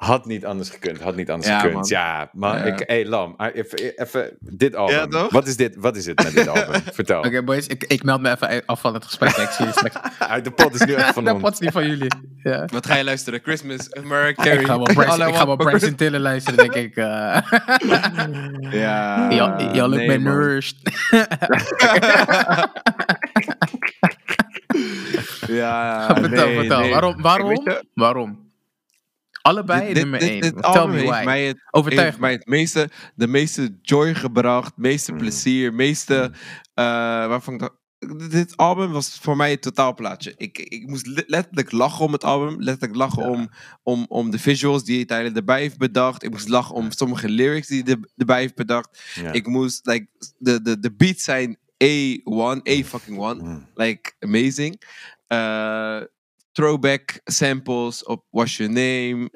[0.00, 1.74] Had niet anders gekund, had niet anders Ja, gekund.
[1.74, 1.84] man.
[1.88, 2.74] Ja, maar Ja.
[2.74, 4.94] ik, hey Lam, ah, even, even dit album.
[4.96, 5.30] Ja, toch?
[5.32, 5.76] wat is dit?
[5.76, 6.80] Wat is het met dit album?
[6.92, 7.18] Vertel.
[7.22, 9.36] Oké, boys, ik, ik meld me even af van het gesprek.
[9.36, 9.96] Ik zie je straks.
[10.18, 11.42] Uit de pot is nu echt van De ons.
[11.42, 12.10] pot is niet van jullie.
[12.42, 12.64] Ja.
[12.72, 13.40] Wat ga je luisteren?
[13.42, 14.58] Christmas, Mariah Carey.
[14.60, 16.96] Ik ga wel I ik ga wel Bryson Tiller luisteren, denk ik.
[16.96, 17.40] eh.
[18.70, 19.30] Ja.
[19.32, 20.22] Y'all look nee, man.
[20.22, 20.76] malnourished.
[25.46, 26.80] Ja, vertel, nee, vertel.
[26.80, 26.90] nee.
[26.90, 27.20] Waarom?
[27.22, 27.62] Waarom?
[27.94, 28.49] Waarom?
[29.42, 30.40] Allebei dit- nummer dit- 1.
[30.40, 31.58] dit album me heeft mij het,
[32.04, 36.32] heeft mij het meeste, de meeste joy gebracht, meeste plezier, meeste,
[36.74, 36.84] eh,
[37.26, 37.78] waarvan ik dacht,
[38.30, 40.34] dit album was voor mij het totaalplaatje.
[40.36, 43.48] Ik, ik moest le- letterlijk lachen om het album, letterlijk lachen om,
[43.82, 46.22] om, om de visuals die Tyler erbij heeft bedacht.
[46.22, 49.02] Ik moest lachen om sommige lyrics die hij er- erbij heeft bedacht.
[49.14, 49.32] Ja.
[49.32, 50.06] Ik moest, like,
[50.38, 53.42] de, de, de beats zijn A1, A fucking one.
[53.42, 53.66] Mm.
[53.74, 54.82] Like, amazing.
[55.26, 56.00] Eh,
[56.60, 59.30] throwback samples op What's Your Name.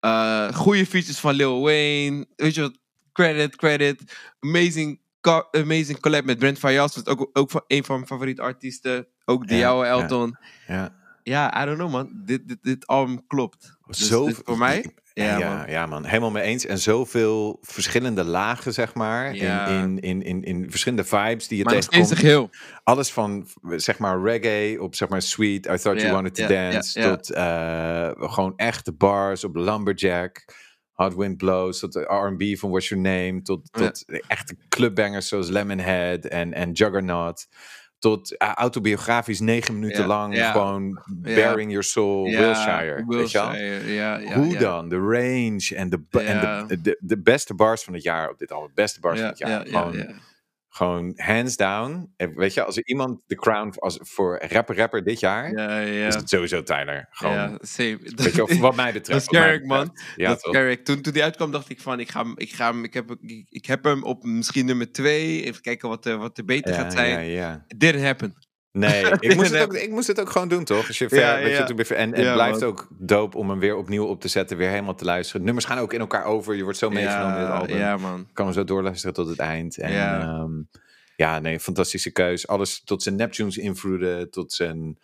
[0.00, 2.26] Eh goede features van Lil Wayne.
[2.36, 2.78] Weet je wat?
[3.12, 4.16] Credit, credit.
[4.40, 6.96] Amazing, co- amazing collab met Brent Fayaz.
[6.96, 9.06] Is ook, ook van, een van mijn favoriete artiesten.
[9.24, 9.90] Ook de Ja, jouwe ja.
[9.90, 10.36] Elton.
[10.66, 10.94] Ja.
[11.22, 12.10] Ja, I don't know man.
[12.24, 13.76] Dit, dit, dit album klopt.
[13.86, 14.94] Dus Zo- dit voor mij?
[15.14, 15.70] Ja, Ja, man.
[15.70, 16.04] ja, man.
[16.04, 16.66] Helemaal mee eens.
[16.66, 19.34] En zoveel verschillende lagen, zeg maar.
[19.34, 19.66] Ja.
[19.66, 22.56] In, in, in, in, in verschillende vibes die je Maar tegenkomt.
[22.84, 23.46] Alles van,
[23.76, 27.00] zeg maar, reggae op, zeg maar, Sweet, I Thought You Wanted to Dance.
[27.00, 30.44] Tot eh, gewoon echte bars op Lumberjack.
[30.92, 31.78] Hot Wind Blows.
[31.78, 33.42] Tot de R&B van What's Your Name.
[33.42, 37.46] Tot, tot echte clubbangers zoals Lemonhead en, en Juggernaut.
[38.04, 40.36] Tot autobiografisch negen minuten Ja, lang.
[40.36, 40.50] ja.
[40.50, 41.34] Gewoon Ja.
[41.34, 43.02] Bearing Your Soul, Wilshire.
[44.34, 44.88] Hoe dan?
[44.88, 46.58] De range en, de, ba- Ja.
[46.60, 48.70] en de, de, de beste bars van het jaar op dit album.
[48.74, 49.50] Beste bars van het jaar.
[49.50, 50.06] ja, ja, gewoon, ja.
[50.76, 52.12] Gewoon hands down.
[52.16, 56.06] Weet je, als er iemand de crown als, voor rapper rapper dit jaar, Ja, ja.
[56.06, 57.06] is het sowieso Tyler.
[57.10, 57.98] Gewoon, Ja, same.
[58.02, 59.24] weet je, of wat mij betreft.
[59.30, 59.98] Dat is Carrick, man.
[60.16, 60.40] Ja, dat?
[60.42, 60.84] Carrick.
[60.84, 63.66] Toen, toen die uitkwam, dacht ik van, ik, ga, ik, ga ik, heb, ik, ik
[63.66, 65.42] heb hem op misschien nummer twee.
[65.44, 67.10] Even kijken wat, er- wat er beter gaat zijn.
[67.10, 67.64] ja, ja.
[67.68, 68.34] It didn't happen.
[68.78, 70.86] Nee, ik moest, het ook, ik moest het ook gewoon doen, toch?
[70.86, 71.46] Als je ver, Ja, ja.
[71.76, 72.68] je- en en blijft man.
[72.68, 75.44] ook dope om hem weer opnieuw op te zetten, weer helemaal te luisteren.
[75.44, 76.54] Nummers gaan ook in elkaar over.
[76.54, 77.76] Je wordt zo meegenomen in het album.
[77.76, 78.28] ja, man.
[78.32, 79.78] kan hem zo doorluisteren tot het eind.
[79.78, 80.18] En, Ja.
[80.18, 80.48] ja.
[81.16, 82.46] ja, nee, fantastische keus.
[82.46, 84.98] Alles tot zijn Neptunes invloeden, tot zijn,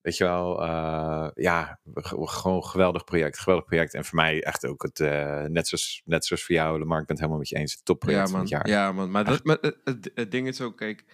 [0.00, 3.94] weet je wel, eh, ja, gewoon geweldig project, geweldig project.
[3.94, 7.06] En voor mij echt ook het, eh, net, zoals, net zoals voor jou, Lamar, ik
[7.06, 8.68] ben het helemaal met je eens, het topproject Ja, van het jaar.
[8.68, 9.10] Ja, man.
[9.10, 11.04] Maar, dat, maar het, het, het ding is ook, kijk,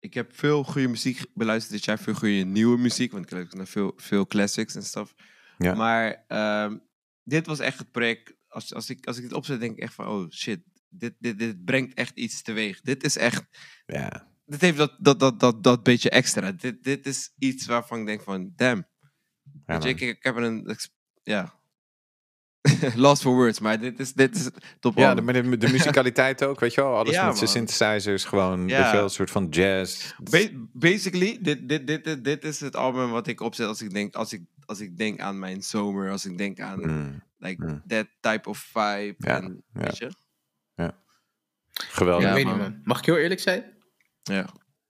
[0.00, 3.56] ik heb veel goede muziek beluisterd dit jaar, veel goede nieuwe muziek, want ik luister
[3.56, 5.14] naar veel, veel classics en stuff.
[5.58, 5.74] Ja.
[5.74, 6.78] Maar ehm,
[7.22, 9.94] dit was echt het project, als, als, ik, als ik dit opzet, denk ik echt
[9.94, 12.80] van, oh shit, dit, dit, dit brengt echt iets teweeg.
[12.80, 13.44] Dit is echt,
[13.86, 14.28] Ja.
[14.44, 16.52] dit heeft dat, dat, dat, dat, dat beetje extra.
[16.52, 18.88] Dit, dit is iets waarvan ik denk van, damn.
[19.66, 20.76] Ja, je, ik, ik heb een,
[21.22, 21.59] ja,
[22.96, 24.48] lost for words, maar dit is, dit is
[24.80, 26.96] top Ja, de, de, de musicaliteit ook, weet je wel.
[26.96, 28.94] Alles Ja, met zijn synthesizers, gewoon, Ja.
[28.94, 30.12] een soort van jazz.
[30.30, 34.14] Ba- basically, dit, dit, dit, dit, is het album wat ik opzet als ik denk,
[34.14, 37.82] als ik, als ik denk aan mijn zomer, als ik denk aan Mm, like, mm.
[37.86, 39.14] that type of vibe.
[39.18, 39.80] Ja, en, ja.
[39.80, 40.10] Weet je?
[41.72, 42.24] geweldig.
[42.24, 42.44] Ja, man.
[42.46, 42.80] niet, man.
[42.84, 43.64] Mag ik heel eerlijk zijn?
[44.22, 44.46] Ja.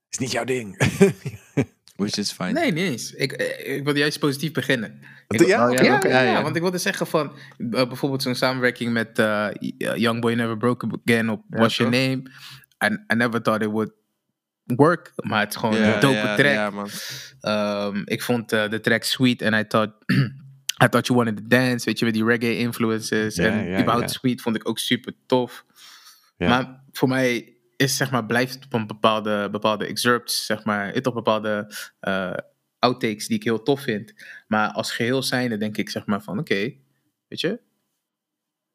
[0.09, 0.77] Is niet jouw ding.
[2.01, 2.51] Which is fine.
[2.51, 3.11] Nee, niet eens.
[3.13, 4.99] Ik, eh, ik wilde juist positief beginnen.
[5.27, 8.21] Ik Ja, wil- Oh, ja, ja, oké, ja, want ik wilde zeggen van eh, bijvoorbeeld
[8.21, 9.47] zo'n samenwerking met eh
[9.77, 12.01] Young Boy Never Broke Again op Ja, What's Your toch?
[12.01, 12.21] Name.
[12.85, 13.91] I, I never thought it would
[14.65, 16.53] work, maar het is gewoon Ja, een dope ja, track.
[16.53, 16.89] Ja, man.
[17.41, 19.93] Ehm, ik vond eh, de track Sweet en I thought,
[20.83, 23.37] I thought You Wanted to Dance, weet je, met die reggae influences.
[23.37, 24.11] En überhaupt.
[24.11, 25.65] Sweet vond ik ook super tof.
[26.37, 26.47] Ja.
[26.47, 31.07] Maar voor mij is, zeg maar, blijft op een bepaalde, bepaalde excerpts, zeg maar, het
[31.07, 32.33] op bepaalde eh,
[32.79, 34.13] outtakes die ik heel tof vind.
[34.47, 36.73] Maar als geheel zijnde denk ik, zeg maar, van oké,
[37.27, 37.59] weet je,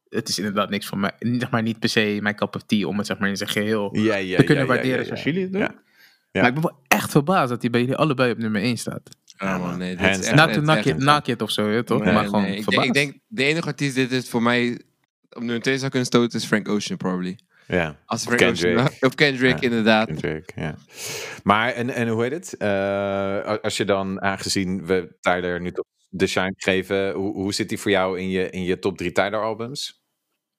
[0.08, 2.86] het is inderdaad niks voor mij, zeg maar, niet per se mijn cup of tea
[2.86, 5.06] om het, zeg maar, in zijn geheel Ja, ja, te kunnen ja, ja, waarderen ja,
[5.06, 5.60] zoals jullie het doen.
[5.60, 5.84] Ja.
[6.32, 6.42] Ja.
[6.42, 9.16] Maar ik ben wel echt verbaasd dat hij bij jullie allebei op nummer 1 staat.
[9.24, 9.78] Ja, man.
[9.78, 12.04] Nee, dit is echt, Not it, of zo, hè, toch?
[12.04, 12.56] Nee, maar gewoon nee.
[12.56, 14.80] Ik, denk, ik denk, de enige artiest dit is voor mij
[15.30, 17.38] op nummer 2 zou kunnen stoten is Frank Ocean, probably.
[17.66, 17.96] Ja.
[18.06, 18.78] Als Of Kendrick.
[18.78, 20.06] Ocean, of Kendrick, Ja, inderdaad.
[20.06, 20.74] Kendrick, ja.
[21.42, 22.56] Maar, en, en hoe heet het?
[22.56, 27.68] Eh, als je dan, aangezien we Tyler nu toch de shine geven, hoe, hoe zit
[27.68, 30.04] die voor jou in je, in je top drie Tyler albums?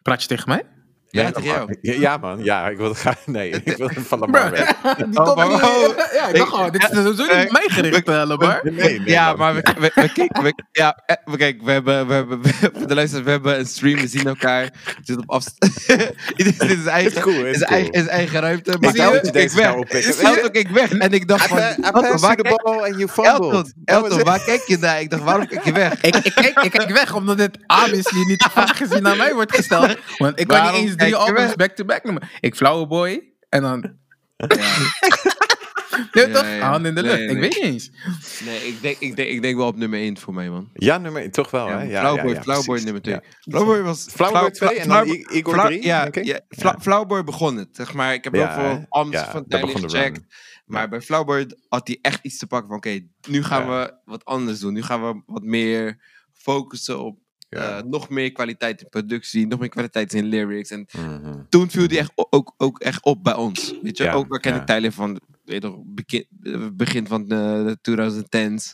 [0.01, 0.76] Praat je tegen mij?
[1.17, 1.77] Ja, Nee.
[1.81, 2.43] Ja, ja, man.
[2.43, 3.15] Ja, ik wil graag.
[3.25, 4.73] Nee, ik wil van Lamar weg.
[4.97, 5.97] Die Oh, top maar- niet- oh.
[6.13, 8.59] Ja, ik dacht al, dit is sowieso niet op mij gericht, eh, Lamar.
[8.63, 9.37] Nee, nee, ja, man.
[9.37, 12.39] maar we, we, we, kijk- we- ja, eh, we, kijk, we hebben, we hebben,
[12.77, 14.63] voor de luisteraars, we hebben een stream, we zien elkaar.
[14.63, 15.87] We zitten op afstand.
[16.35, 17.69] dit is dit is eigen, Is cool, is is cool.
[17.77, 18.75] eigen, is eigen ruimte.
[18.79, 18.95] Maar?
[18.95, 20.35] Elton keek Deze weg.
[20.35, 20.91] Elton keek weg.
[20.91, 23.41] En ik dacht van, Elton, waar kijk- ball and you fumbled.
[23.53, 25.01] Elton, Elton, waar kijk je naar?
[25.01, 26.01] Ik dacht, waarom kijk je weg?
[26.01, 29.33] Ik, ik, kijk, ik kijk weg omdat dit obviously niet de vraag die naar mij
[29.33, 29.95] wordt gesteld.
[30.17, 32.29] Want ik kan niet eens drie albums back-to-back noemen.
[32.39, 33.95] Ik flauwe boy en dan...
[36.13, 36.45] Nee, Ja, toch?
[36.45, 36.69] ja.
[36.69, 37.31] Hand in de Nee, lucht.
[37.31, 37.91] Ik weet niet eens.
[38.45, 40.69] Nee, ik denk, ik, denk, ik denk wel op nummer 1 voor mij, man.
[40.73, 41.83] Ja, nummer, toch wel, hè?
[41.83, 43.13] Ja, Flowboy, ja, ja, Flowboy nummer 2.
[43.15, 43.21] Ja.
[43.39, 44.07] Flowboy was...
[44.11, 46.09] Flowboy Flow- 2 en dan Igor Flow- 3, Ja,
[46.79, 48.13] Flowboy begon het, zeg maar.
[48.13, 50.21] Ik heb Ja, heel veel Ja, van Tyler de gecheckt.
[50.65, 52.77] Maar bij Flowboy had hij echt iets te pakken van...
[52.77, 53.69] Oké, nu gaan Ja.
[53.85, 54.73] we wat anders doen.
[54.73, 56.01] Nu gaan we wat meer
[56.33, 57.17] focussen op
[57.49, 57.77] Ja.
[57.77, 59.47] eh, nog meer kwaliteit in productie.
[59.47, 60.69] Nog meer kwaliteit in lyrics.
[60.71, 61.35] En Mhm.
[61.49, 63.73] toen viel die echt ook, ook echt op bij ons.
[63.81, 64.59] Weet je, Ja, ook al ken ja.
[64.59, 65.19] ik Tyler van...
[65.43, 66.25] Weet je begin,
[66.73, 68.73] begin van de, de 2010s.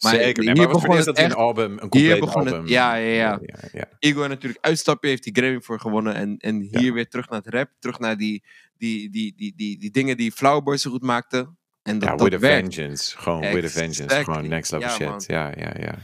[0.00, 0.42] Maar Zeker.
[0.42, 1.30] hier maar begon het dat echt...
[1.30, 2.54] een album, een compleet album.
[2.60, 3.38] het, ja, ja, ja.
[3.42, 3.84] ja, ja.
[3.98, 6.14] Igor natuurlijk uitstapje, heeft die Grammy voor gewonnen.
[6.14, 7.70] En, en hier weer terug naar het rap.
[7.78, 8.44] Terug naar die,
[8.78, 11.48] die, die, die, die, die dingen die Flowerboy zo goed maakte.
[11.82, 13.18] En dat, Ja, dat with a vengeance.
[13.18, 14.02] Gewoon with a vengeance.
[14.02, 14.34] Exactly.
[14.34, 15.06] Gewoon next level shit.
[15.08, 15.22] man.
[15.26, 15.98] Ja, ja, ja.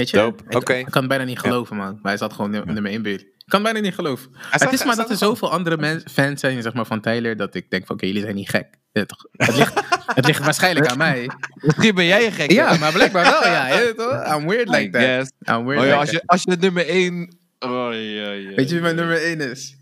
[0.00, 0.16] Weet je?
[0.16, 0.42] Dope.
[0.48, 0.74] Ik, Oké.
[0.74, 1.92] ik kan het bijna niet geloven, man.
[2.02, 3.26] Maar hij zat gewoon num- nummer 1 bij jullie.
[3.26, 4.30] Ik kan het bijna niet geloven.
[4.48, 7.36] staat- het is maar dat er zoveel andere men- fans zijn zeg maar, van Tyler...
[7.36, 8.66] dat ik denk van, oké, jullie zijn niet gek.
[8.92, 9.26] Toch?
[9.32, 9.80] Het, ligt,
[10.18, 11.30] het ligt waarschijnlijk aan mij.
[11.54, 12.50] Misschien ben jij een gek.
[12.52, 13.66] Ja, maar blijkbaar wel, ja.
[13.68, 14.36] je weet toch?
[14.36, 15.32] I'm weird like that.
[15.58, 17.38] I'm weird Oh ja, like als, je, als je nummer 1...
[17.58, 19.76] Oh, ja, ja, Weet je wie mijn nummer 1 is?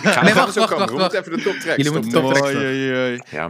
[0.00, 1.12] Ga, Nee, wacht, we wacht, wacht, We wacht.
[1.12, 1.76] moeten even de top tracks.
[1.76, 2.22] Jullie moeten doen.
[2.22, 2.50] top tracks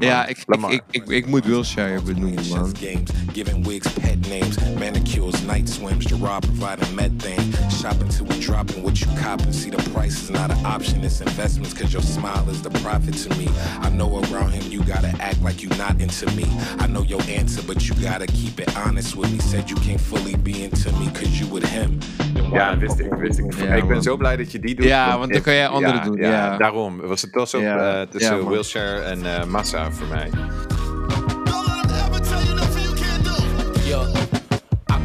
[0.01, 2.75] ja, ik, ik, ik, ik, ik moet Wilshire benoemen, man.
[2.81, 7.51] games, giving wigs pet names, manicures, night swims, Gerard providing methane,
[7.83, 9.53] shopping till we dropping what you copping.
[9.53, 13.15] See the price is not an option, it's investments cause your smile is the profit
[13.25, 13.49] to me.
[13.87, 16.45] I know around him you gotta act like you not into me.
[16.79, 19.39] I know your answer, but you gotta keep it honest with me.
[19.41, 21.99] Said you can't fully be into me cause you with him.
[22.35, 23.19] Then why Ja, the wist fuck ik.
[23.19, 23.55] Wist ik.
[23.55, 24.03] Ja, ik ben man.
[24.03, 24.85] zo blij dat je die doet.
[24.87, 26.57] Ja, want dan ik- kan jij andere doen, ja.
[26.57, 28.47] Daarom was het toss op Ja, eh, tussen ja.
[28.49, 30.29] Wilshire en eh, Massa voor mij.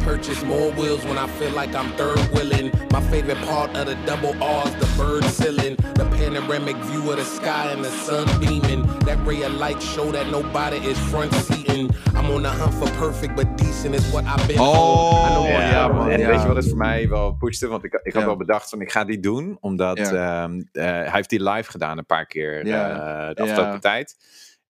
[0.08, 2.68] Purchase more wheels when I feel like I'm third wheeling.
[2.96, 7.24] My favorite part of the double R's, the bird ceiling, the panoramic view of the
[7.38, 8.82] sky and the sun beaming.
[9.06, 11.90] That ray of light show that nobody is front seating.
[12.16, 14.58] I'm on the hunt for perfect, but decent is what I've been.
[14.58, 16.10] Oh, I know what ja, man.
[16.10, 16.28] en ja.
[16.28, 17.66] weet je wat het voor mij wel pushte?
[17.68, 18.28] Want ik, ik had Ja.
[18.28, 19.58] wel bedacht van ik ga die doen.
[19.60, 20.42] Omdat Ja.
[20.44, 22.90] ehm, eh, hij heeft die live gedaan een paar keer Ja.
[22.90, 23.78] eh, de afgelopen Ja.
[23.78, 24.16] tijd.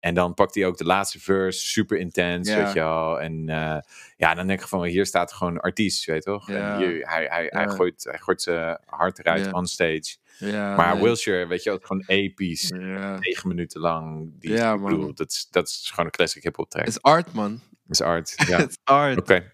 [0.00, 2.56] En dan pakt hij ook de laatste verse, super intens, Ja.
[2.64, 3.20] weet je wel.
[3.20, 3.78] En eh,
[4.16, 6.50] ja, dan denk ik van, hier staat gewoon artiest, weet je toch?
[6.50, 6.72] Ja.
[6.72, 10.16] En hier, hij, hij, hij gooit, hij gooit zijn hart eruit on stage.
[10.40, 11.02] Maar nee.
[11.02, 12.70] Wilshire, weet je wel, gewoon episch.
[12.70, 14.30] Negen minuten lang.
[14.40, 14.90] Die, Ja, man.
[14.90, 16.84] bedoel, dat is, dat is gewoon een classic hip-hop track.
[16.84, 17.60] Het is art, man.
[17.88, 18.34] is art.
[18.48, 18.56] Ja.
[18.58, 19.18] Het is art.
[19.18, 19.52] Oké.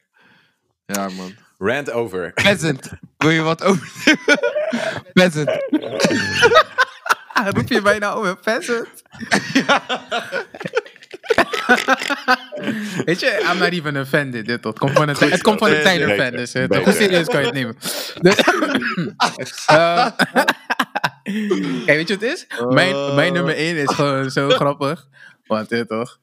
[0.86, 1.34] Ja, man.
[1.58, 2.32] Rant over.
[2.32, 2.90] Peasant.
[3.16, 3.92] Wil je wat over?
[5.12, 5.48] Peasant.
[7.54, 8.88] Roep je bijna om een peasant?
[13.04, 14.46] Weet je, I'm not even offended.
[14.46, 15.82] Dit, het komt van een, het komt van een.
[15.82, 17.76] Tyler fan, dus hoe serieus kan je het nemen?
[18.20, 18.36] Dus,
[19.66, 20.06] eh,
[21.86, 22.46] Kijk, weet je wat het is?
[22.68, 25.08] Mijn, mijn nummer 1 is gewoon zo grappig.
[25.44, 26.18] Want dit toch?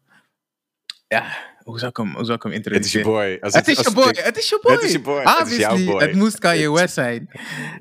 [1.07, 1.25] Ja,
[1.71, 3.11] hoe zou ik hem, hoe zou ik hem Het is je introduceren?
[3.11, 3.37] boy.
[3.41, 4.71] Als Het is als je boy, het is je boy.
[4.73, 5.21] Het is je boy.
[5.23, 6.01] Het is jouw Obviously, boy.
[6.01, 7.29] het moest Kanye West zijn.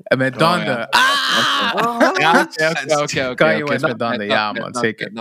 [0.03, 0.63] En met Donda.
[0.65, 0.87] ja.
[0.89, 1.09] Ah!
[2.21, 3.33] Ja, oké, oké, oké, oké.
[3.35, 5.11] Kanye West not met Donda, ja man, zeker.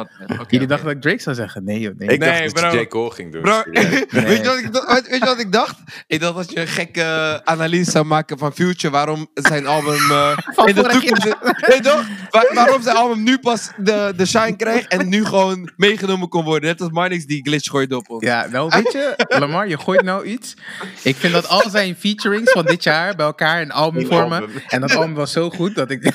[0.49, 1.65] Jullie dachten dat ik Drake zou zeggen?
[1.65, 2.09] Nee joh, nee.
[2.09, 2.87] Ik Nee, dacht dat je J.
[2.87, 3.43] Cole ging doen.
[3.43, 5.77] Weet, je wat ik, dacht- weet je wat ik dacht?
[6.07, 8.93] Ik dacht dat je een gekke analyse zou maken van Future.
[8.93, 10.37] Waarom zijn album eh,
[10.69, 11.25] in de toekomst...
[11.75, 12.05] Je toch?
[12.31, 16.45] Waar- waarom zijn album nu pas de, de shine krijgt en nu gewoon meegenomen kon
[16.45, 16.69] worden.
[16.69, 18.25] Net als Marnix die glitch gooide op ons.
[18.25, 20.55] Ja, nou weet je, Lamar, je gooit nou iets.
[21.03, 24.41] Ik vind dat al zijn featurings van dit jaar bij elkaar een album vormen.
[24.41, 24.63] album.
[24.69, 26.13] En dat album was zo goed dat ik...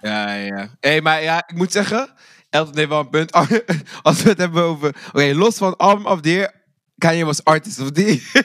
[0.00, 0.68] Ja, ja.
[0.80, 2.08] Hé, maar ja, ik moet zeggen,
[2.50, 3.32] Elton heeft wel een punt.
[4.02, 4.94] Als we het hebben over...
[5.12, 6.52] Oké, los van album of the year,
[6.98, 8.44] Kanye was artist of the year.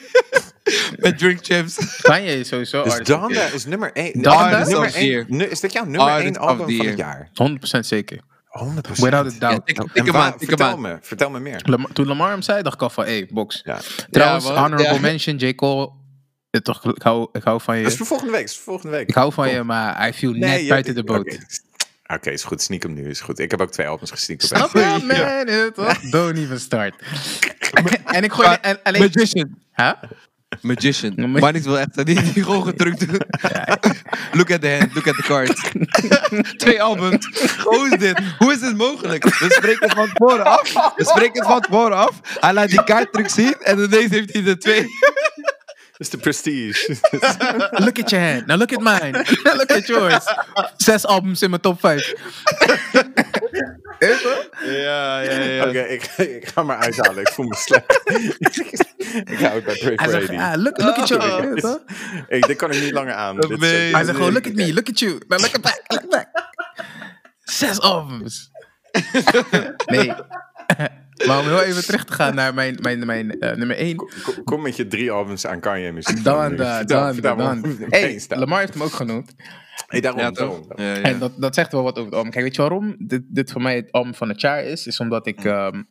[0.96, 2.00] Met Drink Chips.
[2.02, 3.20] Kanye is sowieso Dus artist.
[3.20, 4.12] Donda is nummer 1.
[4.12, 5.24] Donda Artist nummer of the één- year.
[5.28, 7.28] nu- Is dit jouw nummer Artist 1 of album van het jaar?
[7.32, 8.20] 100% zeker.
[8.52, 9.66] 100 Without a doubt.
[9.66, 10.80] tik- En tik waar- vertel aan.
[10.80, 11.60] me, vertel me meer.
[11.64, 13.60] Lam- Toen Lamar hem zei, dacht ik al van, hé, box.
[13.64, 13.80] Ja.
[14.10, 15.00] Trouwens, honorable Ja.
[15.00, 15.54] mention, J.
[15.54, 15.90] Cole.
[16.50, 17.82] eh, Toch, ik, hou, ik hou van je.
[17.82, 18.44] Dat is voor volgende week.
[18.44, 19.08] is voor volgende week.
[19.08, 21.38] Ik hou van je, maar hij viel net je- buiten de boot.
[22.14, 22.62] Oké, is goed.
[22.62, 23.08] Sneak hem nu.
[23.08, 23.38] Is goed.
[23.38, 24.42] Ik heb ook twee albums gesneakt.
[24.42, 24.98] op Snap één.
[24.98, 25.16] je, man?
[25.56, 25.70] Ja.
[25.70, 26.00] toch?
[26.10, 26.94] Don't even start.
[28.04, 28.56] en ik gooi...
[28.60, 29.58] En, alleen, Magician.
[29.74, 29.92] Huh?
[30.60, 31.30] Magician.
[31.30, 33.20] Manix wil echt die, die gewoon gedrukt doen.
[34.38, 35.72] look at the hand, look at the card.
[36.62, 37.28] Twee albums.
[37.64, 38.20] Hoe is dit?
[38.38, 39.24] Hoe is dit mogelijk?
[39.24, 40.72] We spreken het van tevoren af.
[40.96, 42.20] We spreken het van tevoren af.
[42.40, 44.86] Hij laat die kaartdruk zien en ineens heeft hij er twee.
[45.92, 46.96] Dat is de prestige.
[47.84, 48.46] Look at your hand.
[48.46, 49.10] Now look at mine.
[49.44, 50.24] Now look at yours.
[50.76, 52.12] Zes albums in mijn top 5.
[53.98, 55.66] Ja, ja, ja.
[55.68, 57.20] Oké, ik, ik ga maar uithalen.
[57.20, 58.00] Ik voel me slecht.
[59.32, 61.20] ik hou het bij Drake Hij zegt, ah, look, look at you.
[61.20, 61.76] Sorry, dit, is-
[62.28, 63.36] ik, dit kan ik niet langer aan.
[63.40, 65.20] Dit is- Hij zegt gewoon, look at me, look at you.
[65.28, 66.28] Now look at back, look back.
[67.44, 68.50] Zes albums.
[69.86, 70.12] nee.
[71.26, 73.96] Maar om heel even terug te gaan naar mijn, mijn, mijn eh, nummer 1.
[73.96, 74.08] Kom,
[74.44, 76.24] kom met je drie albums aan Kanye muziek.
[76.24, 77.64] Dan, dan, Vertel- dan, dan.
[77.78, 78.22] het Hey.
[78.28, 79.32] Lamar heeft hem ook genoemd.
[79.86, 80.72] Hey, daarom, Ja, daarom.
[80.76, 81.02] Ja, ja.
[81.02, 82.30] En dat, dat zegt wel wat over het album.
[82.30, 84.86] Kijk, weet je waarom dit, dit voor mij het album van het jaar is?
[84.86, 85.82] Is omdat ik ehm,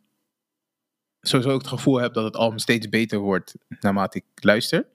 [1.20, 4.86] sowieso ook het gevoel heb dat het album steeds beter wordt naarmate ik luister.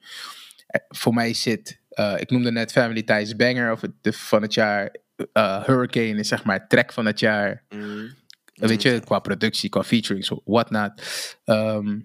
[0.66, 4.42] Eh, voor mij zit, eh, ik noemde net Family Ties Banger of het, de, van
[4.42, 4.94] het jaar.
[5.32, 7.64] Eh, Hurricane is zeg maar track van het jaar.
[7.68, 7.78] Eh,
[8.58, 10.92] Weet je, qua productie, qua featuring, so whatnot.
[11.44, 11.98] Ehm,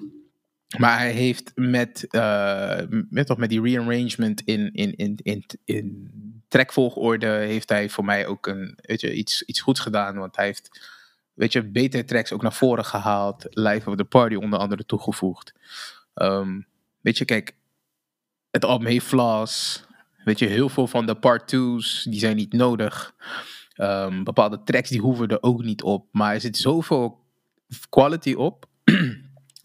[0.78, 6.12] maar hij heeft met, eh, met, toch met die rearrangement in, in, in, in, in
[6.48, 8.78] trackvolgorde heeft hij voor mij ook een,
[9.18, 10.18] iets, iets goeds gedaan.
[10.18, 10.92] Want hij heeft
[11.34, 13.46] weet je, betere tracks ook naar voren gehaald.
[13.50, 15.54] Live of the Party onder andere toegevoegd.
[16.14, 16.60] Ehm,
[17.02, 17.56] weet je, kijk,
[18.52, 19.86] het album heeft flaws.
[20.24, 23.14] Weet je, heel veel van de part twos, die zijn niet nodig.
[23.74, 26.08] Ehm, bepaalde tracks, die hoeven er ook niet op.
[26.12, 27.20] Maar er zit zoveel
[27.90, 28.66] quality op,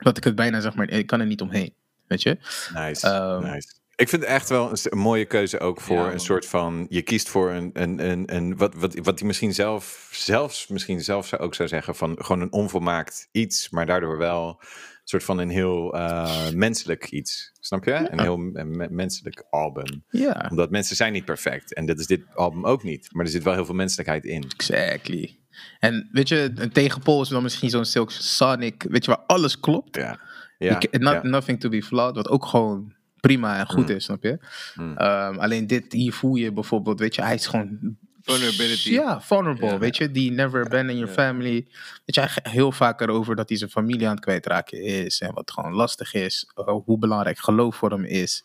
[0.07, 1.75] dat ik het bijna, zeg maar, ik kan er niet omheen.
[2.07, 2.39] Weet je?
[2.75, 3.77] Nice, Ehm, nice.
[3.97, 6.87] Ik vind het echt wel een, mooie keuze ook voor Ja, een soort van...
[6.89, 11.01] Je kiest voor een, een, een, een wat, wat, wat hij misschien zelf, zelfs misschien
[11.01, 14.61] zelf zou ook zou zeggen van gewoon een onvolmaakt iets, maar daardoor wel
[15.09, 17.53] soort van een heel eh, menselijk iets.
[17.61, 17.93] Snap je?
[18.11, 20.05] Een heel me- menselijk album.
[20.09, 21.75] Ja, Omdat mensen zijn niet perfect.
[21.75, 23.09] En dat is dit album ook niet.
[23.13, 24.43] Maar er zit wel heel veel menselijkheid in.
[24.57, 25.39] exactly.
[25.79, 29.61] En weet je, een tegenpol is dan misschien zo'n Silk Sonic, weet je, waar alles
[29.61, 29.97] klopt.
[29.97, 30.19] Ja.
[30.59, 31.23] Not- ja.
[31.23, 33.95] Nothing to be flawed, wat ook gewoon prima en goed Mm.
[33.95, 34.39] is, snap je?
[34.75, 34.97] Mm.
[34.97, 37.97] Ehm, alleen dit, hier voel je bijvoorbeeld, weet je, hij is gewoon...
[38.33, 38.91] Vulnerability.
[38.91, 39.79] Ja, vulnerable, Ja.
[39.79, 41.23] weet je, die never been in your Ja.
[41.23, 41.67] family.
[42.05, 45.35] Weet je, hij heel vaak erover dat hij zijn familie aan het kwijtraken is en
[45.35, 48.45] wat gewoon lastig is, eh, hoe belangrijk geloof voor hem is.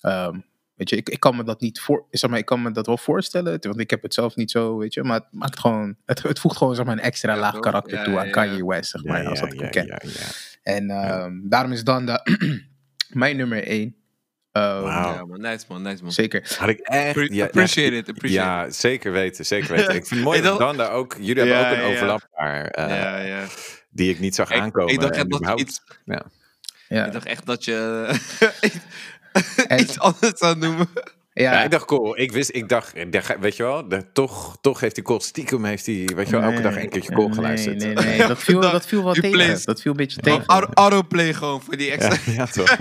[0.00, 0.38] Ehm,
[0.74, 2.86] weet je, ik, ik kan me dat niet voor, zeg maar, ik kan me dat
[2.86, 5.96] wel voorstellen, want ik heb het zelf niet zo, weet je, maar het maakt gewoon,
[6.06, 7.60] het, het voegt gewoon zeg maar een extra Ja, laag toch?
[7.60, 8.32] karakter Ja, toe ja, aan ja.
[8.32, 9.86] Kanye West, zeg maar, Ja, als ja, dat ik ja, hem ken.
[9.86, 10.26] ja, ja.
[10.62, 12.20] En ehm, daarom is dan de,
[13.08, 13.94] mijn nummer één.
[14.52, 15.14] Ehm, Wauw.
[15.14, 15.40] Ja, man.
[15.40, 15.82] Nice, man.
[15.82, 16.12] Nice, man.
[16.12, 16.56] Zeker.
[16.58, 17.06] Had ik echt...
[17.06, 19.94] Appre- ja, appreciate echt- it, appreciate ja, zeker weten, zeker weten.
[19.94, 21.16] Ik vind het mooi dat dan daar ook...
[21.20, 21.94] Jullie Ja, hebben ook een ja.
[21.94, 22.64] overlap daar.
[22.66, 23.44] eh, ja, ja.
[23.90, 24.92] Die ik niet zag Ik- aankomen.
[24.94, 26.22] ik dacht echt dat iets- Ja.
[26.88, 27.06] Ja.
[27.06, 28.08] Ik dacht echt dat je
[29.82, 30.88] iets anders zou noemen.
[31.32, 32.18] Ja, Ja, ik dacht cool.
[32.20, 32.92] Ik wist, ik dacht,
[33.40, 36.50] weet je wel, de, toch, toch heeft hij cool stiekem, heeft hij, weet je wel,
[36.50, 37.76] elke dag een keertje cool geluisterd.
[37.78, 38.26] Nee, nee, nee.
[38.26, 39.60] Dat viel, dat viel wel tegen.
[39.64, 40.42] Dat viel een beetje tegen.
[40.46, 42.32] Auto- Autoplay gewoon voor die Ja, extra.
[42.32, 42.76] ja toch.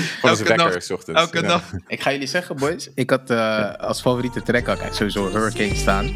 [0.00, 1.20] Gewoon als wekker, s ochtends.
[1.20, 1.48] Elke ja.
[1.48, 1.62] dag.
[1.86, 2.88] Ik ga jullie zeggen, boys.
[2.94, 6.04] Ik had eh, als favoriete track had ik sowieso Hurricane staan.
[6.04, 6.14] I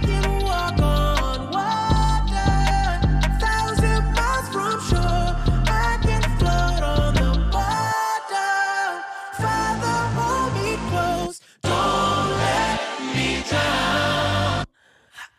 [0.00, 2.98] can walk on water,
[3.38, 5.34] thousand miles from shore.
[5.66, 9.02] I can float on the water.
[9.32, 11.40] Father, hold me close.
[11.60, 12.80] Don't let
[13.14, 14.64] me drown.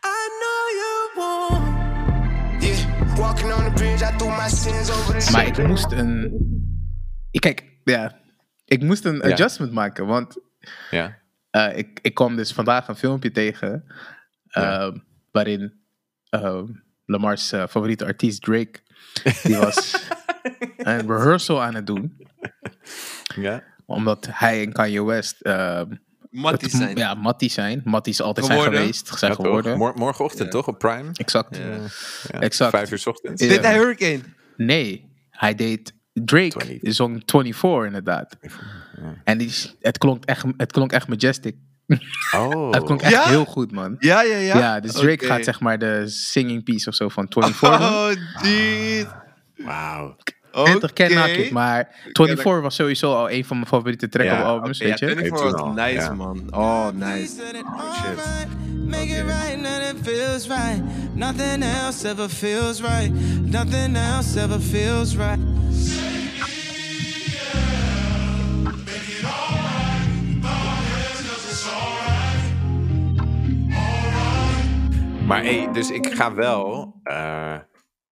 [0.04, 2.64] I know you won't.
[2.64, 6.48] Yeah, walking on the bridge, I threw my sins over the Maar ik moest een...
[7.32, 8.20] Ik- Kijk, ja.
[8.66, 9.22] Ik moest een Ja.
[9.32, 10.38] adjustment maken, want
[10.92, 11.18] Ja.
[11.50, 13.84] eh, ik, ik kwam dus vandaag een filmpje tegen
[14.44, 14.80] Ja.
[14.82, 14.98] ehm,
[15.32, 15.74] waarin
[16.30, 16.66] ehm,
[17.06, 18.80] Lamar's eh, favoriete artiest Drake,
[19.44, 20.08] die was
[20.78, 22.28] een rehearsal aan het doen,
[23.36, 23.64] Ja.
[23.86, 25.96] omdat hij en Kanye West ehm,
[26.30, 26.98] Matties het- zijn.
[26.98, 27.82] Ja, matties zijn.
[27.84, 29.78] Matties altijd zijn geweest, zijn Ja, geworden.
[29.78, 31.10] Mor- morgenochtend toch, op Prime?
[31.14, 31.58] Exact.
[31.58, 31.64] Ja.
[32.32, 32.72] Ja, Exact.
[32.72, 33.42] Vijf uur 's ochtends.
[33.44, 33.48] Ja.
[33.50, 34.22] Deed hij Hurricane?
[34.58, 35.94] Nee, hij deed
[36.26, 36.82] Drake 20.
[36.82, 38.38] is song 24 inderdaad.
[39.24, 41.56] En die, het, klonk echt, het klonk echt majestic.
[42.36, 42.72] Oh.
[42.76, 43.28] Het klonk echt Ja?
[43.28, 43.96] heel goed, man.
[44.00, 44.58] Ja, ja, ja.
[44.58, 47.88] Ja, dus Drake gaat zeg maar de singing piece of zo van 24 doen.
[47.88, 48.12] Oh,
[48.44, 49.06] jeez.
[49.56, 50.16] Wauw.
[50.16, 50.39] En
[50.80, 54.42] toch ken ik het, maar 24 was sowieso al een van mijn favoriete track Ja,
[54.42, 55.06] albums, Oké, ja, weet je.
[55.06, 56.14] 24 Heeft was nice, ja.
[56.14, 56.44] man.
[56.52, 57.32] Oh, nice.
[57.96, 58.48] shit.
[58.88, 60.82] Make it right, nothing feels right.
[61.14, 63.12] Nothing else ever feels right.
[63.42, 65.40] Nothing else ever feels right.
[75.28, 76.94] Maar hey, dus ik ga wel.
[77.04, 77.56] eh,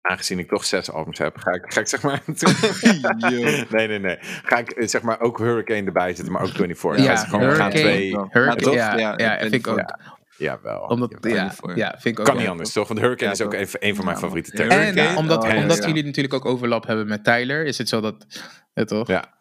[0.06, 2.22] aangezien ik toch zes albums heb, ga ik, ga ik zeg maar.
[3.70, 4.18] nee, nee, nee.
[4.22, 7.06] Ga ik eh, zeg maar ook Hurricane erbij zetten, maar ook 24.
[7.06, 8.18] Ja, ik gewoon, we gaan twee.
[8.30, 8.74] Hurricane, toch?
[8.74, 9.78] ja, ja, ja, vind ik ook.
[9.78, 10.00] Ja,
[10.38, 10.82] jawel.
[10.82, 12.26] Omdat, ja, ja, vind ik ook.
[12.26, 12.42] Kan ja.
[12.42, 12.88] niet anders, toch?
[12.88, 14.76] Want Hurricane is ook even een van mijn favoriete tracks.
[14.76, 18.26] En omdat, omdat jullie natuurlijk ook overlap hebben met Tyler, is het zo dat,
[18.74, 19.08] ja, toch?
[19.08, 19.34] Ja.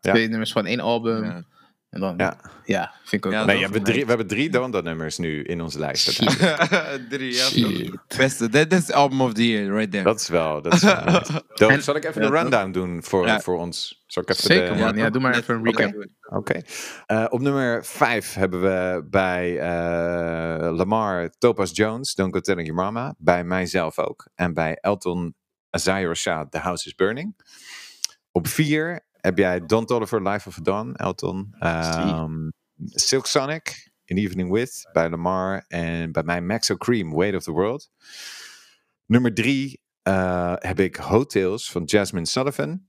[0.00, 0.12] Ja.
[0.12, 1.46] Twee nummers van één album.
[1.90, 2.92] En dan, ja, Ja.
[3.04, 3.32] vind ik ook.
[3.32, 3.54] nee, wel.
[3.56, 6.16] we hebben, drie, we hebben drie Donda nummers nu in onze lijst.
[7.08, 7.98] Drie, ja.
[8.16, 10.04] Beste, that is album of the year, right there.
[10.04, 11.32] Dat is wel, dat is wel nice.
[11.54, 11.72] Dope.
[11.72, 13.40] En- Zal ik even Ja, de rundown doen voor, Ja.
[13.40, 14.04] voor ons?
[14.06, 14.96] Zal ik even Zeker, de, man.
[14.96, 16.06] Ja, doe maar even een recap.
[16.28, 16.60] Oké.
[17.06, 22.82] Eh, op nummer 5 hebben we bij eh, Lamar Topaz Jones, Don't Go Telling Your
[22.82, 23.14] Mama.
[23.18, 24.28] Bij mijzelf ook.
[24.34, 25.34] En bij Elton
[25.70, 27.36] Isaiah Rashad, The House is Burning.
[28.32, 31.54] Op 4 heb jij Don Toliver, Life of a Dawn, Elton.
[31.58, 32.48] Ehm,
[32.84, 35.64] Silk Sonic, In Evening With, bij Lamar.
[35.68, 37.90] En bij mij Maxo Cream, Weight of the World.
[39.06, 39.80] Nummer 3
[40.58, 42.88] heb ik Hotels van Jasmine Sullivan.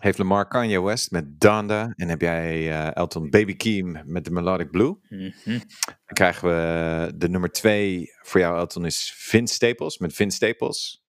[0.00, 1.92] Heeft Lamar Kanye West met Donda.
[1.96, 4.98] En heb jij eh, Elton Baby Keem met de Melodic Blue.
[5.08, 5.58] Mhm.
[5.84, 11.04] Dan krijgen we de nummer twee voor jou, Elton, is Vince Staples met Vince Staples.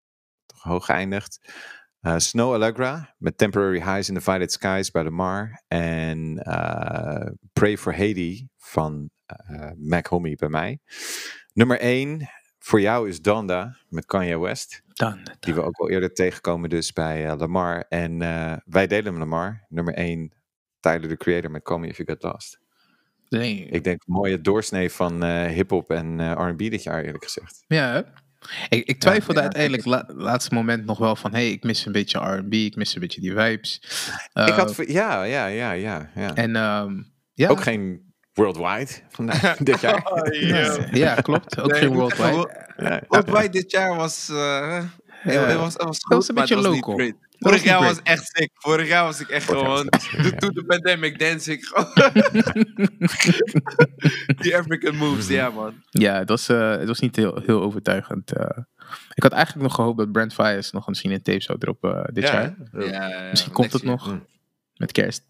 [0.46, 1.52] Toch hoog geëindigd.
[2.00, 5.62] Eh, Snow Allegra met Temporary Highs in the Violet Skies bij Lamar.
[5.68, 10.78] En eh, Pray for Haiti van eh Mac Homie bij mij.
[11.52, 14.82] Nummer één voor jou is Donda met Kanye West.
[14.86, 17.84] Donda, Die we ook al eerder tegenkomen dus bij eh, Lamar.
[17.88, 18.18] En
[18.64, 19.66] wij delen hem Lamar.
[19.68, 20.32] Nummer één,
[20.80, 22.60] Tyler, the Creator met Call Me If You Get Lost.
[23.28, 23.64] Nee.
[23.64, 27.64] Ik denk een mooie doorsnee van hip-hop en RB dit jaar, eerlijk gezegd.
[27.66, 28.12] Ja?
[28.68, 31.32] Ik, ik twijfelde ja, uiteindelijk la, laatste moment nog wel van...
[31.32, 33.82] hey, ik mis een beetje R&B, ik mis een beetje die vibes.
[34.32, 34.78] ik had.
[34.78, 36.10] Eh, Ja, ja, ja, ja.
[36.14, 36.34] ja.
[36.34, 37.02] En ehm,
[37.34, 37.48] ja.
[37.48, 40.32] Ook geen worldwide vandaag, dit jaar.
[40.40, 41.60] Ja, ja, klopt.
[41.60, 43.04] Ook geen worldwide.
[43.08, 44.28] Worldwide dit jaar was...
[44.28, 44.82] eh
[45.22, 47.12] het was, het was Het goed, was een maar beetje het local.
[47.38, 48.50] Vorig jaar was echt sick.
[48.54, 49.88] Vorig jaar was ik echt Vorig gewoon...
[50.38, 52.12] Toen de pandemic dance ik gewoon...
[54.38, 55.82] Die African moves, ja man.
[55.90, 58.32] Ja, het was, eh, het was niet heel, heel overtuigend.
[58.32, 58.58] eh.
[59.14, 62.24] ik had eigenlijk nog gehoopt dat Brent Fires nog een tape zou droppen eh, dit
[62.24, 62.54] Ja, jaar.
[62.72, 62.84] hè?
[62.84, 64.18] Ja, Misschien komt het nog.
[64.76, 65.22] Met kerst.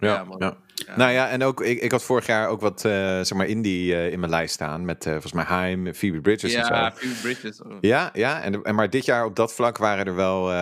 [0.00, 0.56] Ja, ja.
[0.96, 3.94] Nou ja, en ook, ik, ik had vorig jaar ook wat, eh, zeg maar, indie
[3.94, 4.84] eh, in mijn lijst staan.
[4.84, 6.74] Met eh, volgens mij Haim, Phoebe Bridges en zo.
[6.74, 7.62] Ja, Phoebe Bridges.
[7.62, 7.72] oh.
[7.80, 10.54] Ja, ja en, en maar dit jaar op dat vlak waren er wel, eh,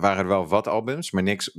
[0.00, 1.56] waren er wel wat albums, maar niks,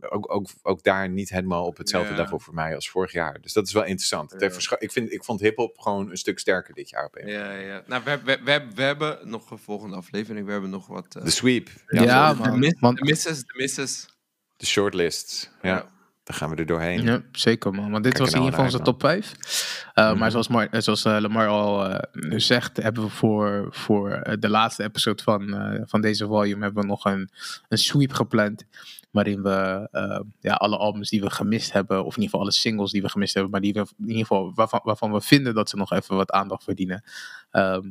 [0.00, 2.18] ook, ook, ook daar niet helemaal op hetzelfde Ja.
[2.22, 3.40] level voor mij als vorig jaar.
[3.40, 4.30] Dus dat is wel interessant.
[4.32, 7.16] Het heeft verscho- ik, vind, ik vond hip-hop gewoon een stuk sterker dit jaar op
[7.16, 7.28] een.
[7.28, 7.82] Ja, ja.
[7.86, 10.46] Nou, we, we, we, we hebben nog een volgende aflevering.
[10.46, 11.12] We hebben nog wat...
[11.12, 12.94] De sweep, Ja, man.
[12.94, 14.08] de misses, de misses.
[14.56, 15.50] de shortlists.
[15.62, 15.86] Ja,
[16.32, 17.02] gaan we er doorheen.
[17.02, 17.90] Ja, zeker man.
[17.90, 19.88] Want dit Kijk was in ieder geval onze top 5.
[19.94, 24.10] Maar zoals, Mar eh, zoals eh, Lamar al eh, nu zegt, hebben we voor, voor
[24.10, 27.30] eh, de laatste episode van, eh, van deze volume hebben we nog een,
[27.68, 28.64] een sweep gepland.
[29.10, 32.52] Waarin we eh, ja, alle albums die we gemist hebben, of in ieder geval alle
[32.52, 35.54] singles die we gemist hebben, maar die we, in ieder geval waarvan, waarvan we vinden
[35.54, 37.04] dat ze nog even wat aandacht verdienen.
[37.50, 37.90] ehm,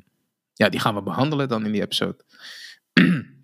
[0.53, 2.17] ja, die gaan we behandelen dan in die episode.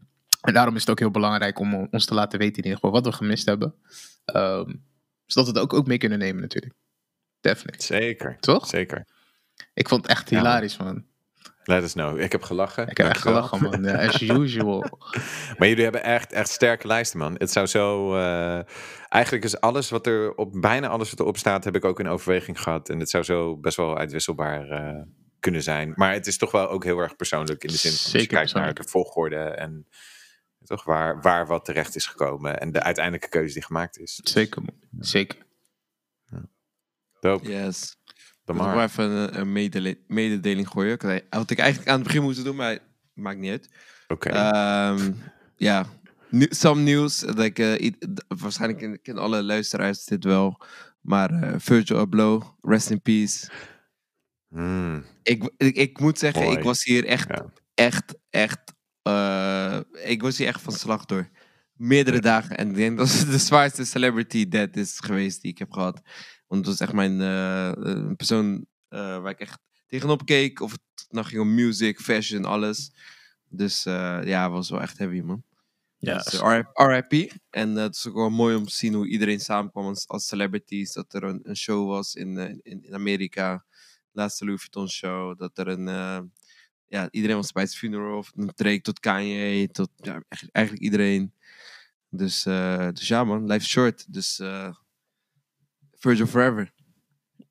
[0.46, 2.92] en daarom is het ook heel belangrijk om ons te laten weten in ieder geval
[2.92, 3.76] wat we gemist hebben.
[4.26, 4.74] Ehm,
[5.26, 6.74] zodat we het ook, ook mee kunnen nemen natuurlijk.
[7.42, 8.00] Definitely.
[8.00, 8.38] Zeker.
[8.40, 8.68] Toch?
[8.68, 9.08] Zeker.
[9.74, 10.38] Ik vond het echt Ja.
[10.38, 11.06] hilarisch, man.
[11.64, 12.20] Let us know.
[12.20, 12.88] Ik heb gelachen.
[12.88, 13.86] Ik heb echt gelachen, man.
[13.96, 15.00] As usual.
[15.58, 17.36] Maar jullie hebben echt, echt sterke lijsten, man.
[17.38, 18.16] Het zou zo.
[18.16, 18.60] eh,
[19.10, 20.52] eigenlijk is alles wat er op.
[20.62, 22.90] Bijna alles wat erop staat, heb ik ook in overweging gehad.
[22.90, 25.02] En het zou zo best wel uitwisselbaar eh,
[25.40, 25.94] kunnen zijn.
[25.96, 28.00] Maar het is toch wel ook heel erg persoonlijk in de zin van.
[28.04, 29.88] als je Zeker kijkt naar de volgorde en.
[30.66, 32.60] Toch waar, waar wat terecht is gekomen.
[32.60, 34.16] En de uiteindelijke keuze die gemaakt is.
[34.24, 34.76] Zeker, man.
[35.00, 35.44] Zeker.
[37.20, 37.50] Dope.
[37.50, 37.98] Yes.
[38.06, 38.16] Ik
[38.46, 38.74] Lamar.
[38.74, 40.98] wil even een, een medele- mededeling gooien.
[41.02, 42.80] Had- Had ik eigenlijk aan het begin moeten doen, maar
[43.14, 43.70] maakt niet uit.
[44.08, 44.30] Oké.
[44.30, 45.12] Ehm,
[45.56, 45.86] ja,
[46.30, 47.22] Nu- some news.
[47.22, 50.62] Like, eh, d- waarschijnlijk ken- kennen alle luisteraars dit wel.
[51.02, 53.50] Maar eh, Virgil Abloh, rest in peace.
[54.48, 55.04] Hmm.
[55.24, 56.58] Ik, ik, ik moet zeggen, Mooi.
[56.58, 57.28] ik was hier echt,
[57.74, 58.74] echt, echt...
[59.06, 61.30] eh, ik was hier echt van slag door.
[61.74, 62.58] Meerdere dagen.
[62.58, 66.02] En ik denk dat het de zwaarste celebrity death is geweest die ik heb gehad.
[66.48, 70.60] Want het was echt mijn eh, een persoon eh, waar ik echt tegenop keek.
[70.60, 72.92] Of het nou ging om music, fashion, alles.
[73.50, 75.44] Dus eh, ja, het was wel echt heavy, man.
[75.98, 77.32] Ja, Dus, eh, RIP.
[77.50, 80.28] En eh, het is ook wel mooi om te zien hoe iedereen samenkwam als, als
[80.28, 80.94] celebrities.
[80.94, 83.66] Dat er een, een show was in, eh, in, in Amerika.
[84.12, 85.38] Laatste Louis Vuitton show.
[85.40, 85.88] Dat er een...
[85.88, 86.20] eh,
[86.96, 88.24] ja, iedereen was bij het funeral.
[88.24, 89.72] Van Drake tot Kanye.
[89.72, 91.34] Tot ja, eigenlijk, eigenlijk iedereen.
[92.10, 94.14] Dus, eh, dus ja man, life short.
[94.14, 94.74] Dus eh
[95.92, 96.74] Virgil Forever.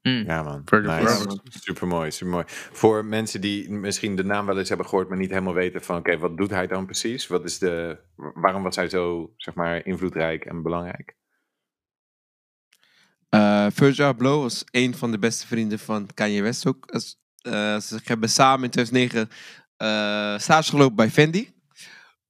[0.03, 1.07] Ja man, Virgil nice.
[1.07, 1.41] Forever.
[1.45, 2.45] Supermooi, supermooi.
[2.49, 5.97] Voor mensen die misschien de naam wel eens hebben gehoord, maar niet helemaal weten van
[5.97, 7.27] oké, wat doet hij dan precies?
[7.27, 11.17] Wat is de, waarom was hij zo, zeg maar, invloedrijk en belangrijk?
[13.29, 16.91] Eh Virgil Abloh was een van de beste vrienden van Kanye West ook.
[16.91, 19.29] Als- eh, ze hebben samen in 2009
[19.77, 21.53] eh stage gelopen bij Fendi.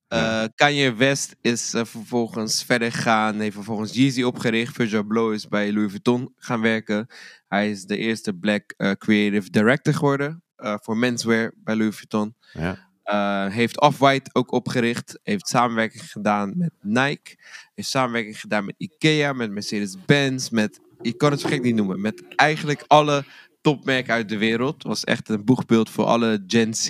[0.09, 4.75] Eh, Kanye West is vervolgens verder gegaan, heeft vervolgens Yeezy opgericht.
[4.75, 7.07] Virgil Abloh is bij Louis Vuitton gaan werken.
[7.49, 12.35] Hij is de eerste black creative director geworden voor menswear bij Louis Vuitton.
[12.53, 13.49] Ja.
[13.51, 15.19] Heeft Off-White ook opgericht.
[15.23, 17.37] Heeft samenwerking gedaan met Nike.
[17.75, 20.49] Heeft samenwerking gedaan met Ikea, met Mercedes-Benz.
[20.49, 22.01] Met, je kan het zo gek niet noemen.
[22.01, 23.25] Met eigenlijk alle
[23.65, 24.83] topmerken uit de wereld.
[24.83, 26.89] Was echt een boegbeeld voor alle Gen Z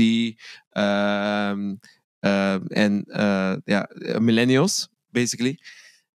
[0.70, 1.74] ehm,
[2.20, 3.88] ehm, en eh, ja,
[4.18, 5.58] millennials, basically.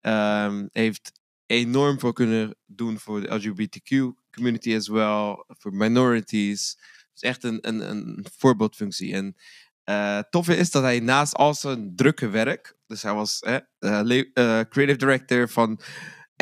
[0.01, 1.13] Ehm, heeft
[1.47, 5.45] enorm voor kunnen doen voor de LGBTQ community as well.
[5.47, 6.79] Voor minorities.
[7.15, 9.13] Is echt een, een, een voorbeeldfunctie.
[9.13, 9.37] En
[9.85, 14.61] eh toffe is dat hij naast al zijn drukke werk, dus hij was eh, eh,
[14.69, 15.81] creative director van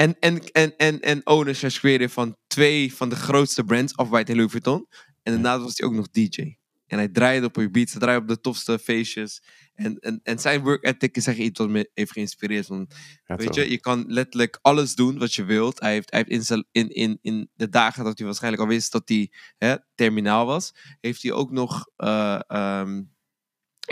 [0.02, 4.30] en, en, en, en, en owner slash creator van twee van de grootste brands, Off-White
[4.30, 4.86] en Louis Vuitton.
[5.22, 6.56] En daarnaast was hij ook nog DJ.
[6.86, 9.42] En hij draaide op je beats, hij draaide op de tofste feestjes.
[9.74, 12.66] En, en, en zijn work ethic is echt iets wat me heeft geïnspireerd.
[12.66, 12.94] Want,
[13.26, 15.80] Ja, weet je, je kan letterlijk alles doen wat je wilt.
[15.80, 19.08] Hij heeft, hij heeft in, in, in de dagen dat hij waarschijnlijk al wist dat
[19.08, 23.02] hij hè, terminaal was, heeft hij ook nog eh, ehm,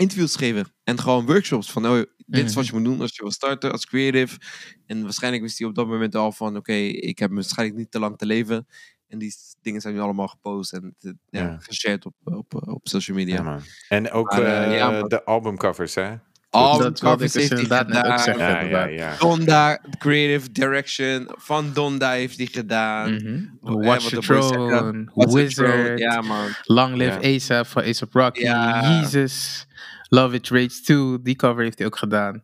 [0.01, 0.73] interviews gegeven.
[0.83, 3.71] En gewoon workshops van, oh, dit is wat je moet doen als je wil starten
[3.71, 4.37] als creative.
[4.85, 7.99] En waarschijnlijk wist hij op dat moment al van, oké, ik heb waarschijnlijk niet te
[7.99, 8.67] lang te leven.
[9.07, 11.57] En die dingen zijn nu allemaal gepost en eh, ja, Ja.
[11.61, 13.43] geshared op, op, op social media.
[13.43, 13.59] Ja.
[13.89, 15.07] En ook Maar, eh, eh, ja, man.
[15.09, 16.13] de albumcovers, hè?
[16.49, 18.19] Album Dat wilde ik covers dus heeft hij ook gedaan.
[18.19, 18.69] zeggen.
[18.69, 19.15] Ja, ja.
[19.17, 23.13] Donda, creative direction van Donda heeft hij gedaan.
[23.13, 23.45] Mhm.
[23.61, 24.25] Wat- Watch eh, the.
[24.25, 26.47] Throne, Wizard, Throne, Ja, man.
[26.63, 27.19] Long Live.
[27.35, 28.99] ASAP van ASAP Rocky, Ja.
[29.01, 29.65] Jesus,
[30.13, 32.35] Love It Rage 2, die cover heeft hij ook gedaan.
[32.35, 32.41] Uh,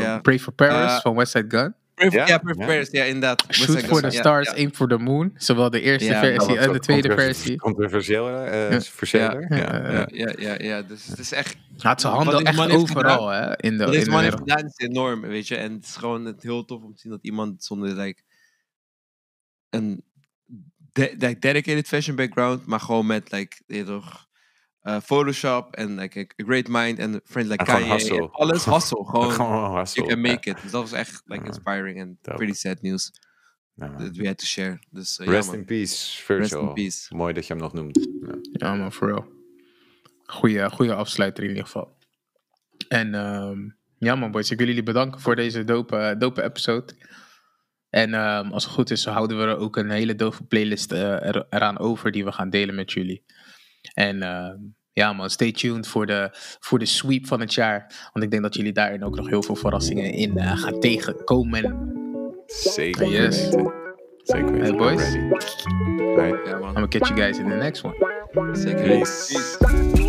[0.00, 0.18] Ja.
[0.18, 1.74] Pray for Paris Uh, van West Side Gun.
[1.94, 2.38] Pray for- Ja?
[2.38, 2.66] For Ja.
[2.66, 3.44] Paris, ja, inderdaad.
[3.50, 4.48] Shoot for the Stars.
[4.54, 5.32] Aim for the Moon.
[5.36, 7.56] Zowel de eerste versie en de tweede versie.
[7.58, 8.78] Controversieel, eh, Ja.
[9.00, 9.32] Ja.
[9.48, 9.56] ja.
[9.56, 9.90] Ja.
[9.92, 11.56] Ja, ja, ja, ja, dus het is echt...
[11.78, 14.64] Had zijn handen echt overal hè, in de, Wat in deze de man heeft gedaan
[14.66, 15.56] is enorm, weet je.
[15.56, 18.22] En het is gewoon het heel tof om te zien dat iemand zonder like,
[19.70, 20.04] een
[20.92, 24.27] de- like, dedicated fashion background, maar gewoon met like, toch,
[24.82, 28.28] eh, Photoshop en like, a great mind en friend like Kanye.
[28.32, 29.04] Alles hustle.
[29.04, 30.62] Gewoon, Gewoon hustle, you can make it.
[30.62, 31.46] Dus dat was echt like, Ja.
[31.46, 32.36] inspiring en Dope.
[32.36, 33.12] pretty sad news.
[33.76, 34.78] That we had to share.
[34.90, 36.60] Dus, eh, ja, Rest in peace, Virgil.
[36.60, 37.14] in peace.
[37.16, 38.08] Mooi dat je hem nog noemt.
[38.20, 38.34] Ja.
[38.52, 39.26] Ja, man, for real.
[40.24, 41.96] Goeie, goeie afsluiter in ieder geval.
[42.88, 43.58] En ehm,
[43.98, 46.92] ja, man, boys, ik wil jullie bedanken voor deze dope, dope episode.
[47.90, 51.26] En ehm, als het goed is, houden we er ook een hele dove playlist eh,
[51.26, 53.24] er, eraan over die we gaan delen met jullie.
[53.94, 54.56] En ehm,
[54.92, 56.28] ja, man, stay tuned voor de,
[56.60, 58.08] voor de sweep van het jaar.
[58.12, 61.92] Want ik denk dat jullie daarin ook nog heel veel verrassingen in eh, gaan tegenkomen.
[62.46, 63.44] Zeker Yes.
[63.44, 63.72] weten.
[64.22, 64.66] Zeker weten.
[64.66, 65.12] Hey, boys.
[66.16, 66.44] Right.
[66.44, 66.62] Man.
[66.62, 67.94] I'm gonna catch you guys in the next one.
[68.56, 68.82] Zeker.
[68.84, 69.58] Peace.
[69.58, 70.07] Peace.